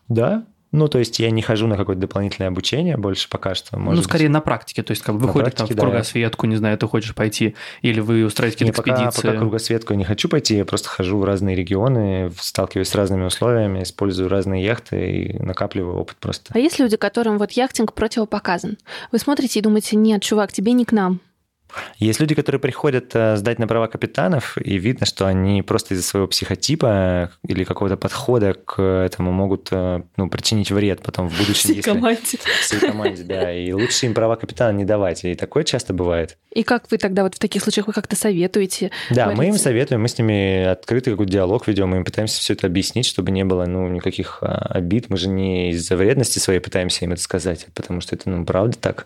Да, 0.10 0.43
ну, 0.71 0.88
то 0.89 0.99
есть 0.99 1.19
я 1.19 1.32
не 1.32 1.41
хожу 1.41 1.65
на 1.67 1.77
какое-то 1.77 2.01
дополнительное 2.01 2.49
обучение 2.49 2.97
больше 2.97 3.30
пока 3.30 3.56
что. 3.56 3.80
Может 3.80 3.97
ну, 3.97 4.03
скорее 4.03 4.25
быть. 4.25 4.34
на 4.34 4.41
практике. 4.41 4.84
То 4.84 4.91
есть 4.91 5.01
как 5.01 5.15
бы 5.15 5.27
вы 5.27 5.34
ходите 5.34 5.58
там 5.58 5.67
в 5.67 5.75
кругосветку, 5.75 6.45
да. 6.45 6.49
не 6.49 6.56
знаю, 6.58 6.77
ты 6.77 6.88
хочешь 6.88 7.15
пойти, 7.15 7.56
или 7.82 7.99
вы 8.01 8.25
устраиваете 8.25 8.65
какие-то 8.65 8.82
экспедиции? 8.82 9.21
Пока, 9.21 9.27
пока 9.30 9.39
кругосветку 9.39 9.93
я 9.93 9.97
не 9.97 10.06
хочу 10.06 10.27
пойти, 10.27 10.58
я 10.58 10.65
просто 10.65 10.89
хожу 10.89 11.17
в 11.19 11.23
разные 11.23 11.56
регионы, 11.56 12.32
сталкиваюсь 12.39 12.89
с 12.89 12.95
разными 12.95 13.25
условиями, 13.25 13.84
использую 13.84 14.30
разные 14.30 14.63
яхты 14.63 15.12
и 15.12 15.39
накапливаю 15.39 15.97
опыт 15.97 16.17
просто. 16.17 16.51
А 16.53 16.60
есть 16.60 16.80
люди, 16.80 16.97
которым 16.97 17.38
вот 17.38 17.51
яхтинг 17.51 17.93
противопоказан? 17.93 18.77
Вы 19.12 19.19
смотрите 19.19 19.60
и 19.60 19.62
думаете, 19.62 19.95
нет, 19.95 20.21
чувак, 20.21 20.51
тебе 20.51 20.73
не 20.73 20.84
к 20.84 20.91
нам. 20.91 21.21
Есть 21.97 22.19
люди, 22.19 22.36
которые 22.36 22.60
приходят 22.60 23.12
э, 23.13 23.38
сдать 23.38 23.60
на 23.60 23.67
права 23.67 23.88
капитанов, 23.88 24.58
и 24.58 24.77
видно, 24.77 25.06
что 25.06 25.25
они 25.27 25.62
просто 25.62 25.93
из-за 25.93 26.03
своего 26.03 26.27
психотипа 26.27 27.32
или 27.47 27.63
какого-то 27.63 27.97
подхода 27.97 28.53
к 28.53 28.82
этому 28.82 29.32
могут 29.32 29.69
э, 29.71 30.01
ну, 30.15 30.30
причинить 30.30 30.71
вред 30.71 31.01
потом 31.01 31.30
в 31.30 31.38
будущем. 31.38 31.69
Всей 31.69 31.75
если... 31.77 31.91
команде. 31.91 32.39
Всей 32.61 32.80
команде, 32.80 33.24
да. 33.24 33.53
И 33.53 33.72
лучше 33.72 34.05
им 34.05 34.13
права 34.13 34.36
капитана 34.36 34.76
не 34.76 34.86
давать. 34.86 35.24
И 35.24 35.36
такое 35.36 35.63
часто 35.63 35.93
бывает. 35.93 36.38
И 36.51 36.63
как 36.63 36.89
вы 36.89 36.97
тогда 36.97 37.24
вот 37.24 37.36
в 37.36 37.39
таких 37.39 37.61
случаях 37.63 37.88
вы 37.88 37.93
как-то 37.93 38.15
советуете? 38.15 38.91
Да, 39.09 39.26
говорите? 39.26 39.38
мы 39.38 39.47
им 39.49 39.57
советуем, 39.57 40.01
мы 40.01 40.07
с 40.07 40.18
ними 40.18 40.63
открытый 40.63 41.13
какой-то 41.13 41.32
диалог 41.32 41.68
ведем, 41.68 41.89
мы 41.89 41.97
им 41.97 42.05
пытаемся 42.05 42.39
все 42.39 42.53
это 42.53 42.68
объяснить, 42.68 43.05
чтобы 43.05 43.32
не 43.32 43.43
было 43.43 43.65
ну, 43.65 43.88
никаких 43.88 44.39
а, 44.41 44.72
обид. 44.72 45.09
Мы 45.09 45.18
же 45.18 45.30
не 45.30 45.72
из-за 45.72 45.95
вредности 45.95 46.39
своей 46.39 46.59
пытаемся 46.59 47.05
им 47.05 47.13
это 47.13 47.22
сказать, 47.22 47.68
потому 47.76 48.01
что 48.01 48.15
это, 48.15 48.30
ну, 48.30 48.45
правда 48.45 48.78
так. 48.78 49.05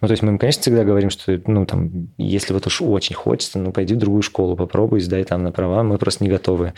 Ну, 0.00 0.08
то 0.08 0.12
есть 0.12 0.22
мы 0.22 0.30
им, 0.30 0.38
конечно, 0.38 0.62
всегда 0.62 0.84
говорим, 0.84 1.10
что, 1.10 1.40
ну, 1.46 1.66
там, 1.66 1.89
если 2.18 2.52
вот 2.52 2.66
уж 2.66 2.82
очень 2.82 3.14
хочется, 3.14 3.58
ну, 3.58 3.72
пойди 3.72 3.94
в 3.94 3.98
другую 3.98 4.22
школу, 4.22 4.56
попробуй, 4.56 5.00
сдай 5.00 5.24
там 5.24 5.42
на 5.42 5.52
права. 5.52 5.82
Мы 5.82 5.98
просто 5.98 6.24
не 6.24 6.30
готовы 6.30 6.74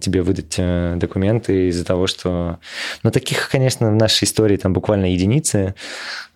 тебе 0.00 0.22
выдать 0.22 0.54
э, 0.58 0.96
документы 0.96 1.68
из-за 1.68 1.84
того, 1.84 2.06
что... 2.06 2.58
Ну, 3.02 3.10
таких, 3.10 3.48
конечно, 3.48 3.90
в 3.90 3.94
нашей 3.94 4.24
истории 4.24 4.56
там 4.56 4.72
буквально 4.72 5.12
единицы, 5.12 5.74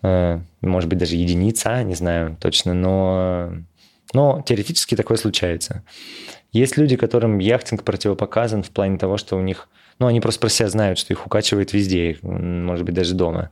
э, 0.02 0.40
может 0.60 0.88
быть, 0.88 0.98
даже 0.98 1.16
единица, 1.16 1.82
не 1.82 1.94
знаю 1.94 2.36
точно, 2.40 2.74
но, 2.74 3.52
но 4.14 4.42
теоретически 4.46 4.94
такое 4.96 5.16
случается. 5.16 5.82
Есть 6.52 6.76
люди, 6.76 6.96
которым 6.96 7.38
яхтинг 7.38 7.82
противопоказан 7.82 8.62
в 8.62 8.70
плане 8.70 8.98
того, 8.98 9.16
что 9.18 9.36
у 9.36 9.40
них 9.40 9.68
ну, 9.98 10.06
они 10.06 10.20
просто 10.20 10.40
про 10.40 10.48
себя 10.48 10.68
знают, 10.68 10.98
что 10.98 11.12
их 11.12 11.26
укачивает 11.26 11.72
везде, 11.72 12.18
может 12.22 12.84
быть, 12.84 12.94
даже 12.94 13.14
дома. 13.14 13.50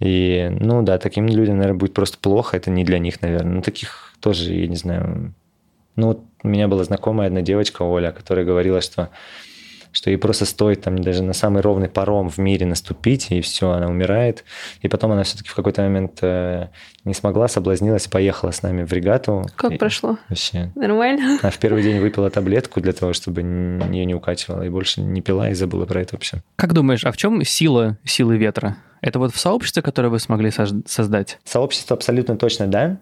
И, 0.00 0.48
ну 0.58 0.82
да, 0.82 0.98
таким 0.98 1.26
людям, 1.28 1.58
наверное, 1.58 1.78
будет 1.78 1.94
просто 1.94 2.18
плохо, 2.18 2.56
это 2.56 2.70
не 2.70 2.84
для 2.84 2.98
них, 2.98 3.22
наверное. 3.22 3.54
Ну, 3.54 3.62
таких 3.62 4.03
тоже, 4.24 4.54
я 4.54 4.66
не 4.66 4.76
знаю. 4.76 5.34
Ну, 5.96 6.06
вот 6.08 6.24
у 6.42 6.48
меня 6.48 6.66
была 6.66 6.82
знакомая 6.84 7.26
одна 7.26 7.42
девочка, 7.42 7.82
Оля, 7.82 8.10
которая 8.10 8.46
говорила, 8.46 8.80
что 8.80 9.10
что 9.92 10.10
ей 10.10 10.16
просто 10.16 10.44
стоит 10.44 10.80
там 10.80 10.98
даже 10.98 11.22
на 11.22 11.34
самый 11.34 11.62
ровный 11.62 11.88
паром 11.88 12.28
в 12.28 12.38
мире 12.38 12.66
наступить, 12.66 13.30
и 13.30 13.40
все, 13.40 13.70
она 13.70 13.86
умирает. 13.86 14.42
И 14.82 14.88
потом 14.88 15.12
она 15.12 15.22
все-таки 15.22 15.50
в 15.50 15.54
какой-то 15.54 15.82
момент 15.82 16.18
э, 16.20 16.66
не 17.04 17.14
смогла, 17.14 17.46
соблазнилась, 17.46 18.08
поехала 18.08 18.50
с 18.50 18.62
нами 18.62 18.82
в 18.82 18.92
регату. 18.92 19.46
Как 19.54 19.70
и, 19.70 19.76
прошло? 19.76 20.18
Вообще. 20.28 20.72
Нормально? 20.74 21.38
Она 21.40 21.50
в 21.50 21.58
первый 21.58 21.84
день 21.84 22.00
выпила 22.00 22.28
таблетку 22.28 22.80
для 22.80 22.92
того, 22.92 23.12
чтобы 23.12 23.42
ее 23.42 24.04
не 24.04 24.14
укачивала, 24.16 24.62
и 24.62 24.68
больше 24.68 25.00
не 25.00 25.20
пила 25.20 25.50
и 25.50 25.54
забыла 25.54 25.86
про 25.86 26.00
это 26.00 26.16
вообще. 26.16 26.42
Как 26.56 26.72
думаешь, 26.72 27.04
а 27.04 27.12
в 27.12 27.16
чем 27.16 27.44
сила 27.44 27.96
силы 28.04 28.36
ветра? 28.36 28.78
Это 29.00 29.20
вот 29.20 29.32
в 29.32 29.38
сообществе, 29.38 29.80
которое 29.80 30.08
вы 30.08 30.18
смогли 30.18 30.50
создать? 30.50 31.38
Сообщество 31.44 31.94
абсолютно 31.94 32.36
точно, 32.36 32.66
да. 32.66 32.98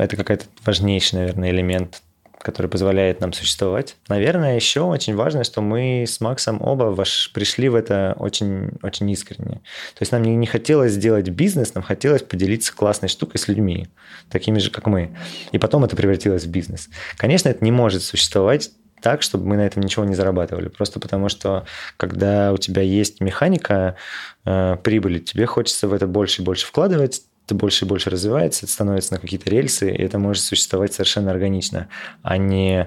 Это 0.00 0.16
какой-то 0.16 0.46
важнейший, 0.64 1.20
наверное, 1.20 1.50
элемент 1.50 2.02
который 2.42 2.68
позволяет 2.68 3.20
нам 3.20 3.32
существовать. 3.32 3.96
Наверное, 4.08 4.56
еще 4.56 4.80
очень 4.80 5.14
важно, 5.14 5.44
что 5.44 5.60
мы 5.60 6.04
с 6.08 6.20
Максом 6.20 6.62
оба 6.62 6.84
ваш, 6.84 7.30
пришли 7.32 7.68
в 7.68 7.74
это 7.74 8.16
очень, 8.18 8.70
очень 8.82 9.10
искренне. 9.10 9.56
То 9.56 10.00
есть 10.00 10.12
нам 10.12 10.22
не, 10.22 10.34
не 10.34 10.46
хотелось 10.46 10.92
сделать 10.92 11.28
бизнес, 11.28 11.74
нам 11.74 11.84
хотелось 11.84 12.22
поделиться 12.22 12.74
классной 12.74 13.10
штукой 13.10 13.38
с 13.38 13.46
людьми, 13.46 13.88
такими 14.30 14.58
же, 14.58 14.70
как 14.70 14.86
мы. 14.86 15.14
И 15.52 15.58
потом 15.58 15.84
это 15.84 15.96
превратилось 15.96 16.44
в 16.44 16.50
бизнес. 16.50 16.88
Конечно, 17.16 17.50
это 17.50 17.62
не 17.62 17.72
может 17.72 18.02
существовать 18.02 18.70
так, 19.02 19.22
чтобы 19.22 19.46
мы 19.46 19.56
на 19.56 19.66
этом 19.66 19.82
ничего 19.82 20.04
не 20.04 20.14
зарабатывали. 20.14 20.68
Просто 20.68 21.00
потому 21.00 21.28
что, 21.28 21.66
когда 21.96 22.52
у 22.52 22.58
тебя 22.58 22.82
есть 22.82 23.20
механика 23.20 23.96
э, 24.44 24.76
прибыли, 24.82 25.18
тебе 25.18 25.46
хочется 25.46 25.88
в 25.88 25.92
это 25.92 26.06
больше 26.06 26.42
и 26.42 26.44
больше 26.44 26.66
вкладывать, 26.66 27.22
это 27.50 27.56
больше 27.56 27.84
и 27.84 27.88
больше 27.88 28.10
развивается, 28.10 28.64
это 28.64 28.72
становится 28.72 29.14
на 29.14 29.18
какие-то 29.18 29.50
рельсы, 29.50 29.90
и 29.90 30.02
это 30.02 30.18
может 30.18 30.44
существовать 30.44 30.92
совершенно 30.92 31.32
органично, 31.32 31.88
а 32.22 32.36
не 32.36 32.86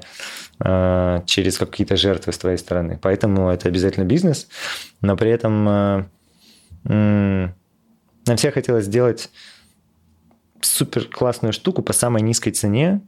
э, 0.59 1.21
через 1.25 1.57
какие-то 1.57 1.97
жертвы 1.97 2.31
с 2.31 2.37
твоей 2.37 2.57
стороны. 2.57 2.97
Поэтому 3.01 3.49
это 3.49 3.67
обязательно 3.67 4.05
бизнес, 4.05 4.47
но 5.01 5.17
при 5.17 5.31
этом 5.31 5.67
э, 5.67 6.05
э, 6.85 7.49
нам 8.25 8.37
всем 8.37 8.53
хотелось 8.53 8.85
сделать 8.85 9.29
супер 10.61 11.09
классную 11.09 11.51
штуку 11.51 11.81
по 11.81 11.91
самой 11.91 12.21
низкой 12.21 12.51
цене, 12.51 13.01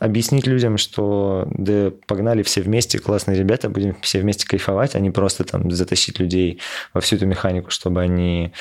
объяснить 0.00 0.46
людям, 0.46 0.78
что 0.78 1.46
да 1.50 1.92
погнали 2.06 2.42
все 2.42 2.60
вместе, 2.60 2.98
классные 2.98 3.38
ребята, 3.38 3.68
будем 3.68 3.96
все 4.00 4.20
вместе 4.20 4.46
кайфовать, 4.46 4.94
а 4.94 5.00
не 5.00 5.10
просто 5.10 5.44
там 5.44 5.70
затащить 5.70 6.18
людей 6.18 6.60
во 6.94 7.00
всю 7.00 7.16
эту 7.16 7.26
механику, 7.26 7.70
чтобы 7.70 8.00
они 8.02 8.52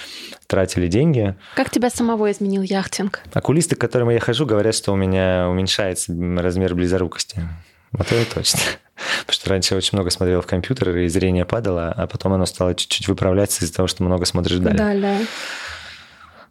тратили 0.47 0.88
деньги. 0.88 1.36
Как 1.55 1.69
тебя 1.69 1.89
самого 1.89 2.32
изменил 2.32 2.61
яхтинг? 2.61 3.21
Окулисты, 3.34 3.75
к 3.75 3.80
которым 3.80 4.09
я 4.09 4.19
хожу, 4.19 4.45
говорят, 4.45 4.75
что 4.75 4.93
у 4.93 4.95
меня 4.95 5.47
уменьшается 5.49 6.13
размер 6.38 6.75
близорукости. 6.75 7.41
Вот 7.91 8.11
это 8.11 8.36
точно. 8.36 8.59
Потому 9.19 9.34
что 9.34 9.49
раньше 9.49 9.73
я 9.73 9.78
очень 9.78 9.91
много 9.93 10.09
смотрел 10.09 10.41
в 10.41 10.47
компьютер, 10.47 10.97
и 10.97 11.07
зрение 11.07 11.45
падало, 11.45 11.93
а 11.95 12.07
потом 12.07 12.34
оно 12.34 12.45
стало 12.45 12.73
чуть-чуть 12.73 13.07
выправляться 13.07 13.63
из-за 13.63 13.73
того, 13.73 13.88
что 13.88 14.03
много 14.03 14.25
смотришь 14.25 14.57
вдаль. 14.57 14.75
Да, 14.75 14.93
да. 14.93 15.17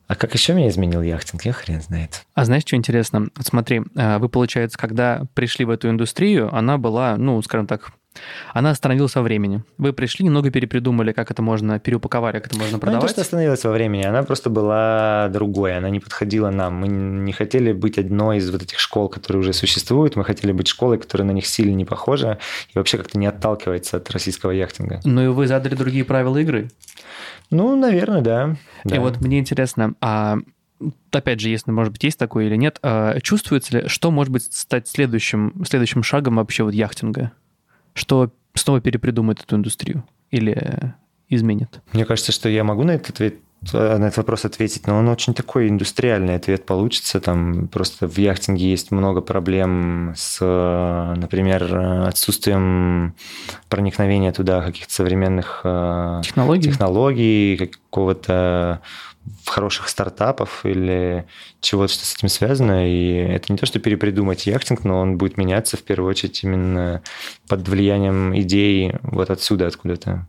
А 0.06 0.14
как 0.14 0.34
еще 0.34 0.54
меня 0.54 0.68
изменил 0.68 1.02
яхтинг, 1.02 1.44
я 1.44 1.52
хрен 1.52 1.80
знает. 1.80 2.24
А 2.34 2.44
знаешь, 2.44 2.62
что 2.64 2.76
интересно? 2.76 3.28
Вот 3.36 3.46
смотри, 3.46 3.82
э, 3.96 4.18
вы, 4.18 4.28
получается, 4.28 4.78
когда 4.78 5.22
пришли 5.34 5.64
в 5.64 5.70
эту 5.70 5.90
индустрию, 5.90 6.54
она 6.54 6.78
была, 6.78 7.16
ну, 7.16 7.40
скажем 7.42 7.66
так, 7.66 7.92
она 8.54 8.70
остановилась 8.70 9.14
во 9.14 9.22
времени. 9.22 9.62
Вы 9.78 9.92
пришли, 9.92 10.24
немного 10.24 10.50
перепридумали, 10.50 11.12
как 11.12 11.30
это 11.30 11.42
можно 11.42 11.78
переупаковать, 11.78 12.34
как 12.34 12.46
это 12.46 12.56
можно 12.56 12.78
продавать. 12.78 13.02
Она 13.02 13.02
не 13.02 13.08
то, 13.08 13.12
что 13.12 13.20
остановилась 13.22 13.64
во 13.64 13.72
времени, 13.72 14.04
она 14.04 14.22
просто 14.22 14.50
была 14.50 15.28
другой, 15.28 15.76
она 15.76 15.90
не 15.90 16.00
подходила 16.00 16.50
нам. 16.50 16.74
Мы 16.74 16.88
не 16.88 17.32
хотели 17.32 17.72
быть 17.72 17.98
одной 17.98 18.38
из 18.38 18.50
вот 18.50 18.62
этих 18.62 18.78
школ, 18.78 19.08
которые 19.08 19.40
уже 19.40 19.52
существуют, 19.52 20.16
мы 20.16 20.24
хотели 20.24 20.52
быть 20.52 20.68
школой, 20.68 20.98
которая 20.98 21.26
на 21.26 21.32
них 21.32 21.46
сильно 21.46 21.74
не 21.74 21.84
похожа 21.84 22.38
и 22.74 22.78
вообще 22.78 22.96
как-то 22.96 23.18
не 23.18 23.26
отталкивается 23.26 23.98
от 23.98 24.10
российского 24.10 24.50
яхтинга. 24.50 25.00
Ну 25.04 25.24
и 25.24 25.28
вы 25.28 25.46
задали 25.46 25.74
другие 25.74 26.04
правила 26.04 26.38
игры. 26.38 26.70
Ну, 27.50 27.76
наверное, 27.76 28.20
да. 28.20 28.56
И 28.84 28.88
да. 28.90 29.00
вот 29.00 29.20
мне 29.20 29.38
интересно, 29.38 29.94
а 30.00 30.38
опять 31.10 31.40
же, 31.40 31.48
если, 31.48 31.70
может 31.70 31.92
быть, 31.92 32.04
есть 32.04 32.18
такое 32.18 32.46
или 32.46 32.56
нет, 32.56 32.78
а 32.82 33.18
чувствуется 33.20 33.78
ли, 33.78 33.88
что 33.88 34.10
может 34.10 34.32
быть 34.32 34.42
стать 34.52 34.88
следующим, 34.88 35.64
следующим 35.66 36.02
шагом 36.02 36.36
вообще 36.36 36.64
вот 36.64 36.74
яхтинга? 36.74 37.32
Что 37.94 38.30
снова 38.54 38.80
перепридумает 38.80 39.42
эту 39.42 39.56
индустрию 39.56 40.04
или 40.30 40.94
изменит? 41.28 41.80
Мне 41.92 42.04
кажется, 42.04 42.32
что 42.32 42.48
я 42.48 42.64
могу 42.64 42.82
на 42.82 42.92
этот 42.92 43.10
ответ 43.10 43.36
на 43.72 44.06
этот 44.06 44.18
вопрос 44.18 44.44
ответить, 44.44 44.86
но 44.86 44.98
он 44.98 45.08
очень 45.08 45.34
такой 45.34 45.68
индустриальный 45.68 46.36
ответ 46.36 46.66
получится. 46.66 47.20
Там 47.20 47.68
просто 47.68 48.08
в 48.08 48.16
яхтинге 48.18 48.70
есть 48.70 48.90
много 48.90 49.20
проблем 49.20 50.12
с, 50.16 50.40
например, 51.16 52.06
отсутствием 52.06 53.14
проникновения 53.68 54.32
туда 54.32 54.62
каких-то 54.62 54.92
современных 54.92 55.60
э, 55.64 56.20
технологий, 56.22 56.68
технологий 56.70 57.56
какого-то 57.56 58.80
хороших 59.44 59.88
стартапов 59.88 60.64
или 60.64 61.26
чего-то, 61.60 61.92
что 61.92 62.04
с 62.04 62.14
этим 62.14 62.28
связано. 62.28 62.88
И 62.88 63.12
это 63.12 63.52
не 63.52 63.58
то, 63.58 63.66
что 63.66 63.78
перепридумать 63.78 64.46
яхтинг, 64.46 64.84
но 64.84 65.00
он 65.00 65.18
будет 65.18 65.36
меняться 65.36 65.76
в 65.76 65.82
первую 65.82 66.10
очередь 66.10 66.42
именно 66.44 67.02
под 67.48 67.68
влиянием 67.68 68.36
идей 68.38 68.94
вот 69.02 69.30
отсюда, 69.30 69.66
откуда-то. 69.66 70.26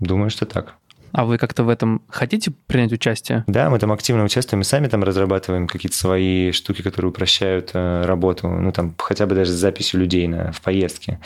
Думаю, 0.00 0.30
что 0.30 0.44
так. 0.46 0.74
А 1.16 1.24
вы 1.24 1.38
как-то 1.38 1.64
в 1.64 1.70
этом 1.70 2.02
хотите 2.10 2.50
принять 2.66 2.92
участие? 2.92 3.42
Да, 3.46 3.70
мы 3.70 3.78
там 3.78 3.90
активно 3.90 4.22
участвуем, 4.22 4.58
мы 4.58 4.64
сами 4.64 4.86
там 4.86 5.02
разрабатываем 5.02 5.66
какие-то 5.66 5.96
свои 5.96 6.52
штуки, 6.52 6.82
которые 6.82 7.08
упрощают 7.08 7.70
э, 7.72 8.02
работу, 8.04 8.48
ну 8.48 8.70
там 8.70 8.94
хотя 8.98 9.24
бы 9.24 9.34
даже 9.34 9.50
с 9.50 9.54
записью 9.54 10.00
людей 10.00 10.28
на, 10.28 10.52
в 10.52 10.60
поездке, 10.60 11.18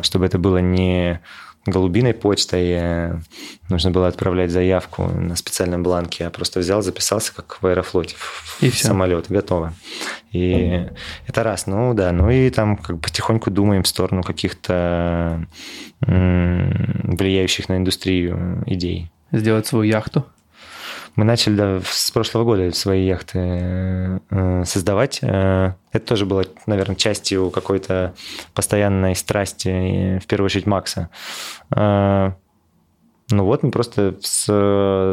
чтобы 0.00 0.26
это 0.26 0.38
было 0.38 0.58
не 0.58 1.20
голубиной 1.66 2.14
почтой 2.14 2.68
э, 2.70 3.18
нужно 3.68 3.90
было 3.90 4.06
отправлять 4.06 4.52
заявку 4.52 5.08
на 5.08 5.34
специальном 5.34 5.82
бланке. 5.82 6.24
Я 6.24 6.30
просто 6.30 6.60
взял, 6.60 6.80
записался, 6.80 7.34
как 7.34 7.60
в 7.60 7.66
аэрофлоте, 7.66 8.14
в, 8.16 8.62
и 8.62 8.70
в 8.70 8.78
самолет, 8.78 9.26
готово. 9.28 9.74
И 10.30 10.52
mm 10.52 10.96
это 11.26 11.42
раз. 11.42 11.66
Ну 11.66 11.94
да, 11.94 12.12
ну 12.12 12.30
и 12.30 12.48
там 12.50 12.76
как 12.76 12.96
бы 12.96 13.02
потихоньку 13.02 13.50
думаем 13.50 13.82
в 13.82 13.88
сторону 13.88 14.22
каких-то 14.22 15.46
влияющих 16.00 17.68
на 17.68 17.76
индустрию 17.76 18.62
идей 18.66 19.11
сделать 19.32 19.66
свою 19.66 19.84
яхту? 19.84 20.24
Мы 21.14 21.24
начали 21.24 21.56
да, 21.56 21.80
с 21.84 22.10
прошлого 22.10 22.44
года 22.44 22.72
свои 22.72 23.04
яхты 23.04 23.38
э, 23.38 24.64
создавать. 24.64 25.18
Э, 25.20 25.74
это 25.92 26.06
тоже 26.06 26.24
было, 26.24 26.44
наверное, 26.66 26.96
частью 26.96 27.50
какой-то 27.50 28.14
постоянной 28.54 29.14
страсти, 29.14 30.18
в 30.20 30.26
первую 30.26 30.46
очередь, 30.46 30.66
Макса. 30.66 31.10
Э, 31.76 32.32
ну 33.30 33.44
вот 33.44 33.62
мы 33.62 33.70
просто 33.70 34.16
с, 34.22 34.46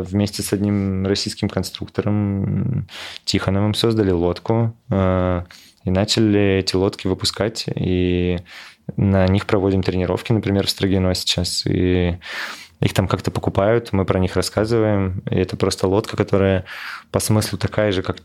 вместе 0.10 0.42
с 0.42 0.54
одним 0.54 1.06
российским 1.06 1.50
конструктором 1.50 2.88
Тихоновым 3.26 3.74
создали 3.74 4.12
лодку 4.12 4.76
и 4.92 5.90
начали 5.90 6.60
эти 6.60 6.76
лодки 6.76 7.08
выпускать. 7.08 7.66
И 7.74 8.40
на 8.98 9.26
них 9.28 9.46
проводим 9.46 9.84
тренировки, 9.84 10.34
например, 10.34 10.68
в 10.68 10.70
Строгино 10.70 11.14
сейчас. 11.16 11.66
И 11.66 12.18
их 12.82 12.94
там 12.94 13.08
как-то 13.08 13.32
покупают, 13.32 13.92
мы 13.92 14.06
про 14.06 14.20
них 14.20 14.36
рассказываем. 14.36 15.22
И 15.30 15.36
это 15.36 15.58
просто 15.58 15.88
лодка, 15.88 16.16
которая 16.16 16.66
по 17.12 17.20
смыслу 17.20 17.58
такая 17.58 17.92
же, 17.92 18.02
как 18.02 18.18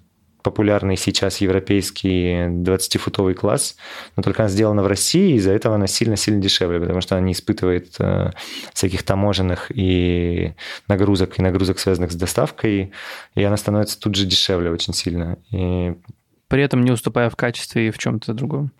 популярный 0.44 0.98
сейчас 0.98 1.38
европейский 1.38 2.48
20-футовый 2.48 3.32
класс, 3.32 3.76
но 4.14 4.22
только 4.22 4.42
она 4.42 4.50
сделана 4.50 4.82
в 4.82 4.86
России, 4.86 5.32
и 5.32 5.36
из-за 5.36 5.52
этого 5.52 5.74
она 5.74 5.86
сильно-сильно 5.86 6.40
дешевле, 6.40 6.78
потому 6.78 7.00
что 7.00 7.16
она 7.16 7.26
не 7.26 7.32
испытывает 7.32 7.96
э, 7.98 8.30
всяких 8.74 9.02
таможенных 9.04 9.72
и 9.74 10.52
нагрузок, 10.86 11.38
и 11.38 11.42
нагрузок, 11.42 11.78
связанных 11.78 12.12
с 12.12 12.14
доставкой, 12.14 12.92
и 13.34 13.42
она 13.42 13.56
становится 13.56 13.98
тут 13.98 14.14
же 14.16 14.26
дешевле 14.26 14.70
очень 14.70 14.92
сильно. 14.92 15.38
И... 15.50 15.94
При 16.48 16.62
этом 16.62 16.84
не 16.84 16.90
уступая 16.90 17.30
в 17.30 17.36
качестве 17.36 17.88
и 17.88 17.90
в 17.90 17.96
чем-то 17.96 18.34
другом. 18.34 18.70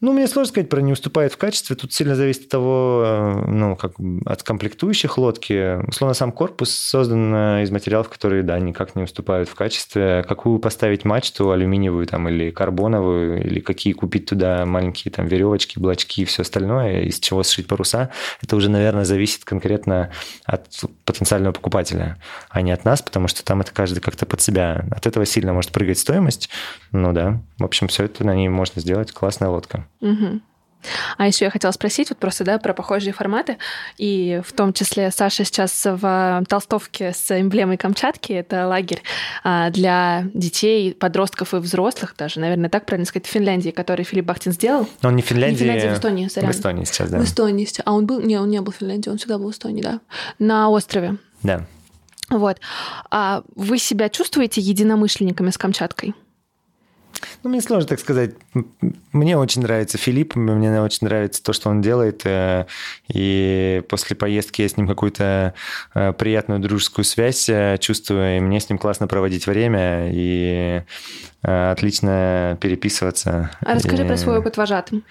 Ну, 0.00 0.12
мне 0.12 0.28
сложно 0.28 0.50
сказать 0.50 0.68
про 0.68 0.80
не 0.80 0.92
уступает 0.92 1.32
в 1.32 1.38
качестве. 1.38 1.74
Тут 1.74 1.92
сильно 1.92 2.14
зависит 2.14 2.44
от 2.44 2.48
того, 2.50 3.02
э, 3.04 3.44
ну, 3.48 3.74
как 3.74 3.94
от 4.26 4.44
комплектующих 4.44 5.18
лодки. 5.18 5.84
Условно, 5.88 6.14
сам 6.14 6.30
корпус 6.30 6.70
создан 6.70 7.34
э, 7.34 7.62
из 7.64 7.72
материалов, 7.72 8.08
которые, 8.08 8.44
да, 8.44 8.60
никак 8.60 8.94
не 8.94 9.02
уступают 9.02 9.48
в 9.48 9.56
качестве. 9.56 10.24
Какую 10.28 10.60
поставить 10.60 11.04
мачту, 11.04 11.50
алюминиевую 11.50 12.06
там 12.06 12.28
или 12.28 12.52
карбоновую, 12.52 13.44
или 13.44 13.58
какие 13.58 13.92
купить 13.92 14.26
туда 14.26 14.64
маленькие 14.66 15.10
там 15.10 15.26
веревочки, 15.26 15.80
блочки 15.80 16.20
и 16.20 16.24
все 16.24 16.42
остальное, 16.42 17.02
из 17.02 17.18
чего 17.18 17.42
сшить 17.42 17.66
паруса, 17.66 18.10
это 18.40 18.54
уже, 18.54 18.70
наверное, 18.70 19.04
зависит 19.04 19.44
конкретно 19.44 20.12
от 20.44 20.68
потенциального 21.08 21.52
покупателя, 21.52 22.18
а 22.50 22.60
не 22.60 22.70
от 22.70 22.84
нас, 22.84 23.00
потому 23.02 23.28
что 23.28 23.42
там 23.44 23.62
это 23.62 23.72
каждый 23.72 24.00
как-то 24.00 24.26
под 24.26 24.40
себя. 24.40 24.84
От 24.90 25.06
этого 25.06 25.24
сильно 25.24 25.54
может 25.54 25.72
прыгать 25.72 25.98
стоимость. 25.98 26.50
Ну 26.92 27.12
да, 27.12 27.40
в 27.58 27.64
общем, 27.64 27.88
все 27.88 28.04
это 28.04 28.24
на 28.24 28.34
ней 28.34 28.48
можно 28.48 28.80
сделать. 28.80 29.12
Классная 29.12 29.48
лодка. 29.48 29.86
Угу. 30.00 30.40
А 31.16 31.26
еще 31.26 31.46
я 31.46 31.50
хотела 31.50 31.72
спросить 31.72 32.10
вот 32.10 32.18
просто, 32.18 32.44
да, 32.44 32.58
про 32.58 32.72
похожие 32.72 33.12
форматы. 33.12 33.58
И 33.96 34.40
в 34.44 34.52
том 34.52 34.72
числе 34.72 35.10
Саша 35.10 35.44
сейчас 35.44 35.84
в 35.84 36.44
толстовке 36.48 37.12
с 37.12 37.38
эмблемой 37.38 37.76
Камчатки. 37.76 38.32
Это 38.32 38.66
лагерь 38.66 39.02
а, 39.44 39.70
для 39.70 40.24
детей, 40.34 40.94
подростков 40.94 41.54
и 41.54 41.56
взрослых 41.58 42.14
даже, 42.16 42.40
наверное, 42.40 42.70
так 42.70 42.86
правильно 42.86 43.06
сказать, 43.06 43.26
в 43.26 43.30
Финляндии, 43.30 43.70
который 43.70 44.04
Филипп 44.04 44.26
Бахтин 44.26 44.52
сделал. 44.52 44.88
Но 45.02 45.08
он 45.10 45.16
не 45.16 45.22
в 45.22 45.26
Финляндии. 45.26 45.64
Не 45.64 45.70
в 45.70 45.72
Финляндии, 45.72 45.88
в 45.88 45.98
Эстонии, 45.98 46.28
сорян. 46.28 46.52
В 46.52 46.54
Эстонии 46.54 46.84
сейчас, 46.84 47.10
да. 47.10 47.18
В 47.18 47.24
Эстонии. 47.24 47.68
А 47.84 47.92
он 47.92 48.06
был... 48.06 48.20
Не, 48.20 48.38
он 48.38 48.48
не 48.50 48.60
был 48.60 48.72
в 48.72 48.76
Финляндии, 48.76 49.08
он 49.08 49.18
всегда 49.18 49.38
был 49.38 49.48
в 49.48 49.52
Эстонии, 49.52 49.82
да. 49.82 50.00
На 50.38 50.68
острове. 50.70 51.16
Да. 51.42 51.66
Вот. 52.30 52.58
А 53.10 53.42
вы 53.54 53.78
себя 53.78 54.08
чувствуете 54.08 54.60
единомышленниками 54.60 55.50
с 55.50 55.58
Камчаткой? 55.58 56.14
Ну, 57.42 57.50
мне 57.50 57.60
сложно 57.60 57.88
так 57.88 58.00
сказать. 58.00 58.32
Мне 59.12 59.36
очень 59.36 59.62
нравится 59.62 59.98
Филипп, 59.98 60.36
мне 60.36 60.80
очень 60.80 61.06
нравится 61.06 61.42
то, 61.42 61.52
что 61.52 61.70
он 61.70 61.80
делает. 61.80 62.22
Э, 62.24 62.66
и 63.12 63.82
после 63.88 64.16
поездки 64.16 64.62
я 64.62 64.68
с 64.68 64.76
ним 64.76 64.86
какую-то 64.86 65.54
э, 65.94 66.12
приятную 66.12 66.60
дружескую 66.60 67.04
связь 67.04 67.48
э, 67.48 67.78
чувствую, 67.80 68.36
и 68.36 68.40
мне 68.40 68.60
с 68.60 68.68
ним 68.68 68.78
классно 68.78 69.06
проводить 69.06 69.46
время 69.46 70.10
и 70.12 70.82
отлично 71.42 72.58
переписываться. 72.60 73.50
А 73.60 73.74
расскажи 73.74 74.04
и... 74.04 74.06
про 74.06 74.16
свой 74.16 74.38
опыт 74.38 74.56
вожатым. 74.56 75.04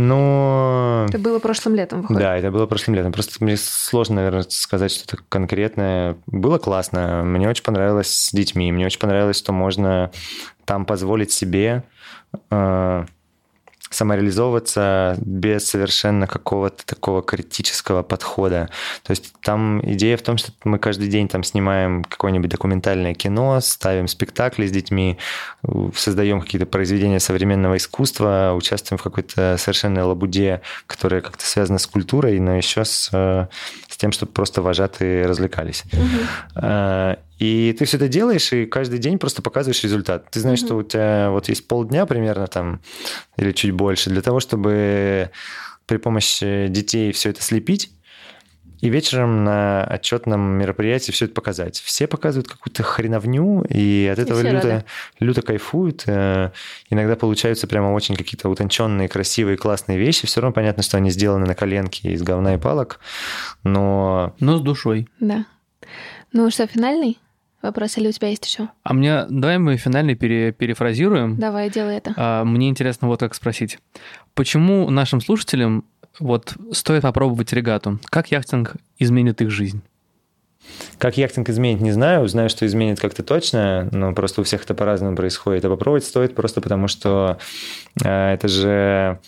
Но... 0.00 1.06
Это 1.08 1.18
было 1.18 1.40
прошлым 1.40 1.74
летом, 1.74 2.02
выходит? 2.02 2.22
Да, 2.22 2.36
это 2.36 2.52
было 2.52 2.66
прошлым 2.66 2.94
летом. 2.94 3.10
Просто 3.10 3.42
мне 3.42 3.56
сложно, 3.56 4.14
наверное, 4.14 4.46
сказать 4.48 4.92
что-то 4.92 5.20
конкретное. 5.28 6.16
Было 6.26 6.58
классно. 6.58 7.24
Мне 7.24 7.48
очень 7.48 7.64
понравилось 7.64 8.06
с 8.06 8.30
детьми. 8.30 8.70
Мне 8.70 8.86
очень 8.86 9.00
понравилось, 9.00 9.38
что 9.38 9.52
можно 9.52 10.12
там 10.66 10.86
позволить 10.86 11.32
себе 11.32 11.82
э, 12.48 13.06
самореализовываться 13.90 15.16
без 15.20 15.66
совершенно 15.66 16.26
какого-то 16.26 16.84
такого 16.86 17.22
критического 17.22 18.02
подхода. 18.02 18.68
То 19.02 19.10
есть 19.10 19.32
там 19.42 19.80
идея 19.92 20.16
в 20.16 20.22
том, 20.22 20.38
что 20.38 20.52
мы 20.64 20.78
каждый 20.78 21.08
день 21.08 21.28
там 21.28 21.42
снимаем 21.44 22.04
какое-нибудь 22.04 22.50
документальное 22.50 23.14
кино, 23.14 23.60
ставим 23.60 24.08
спектакли 24.08 24.66
с 24.66 24.70
детьми, 24.70 25.18
создаем 25.94 26.40
какие-то 26.40 26.66
произведения 26.66 27.20
современного 27.20 27.76
искусства, 27.76 28.54
участвуем 28.56 28.98
в 28.98 29.02
какой-то 29.02 29.56
совершенно 29.58 30.06
лабуде, 30.06 30.60
которая 30.86 31.20
как-то 31.20 31.44
связана 31.44 31.78
с 31.78 31.86
культурой, 31.86 32.38
но 32.40 32.56
еще 32.56 32.84
с, 32.84 33.08
с 33.08 33.96
тем, 33.96 34.12
чтобы 34.12 34.32
просто 34.32 34.62
вожатые 34.62 35.26
развлекались. 35.26 35.84
Угу. 35.92 37.16
И 37.38 37.74
ты 37.78 37.84
все 37.84 37.96
это 37.96 38.08
делаешь, 38.08 38.52
и 38.52 38.66
каждый 38.66 38.98
день 38.98 39.18
просто 39.18 39.42
показываешь 39.42 39.82
результат. 39.84 40.30
Ты 40.30 40.40
знаешь, 40.40 40.60
mm-hmm. 40.60 40.66
что 40.66 40.76
у 40.76 40.82
тебя 40.82 41.30
вот 41.30 41.48
есть 41.48 41.68
полдня 41.68 42.04
примерно 42.06 42.46
там, 42.46 42.80
или 43.36 43.52
чуть 43.52 43.70
больше, 43.72 44.10
для 44.10 44.22
того, 44.22 44.40
чтобы 44.40 45.30
при 45.86 45.96
помощи 45.98 46.66
детей 46.68 47.12
все 47.12 47.30
это 47.30 47.42
слепить, 47.42 47.90
и 48.80 48.90
вечером 48.90 49.44
на 49.44 49.84
отчетном 49.84 50.40
мероприятии 50.40 51.10
все 51.10 51.24
это 51.24 51.34
показать. 51.34 51.80
Все 51.80 52.06
показывают 52.06 52.48
какую-то 52.48 52.82
хреновню, 52.82 53.64
и 53.68 54.08
от 54.12 54.20
этого 54.20 54.40
и 54.40 54.48
люто, 54.48 54.84
люто 55.18 55.42
кайфуют. 55.42 56.04
Э, 56.06 56.50
иногда 56.88 57.16
получаются 57.16 57.66
прямо 57.66 57.92
очень 57.92 58.14
какие-то 58.14 58.48
утонченные, 58.48 59.08
красивые, 59.08 59.56
классные 59.56 59.98
вещи. 59.98 60.26
Все 60.26 60.40
равно 60.40 60.54
понятно, 60.54 60.84
что 60.84 60.96
они 60.96 61.10
сделаны 61.10 61.46
на 61.46 61.56
коленке 61.56 62.12
из 62.12 62.22
говна 62.22 62.54
и 62.54 62.58
палок, 62.58 63.00
но... 63.64 64.34
Но 64.38 64.58
с 64.58 64.60
душой. 64.60 65.08
Да. 65.18 65.44
Ну 66.32 66.48
что, 66.50 66.66
финальный? 66.66 67.18
Вопрос, 67.62 67.98
или 67.98 68.08
у 68.08 68.12
тебя 68.12 68.28
есть 68.28 68.46
еще? 68.46 68.68
А 68.84 68.92
мне, 68.94 69.26
давай 69.28 69.58
мы 69.58 69.76
финальный 69.76 70.14
пере, 70.14 70.52
перефразируем. 70.52 71.36
Давай, 71.36 71.70
делай 71.70 71.96
это. 71.96 72.14
А, 72.16 72.44
мне 72.44 72.68
интересно 72.68 73.08
вот 73.08 73.20
как 73.20 73.34
спросить. 73.34 73.78
Почему 74.34 74.88
нашим 74.90 75.20
слушателям 75.20 75.84
вот 76.20 76.54
стоит 76.72 77.02
попробовать 77.02 77.52
регату? 77.52 77.98
Как 78.06 78.30
яхтинг 78.30 78.76
изменит 78.98 79.40
их 79.42 79.50
жизнь? 79.50 79.82
Как 80.98 81.16
яхтинг 81.16 81.48
изменит, 81.48 81.80
не 81.80 81.90
знаю. 81.92 82.28
Знаю, 82.28 82.48
что 82.48 82.64
изменит 82.66 83.00
как-то 83.00 83.22
точно, 83.24 83.88
но 83.90 84.12
просто 84.12 84.40
у 84.40 84.44
всех 84.44 84.64
это 84.64 84.74
по-разному 84.74 85.16
происходит. 85.16 85.64
А 85.64 85.68
попробовать 85.68 86.04
стоит 86.04 86.34
просто 86.34 86.60
потому, 86.60 86.86
что 86.86 87.38
э, 88.04 88.34
это 88.34 88.48
же 88.48 89.20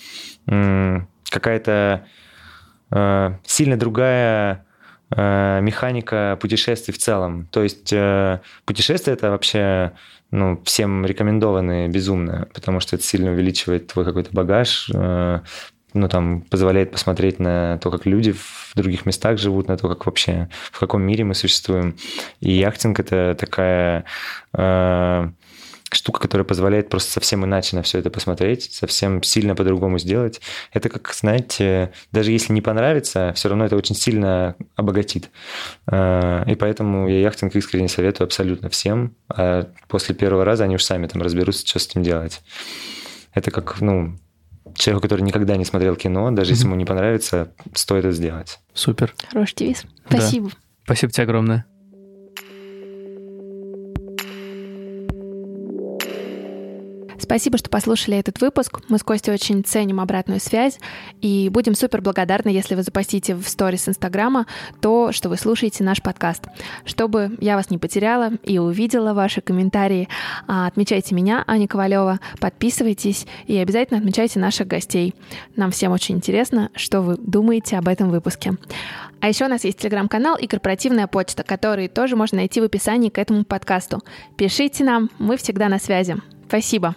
э, 0.46 1.00
какая-то 1.30 2.06
э, 2.90 3.30
сильно 3.44 3.76
другая 3.76 4.66
механика 5.16 6.38
путешествий 6.40 6.94
в 6.94 6.98
целом. 6.98 7.46
То 7.50 7.62
есть 7.62 7.92
э, 7.92 8.40
путешествия 8.64 9.14
это 9.14 9.30
вообще 9.30 9.92
ну, 10.30 10.60
всем 10.64 11.04
рекомендованы 11.04 11.88
безумно, 11.88 12.48
потому 12.54 12.80
что 12.80 12.96
это 12.96 13.04
сильно 13.04 13.32
увеличивает 13.32 13.88
твой 13.88 14.04
какой-то 14.04 14.30
багаж, 14.32 14.88
э, 14.94 15.40
ну, 15.92 16.08
там, 16.08 16.42
позволяет 16.42 16.92
посмотреть 16.92 17.40
на 17.40 17.78
то, 17.78 17.90
как 17.90 18.06
люди 18.06 18.32
в 18.32 18.72
других 18.76 19.06
местах 19.06 19.38
живут, 19.38 19.66
на 19.66 19.76
то, 19.76 19.88
как 19.88 20.06
вообще, 20.06 20.48
в 20.70 20.78
каком 20.78 21.02
мире 21.02 21.24
мы 21.24 21.34
существуем. 21.34 21.96
И 22.38 22.52
яхтинг– 22.52 23.00
это 23.00 23.36
такая 23.38 24.04
штука, 25.90 26.20
которая 26.20 26.44
позволяет 26.44 26.88
просто 26.88 27.12
совсем 27.12 27.44
иначе 27.44 27.76
на 27.76 27.82
все 27.82 27.98
это 27.98 28.10
посмотреть, 28.10 28.72
совсем 28.72 29.22
сильно 29.22 29.54
по-другому 29.54 29.98
сделать. 29.98 30.40
Это 30.72 30.88
как, 30.88 31.12
знаете, 31.14 31.92
даже 32.12 32.30
если 32.30 32.52
не 32.52 32.60
понравится, 32.60 33.32
все 33.34 33.48
равно 33.48 33.64
это 33.64 33.76
очень 33.76 33.94
сильно 33.94 34.56
обогатит. 34.76 35.30
А, 35.86 36.44
и 36.46 36.54
поэтому 36.54 37.08
я 37.08 37.20
яхтинг 37.20 37.54
искренне 37.56 37.88
советую 37.88 38.26
абсолютно 38.26 38.68
всем. 38.68 39.14
А 39.28 39.68
после 39.88 40.14
первого 40.14 40.44
раза 40.44 40.64
они 40.64 40.76
уж 40.76 40.84
сами 40.84 41.06
там 41.06 41.22
разберутся, 41.22 41.66
что 41.66 41.78
с 41.78 41.86
этим 41.86 42.02
делать. 42.02 42.40
Это 43.32 43.50
как, 43.50 43.80
ну, 43.80 44.18
человеку, 44.74 45.02
который 45.02 45.22
никогда 45.22 45.56
не 45.56 45.64
смотрел 45.64 45.96
кино, 45.96 46.30
даже 46.30 46.52
если 46.52 46.64
ему 46.64 46.76
не 46.76 46.84
понравится, 46.84 47.52
стоит 47.74 48.04
это 48.04 48.12
сделать. 48.12 48.58
Супер. 48.74 49.14
Хороший 49.28 49.54
девиз. 49.56 49.84
Спасибо. 50.06 50.50
Да. 50.50 50.56
Спасибо 50.84 51.12
тебе 51.12 51.24
огромное. 51.24 51.66
Спасибо, 57.30 57.58
что 57.58 57.70
послушали 57.70 58.18
этот 58.18 58.40
выпуск. 58.40 58.80
Мы 58.88 58.98
с 58.98 59.04
Костей 59.04 59.32
очень 59.32 59.62
ценим 59.62 60.00
обратную 60.00 60.40
связь 60.40 60.80
и 61.20 61.48
будем 61.48 61.76
супер 61.76 62.02
благодарны, 62.02 62.48
если 62.48 62.74
вы 62.74 62.82
запостите 62.82 63.36
в 63.36 63.46
сторис 63.46 63.88
Инстаграма 63.88 64.46
то, 64.80 65.12
что 65.12 65.28
вы 65.28 65.36
слушаете 65.36 65.84
наш 65.84 66.02
подкаст. 66.02 66.48
Чтобы 66.84 67.36
я 67.40 67.54
вас 67.54 67.70
не 67.70 67.78
потеряла 67.78 68.32
и 68.42 68.58
увидела 68.58 69.14
ваши 69.14 69.42
комментарии, 69.42 70.08
а, 70.48 70.66
отмечайте 70.66 71.14
меня, 71.14 71.44
Аня 71.46 71.68
Ковалева, 71.68 72.18
подписывайтесь 72.40 73.28
и 73.46 73.56
обязательно 73.58 74.00
отмечайте 74.00 74.40
наших 74.40 74.66
гостей. 74.66 75.14
Нам 75.54 75.70
всем 75.70 75.92
очень 75.92 76.16
интересно, 76.16 76.72
что 76.74 77.00
вы 77.00 77.16
думаете 77.16 77.78
об 77.78 77.86
этом 77.86 78.10
выпуске. 78.10 78.54
А 79.20 79.28
еще 79.28 79.44
у 79.44 79.48
нас 79.48 79.62
есть 79.62 79.78
телеграм-канал 79.78 80.36
и 80.36 80.48
корпоративная 80.48 81.06
почта, 81.06 81.44
которые 81.44 81.88
тоже 81.88 82.16
можно 82.16 82.38
найти 82.38 82.60
в 82.60 82.64
описании 82.64 83.08
к 83.08 83.18
этому 83.18 83.44
подкасту. 83.44 84.02
Пишите 84.36 84.82
нам, 84.82 85.10
мы 85.20 85.36
всегда 85.36 85.68
на 85.68 85.78
связи. 85.78 86.16
Спасибо. 86.48 86.96